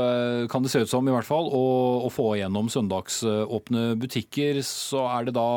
kan 0.50 0.64
det 0.64 0.72
se 0.72 0.84
ut 0.84 0.92
som 0.92 1.08
i 1.08 1.14
hvert 1.14 1.28
fall, 1.28 1.50
å, 1.50 2.08
få 2.12 2.30
igjennom 2.38 2.70
søndagsåpne 2.72 3.92
butikker. 4.00 4.62
Så 4.66 5.04
er 5.10 5.28
det 5.28 5.36
da 5.36 5.48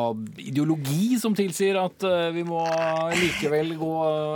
ideologi 0.42 1.16
som 1.22 1.36
tilsier 1.38 1.61
sier 1.62 1.78
at 1.80 2.06
eh, 2.08 2.30
vi 2.36 2.44
må 2.48 2.62
likevel 3.16 3.76
gå 3.80 3.94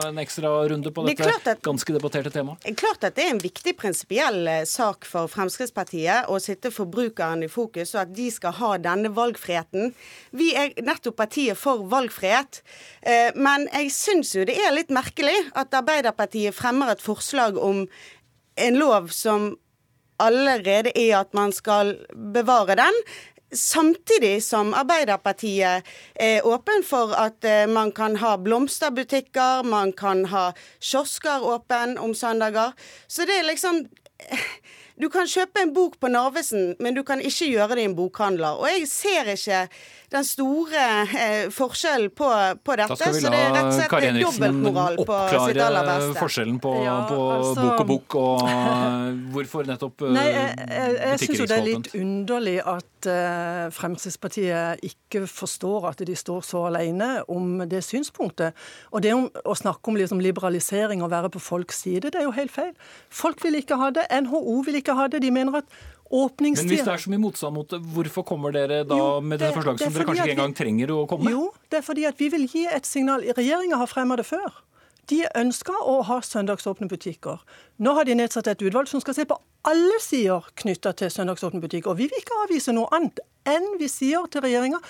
en 0.07 0.21
ekstra 0.21 0.51
runde 0.69 0.91
på 0.93 1.05
dette 1.07 1.25
det 1.25 1.55
at, 1.55 1.63
ganske 1.65 1.95
debatterte 1.95 2.31
temaet? 2.33 2.63
Er 2.67 2.77
klart 2.77 3.03
at 3.07 3.17
det 3.17 3.25
er 3.25 3.33
en 3.33 3.41
viktig 3.41 3.75
prinsipiell 3.79 4.47
eh, 4.51 4.63
sak 4.69 5.07
for 5.09 5.31
Fremskrittspartiet 5.31 6.29
å 6.31 6.39
sitte 6.43 6.71
forbrukeren 6.73 7.45
i 7.45 7.51
fokus, 7.51 7.95
og 7.95 8.03
at 8.05 8.15
de 8.15 8.29
skal 8.33 8.55
ha 8.59 8.71
denne 8.81 9.11
valgfriheten. 9.15 9.93
Vi 10.35 10.51
er 10.57 10.73
nettopp 10.85 11.19
partiet 11.23 11.59
for 11.59 11.85
valgfrihet. 11.91 12.61
Eh, 13.01 13.29
men 13.35 13.69
jeg 13.71 13.93
syns 13.95 14.35
jo 14.37 14.47
det 14.47 14.57
er 14.61 14.75
litt 14.75 14.93
merkelig 14.93 15.37
at 15.57 15.73
Arbeiderpartiet 15.75 16.55
fremmer 16.55 16.93
et 16.93 17.03
forslag 17.03 17.59
om 17.59 17.85
en 18.55 18.79
lov 18.79 19.11
som 19.11 19.53
allerede 20.21 20.93
er 20.95 21.17
at 21.19 21.33
man 21.35 21.51
skal 21.51 21.97
bevare 22.35 22.77
den, 22.79 22.99
Samtidig 23.53 24.43
som 24.43 24.73
Arbeiderpartiet 24.73 25.85
er 26.15 26.47
åpen 26.47 26.83
for 26.83 27.13
at 27.13 27.45
eh, 27.45 27.67
man 27.69 27.91
kan 27.95 28.17
ha 28.19 28.35
blomsterbutikker, 28.41 29.63
man 29.63 29.93
kan 29.93 30.25
ha 30.31 30.49
kiosker 30.81 31.45
åpen 31.45 31.97
om 32.01 32.15
søndager. 32.17 32.73
Så 33.07 33.25
det 33.25 33.39
er 33.39 33.47
liksom 33.51 33.85
Du 34.95 35.09
kan 35.11 35.27
kjøpe 35.27 35.59
en 35.59 35.73
bok 35.75 35.97
på 35.99 36.07
Narvesen, 36.07 36.69
men 36.79 36.95
du 36.95 37.01
kan 37.03 37.19
ikke 37.19 37.49
gjøre 37.51 37.75
det 37.75 37.81
i 37.83 37.87
en 37.89 37.97
bokhandler. 37.97 38.61
Og 38.61 38.69
jeg 38.71 38.85
ser 38.87 39.27
ikke 39.33 39.57
den 40.11 40.25
store 40.27 40.83
eh, 41.03 41.47
forskjellen 41.53 42.11
på, 42.15 42.29
på 42.63 42.77
dette. 42.79 42.97
Da 42.99 43.09
skal 43.11 43.15
vi 43.15 43.23
la 43.25 43.87
Kari 43.89 44.09
Henriksen 44.11 44.67
oppklare 44.75 45.97
forskjellen 46.19 46.59
på, 46.63 46.73
ja, 46.85 46.97
på 47.09 47.19
altså, 47.37 47.55
bok 47.61 47.79
og 47.79 47.89
bok, 47.91 48.17
og 48.21 49.31
hvorfor 49.35 49.67
nettopp 49.69 50.05
nei, 50.15 50.25
jeg, 50.29 50.67
jeg, 50.69 50.95
jeg 50.99 51.21
syns 51.23 51.41
jo 51.41 51.47
det 51.49 51.57
er 51.57 51.65
litt 51.65 51.91
underlig 51.97 52.55
at 52.61 53.09
uh, 53.09 53.65
Fremskrittspartiet 53.75 54.85
ikke 54.85 55.25
forstår 55.29 55.89
at 55.91 56.05
de 56.07 56.17
står 56.17 56.45
så 56.45 56.65
alene 56.69 57.09
om 57.31 57.63
det 57.69 57.83
synspunktet. 57.85 58.55
Og 58.91 59.03
det 59.05 59.13
om, 59.15 59.27
å 59.45 59.57
snakke 59.57 59.91
om 59.91 59.99
liksom, 59.99 60.21
liberalisering 60.23 61.03
og 61.05 61.11
være 61.13 61.31
på 61.33 61.41
folks 61.43 61.83
side, 61.85 62.11
det 62.13 62.21
er 62.21 62.29
jo 62.29 62.35
helt 62.35 62.53
feil. 62.53 62.73
Folk 63.09 63.43
vil 63.45 63.59
ikke 63.59 63.79
ha 63.81 63.91
det. 63.95 64.07
NHO 64.11 64.61
vil 64.67 64.81
ikke 64.81 64.97
ha 64.97 65.07
det. 65.11 65.23
De 65.23 65.33
mener 65.33 65.61
at 65.61 65.83
Åpningstid. 66.05 66.67
Men 66.67 66.75
hvis 66.75 66.85
det 66.85 66.93
er 66.93 67.01
så 67.01 67.09
mye 67.09 67.21
motstand 67.23 67.55
mot 67.57 67.69
det, 67.71 67.79
hvorfor 67.95 68.25
kommer 68.27 68.53
dere 68.53 68.83
da 68.85 68.97
jo, 68.99 69.07
med 69.25 69.41
det, 69.41 69.49
forslaget 69.55 69.81
som 69.81 69.95
dere 69.95 70.05
kanskje 70.05 70.27
ikke 70.27 70.35
engang 70.37 70.53
trenger 70.57 70.93
å 70.93 70.99
komme 71.09 71.25
med? 71.25 71.33
Jo, 71.33 71.47
det 71.73 71.79
er 71.79 71.85
fordi 71.87 72.05
at 72.05 72.21
vi 72.21 72.29
vil 72.35 72.45
gi 72.51 72.65
et 72.69 72.85
signal. 72.85 73.25
Regjeringa 73.37 73.79
har 73.81 73.89
fremma 73.89 74.17
det 74.19 74.27
før. 74.29 74.61
De 75.09 75.23
ønsker 75.37 75.81
å 75.85 75.99
ha 76.05 76.19
søndagsåpne 76.25 76.89
butikker. 76.89 77.41
Nå 77.81 77.93
har 77.97 78.05
de 78.05 78.15
nedsatt 78.17 78.47
et 78.49 78.61
utvalg 78.65 78.89
som 78.89 79.01
skal 79.01 79.17
se 79.17 79.25
på 79.29 79.37
alle 79.65 79.97
sider 80.01 80.45
knytta 80.61 80.93
til 80.97 81.11
søndagsåpne 81.13 81.61
butikker. 81.61 81.93
Og 81.93 81.99
vi 82.01 82.09
vil 82.09 82.21
ikke 82.21 82.37
avvise 82.45 82.73
noe 82.73 82.89
annet 82.93 83.21
enn 83.49 83.75
vi 83.81 83.89
sier 83.89 84.25
til 84.33 84.45
regjeringa 84.45 84.81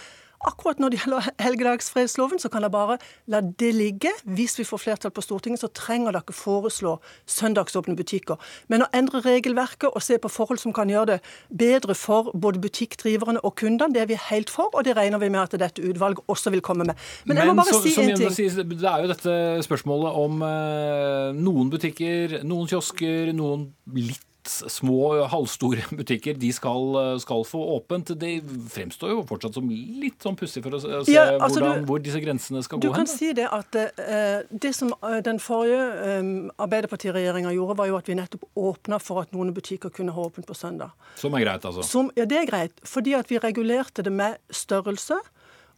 Akkurat 0.46 0.80
når 0.82 0.94
det 0.94 1.00
gjelder 1.02 1.30
helgedagsfredsloven, 1.42 2.40
så 2.42 2.52
kan 2.54 2.66
dere 2.66 2.74
bare 2.74 2.98
la 3.32 3.42
det 3.42 3.72
ligge. 3.76 4.12
Hvis 4.38 4.58
vi 4.60 4.66
får 4.68 4.82
flertall 4.84 5.14
på 5.16 5.24
Stortinget, 5.26 5.64
så 5.64 5.70
trenger 5.74 6.14
dere 6.14 6.26
ikke 6.26 6.38
foreslå 6.38 6.96
søndagsåpne 7.30 7.96
butikker. 7.98 8.38
Men 8.70 8.86
å 8.86 8.90
endre 8.96 9.24
regelverket 9.26 9.90
og 9.90 10.04
se 10.06 10.20
på 10.22 10.32
forhold 10.32 10.62
som 10.62 10.76
kan 10.76 10.92
gjøre 10.92 11.16
det 11.16 11.20
bedre 11.50 11.96
for 11.98 12.32
både 12.34 12.62
butikkdriverne 12.64 13.42
og 13.42 13.56
kundene, 13.62 13.94
det 13.96 14.06
er 14.06 14.12
vi 14.12 14.20
helt 14.30 14.54
for, 14.54 14.70
og 14.74 14.86
det 14.86 14.96
regner 14.98 15.22
vi 15.22 15.32
med 15.34 15.42
at 15.48 15.58
dette 15.66 15.82
utvalget 15.82 16.22
også 16.32 16.54
vil 16.54 16.64
komme 16.66 16.88
med. 16.92 17.02
Men, 17.26 17.42
jeg 17.42 17.50
må 17.50 17.58
bare 17.62 17.74
så, 17.74 17.82
si 17.82 17.96
en 18.04 18.16
ting. 18.18 18.34
Si, 18.36 18.48
det 18.54 18.92
er 18.92 19.06
jo 19.06 19.12
dette 19.12 19.36
spørsmålet 19.66 20.22
om 20.22 20.46
eh, 20.46 21.34
noen 21.42 21.74
butikker, 21.74 22.40
noen 22.46 22.70
kiosker, 22.70 23.34
noen 23.36 23.70
litt 23.96 24.24
små, 24.50 25.26
halvstore 25.32 25.84
butikker 26.00 26.38
de 26.40 26.52
skal, 26.54 26.98
skal, 27.22 27.46
få 27.48 27.62
åpent. 27.76 28.14
Det 28.20 28.34
fremstår 28.72 29.14
jo 29.14 29.24
fortsatt 29.28 29.58
som 29.58 29.70
litt 29.70 30.22
sånn 30.24 30.38
pussig 30.40 30.64
for 30.66 30.78
å 30.78 30.82
se 30.82 31.14
ja, 31.14 31.28
altså 31.40 31.62
hvordan, 31.62 31.84
du, 31.84 31.90
hvor 31.90 32.04
disse 32.04 32.22
grensene 32.24 32.64
skal 32.66 32.82
gå 32.82 32.90
hen. 32.90 32.94
Du 32.94 33.00
kan 33.00 33.10
si 33.10 33.32
det 33.38 33.48
at 33.50 33.80
uh, 33.80 34.46
det 34.52 34.74
som 34.78 34.94
uh, 35.02 35.20
den 35.26 35.42
forrige 35.44 36.20
um, 36.20 36.34
Arbeiderpartiregjeringa 36.62 37.54
gjorde, 37.56 37.78
var 37.80 37.92
jo 37.92 38.00
at 38.00 38.10
vi 38.10 38.18
nettopp 38.20 38.46
åpna 38.56 39.00
for 39.04 39.26
at 39.26 39.36
noen 39.36 39.54
butikker 39.56 39.94
kunne 39.94 40.16
ha 40.16 40.28
åpent 40.30 40.48
på 40.48 40.58
søndag. 40.58 40.96
Som 41.20 41.36
er 41.38 41.46
greit, 41.46 41.66
altså? 41.66 41.86
Som, 41.86 42.12
ja, 42.18 42.28
det 42.30 42.44
er 42.44 42.50
greit. 42.50 42.84
Fordi 42.88 43.16
at 43.18 43.32
vi 43.32 43.42
regulerte 43.42 44.06
det 44.06 44.14
med 44.14 44.40
størrelse. 44.54 45.20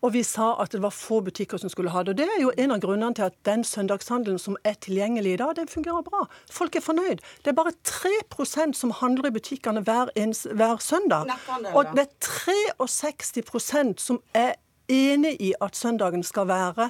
Og 0.02 0.14
vi 0.14 0.22
sa 0.24 0.52
at 0.62 0.72
det 0.72 0.82
var 0.82 0.93
få 0.93 1.22
butikker 1.26 1.58
som 1.58 1.70
skulle 1.70 1.89
ha 1.89 2.04
det. 2.04 2.10
Og 2.14 2.18
Det 2.18 2.28
er 2.38 2.41
jo 2.41 2.52
en 2.58 2.72
av 2.72 2.80
grunnene 2.80 3.16
til 3.18 3.26
at 3.28 3.34
den 3.45 3.64
søndagshandelen 3.64 4.39
som 4.39 4.58
er 4.64 4.74
tilgjengelig 4.74 5.34
i 5.34 5.39
dag, 5.41 5.56
den 5.56 5.68
fungerer 5.68 6.06
bra. 6.06 6.28
Folk 6.52 6.76
er 6.76 6.86
fornøyd. 6.86 7.24
Det 7.45 7.52
er 7.52 7.58
bare 7.58 7.74
3% 7.84 8.74
som 8.74 8.91
handler 8.91 9.28
i 9.28 9.32
butikkene 9.32 9.82
hver, 9.82 10.14
hver 10.54 10.78
søndag. 10.78 11.34
Og 11.74 11.86
det 11.95 12.06
er 12.06 12.14
63% 12.22 13.98
som 13.98 14.22
er 14.34 14.54
enig 14.88 15.38
i 15.41 15.54
at 15.62 15.76
søndagen 15.76 16.24
skal 16.24 16.48
være 16.48 16.89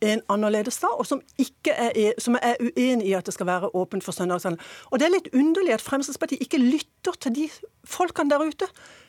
en 0.00 0.20
annerledes 0.28 0.78
dag, 0.78 0.98
og 0.98 1.06
som, 1.06 1.22
er, 1.66 1.90
e, 1.96 2.12
som 2.18 2.36
er 2.42 2.58
uenig 2.60 3.06
i 3.06 3.14
at 3.16 3.26
det 3.26 3.34
skal 3.34 3.46
være 3.46 3.74
åpent 3.74 4.04
for 4.04 4.12
søndagshandel. 4.12 4.60
Og 4.90 5.00
Det 5.00 5.06
er 5.06 5.14
litt 5.14 5.28
underlig 5.32 5.72
at 5.72 5.84
Fremskrittspartiet 5.84 6.44
ikke 6.44 6.60
lytter 6.60 7.16
til 7.20 7.34
de 7.34 7.48
folkene 7.84 8.30
der 8.30 8.44
ute. 8.44 8.68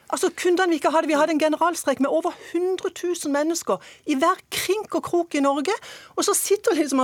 Altså, 0.10 0.30
kundene 0.42 0.72
Vi 0.72 0.80
ikke 0.80 0.92
hadde, 0.94 1.08
vi 1.08 1.18
hadde 1.20 1.36
en 1.36 1.40
generalstreik 1.40 2.00
med 2.00 2.10
over 2.10 2.32
100 2.54 2.92
000 3.04 3.32
mennesker 3.32 3.78
i 4.06 4.16
hver 4.16 4.40
krink 4.52 4.96
og 4.96 5.04
krok 5.04 5.36
i 5.36 5.44
Norge. 5.44 5.74
Og 6.16 6.24
så 6.24 6.34
sitter 6.34 6.76
liksom 6.76 7.00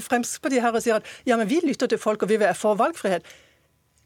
Fremskrittspartiet 0.00 0.62
her 0.62 0.72
og 0.72 0.82
sier 0.82 1.00
at 1.00 1.10
ja, 1.26 1.36
men 1.36 1.50
vi 1.50 1.60
lytter 1.64 1.86
til 1.86 1.98
folk 1.98 2.22
og 2.22 2.28
vi 2.28 2.40
er 2.40 2.56
for 2.56 2.74
valgfrihet. 2.74 3.26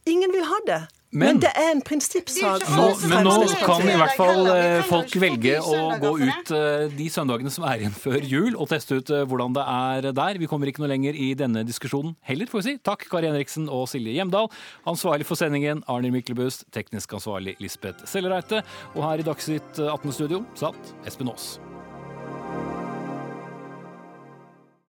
Ingen 0.07 0.33
vil 0.33 0.45
ha 0.45 0.59
det. 0.67 0.83
Men- 1.13 1.27
Men, 1.31 1.39
det 1.43 1.51
er 1.59 1.71
en 1.73 1.81
prinsippsak. 1.83 2.63
Nå, 2.71 2.85
men 3.11 3.25
nå 3.27 3.33
kan 3.65 3.83
i 3.83 3.97
hvert 3.99 4.15
fall 4.17 4.47
eh, 4.47 4.83
folk 4.87 5.11
velge 5.19 5.57
å 5.59 5.99
gå 5.99 6.13
ut 6.23 6.53
eh, 6.55 6.85
de 6.95 7.09
søndagene 7.11 7.51
som 7.51 7.65
er 7.67 7.83
igjen 7.83 7.97
før 7.99 8.21
jul, 8.23 8.55
og 8.55 8.69
teste 8.71 9.01
ut 9.01 9.11
eh, 9.11 9.25
hvordan 9.27 9.53
det 9.57 9.65
er 9.67 10.13
der. 10.15 10.39
Vi 10.39 10.47
kommer 10.47 10.71
ikke 10.71 10.85
noe 10.85 10.93
lenger 10.93 11.19
i 11.19 11.33
denne 11.35 11.65
diskusjonen 11.67 12.15
heller, 12.31 12.47
får 12.47 12.63
vi 12.63 12.69
si. 12.69 12.77
Takk, 12.87 13.09
Kari 13.11 13.27
Henriksen 13.27 13.67
og 13.69 13.89
Silje 13.91 14.15
Hjemdal. 14.15 14.47
Ansvarlig 14.87 15.27
for 15.27 15.35
sendingen 15.41 15.83
Arne 15.91 16.13
Myklebust, 16.15 16.69
teknisk 16.71 17.11
ansvarlig 17.19 17.57
Lisbeth 17.59 18.07
Sellereite. 18.07 18.63
Og 18.95 19.03
her 19.03 19.19
i 19.19 19.27
Dagsnytt 19.27 19.83
18-studio 19.83 20.45
satt 20.55 20.95
Espen 21.11 21.29
Aas. 21.35 21.57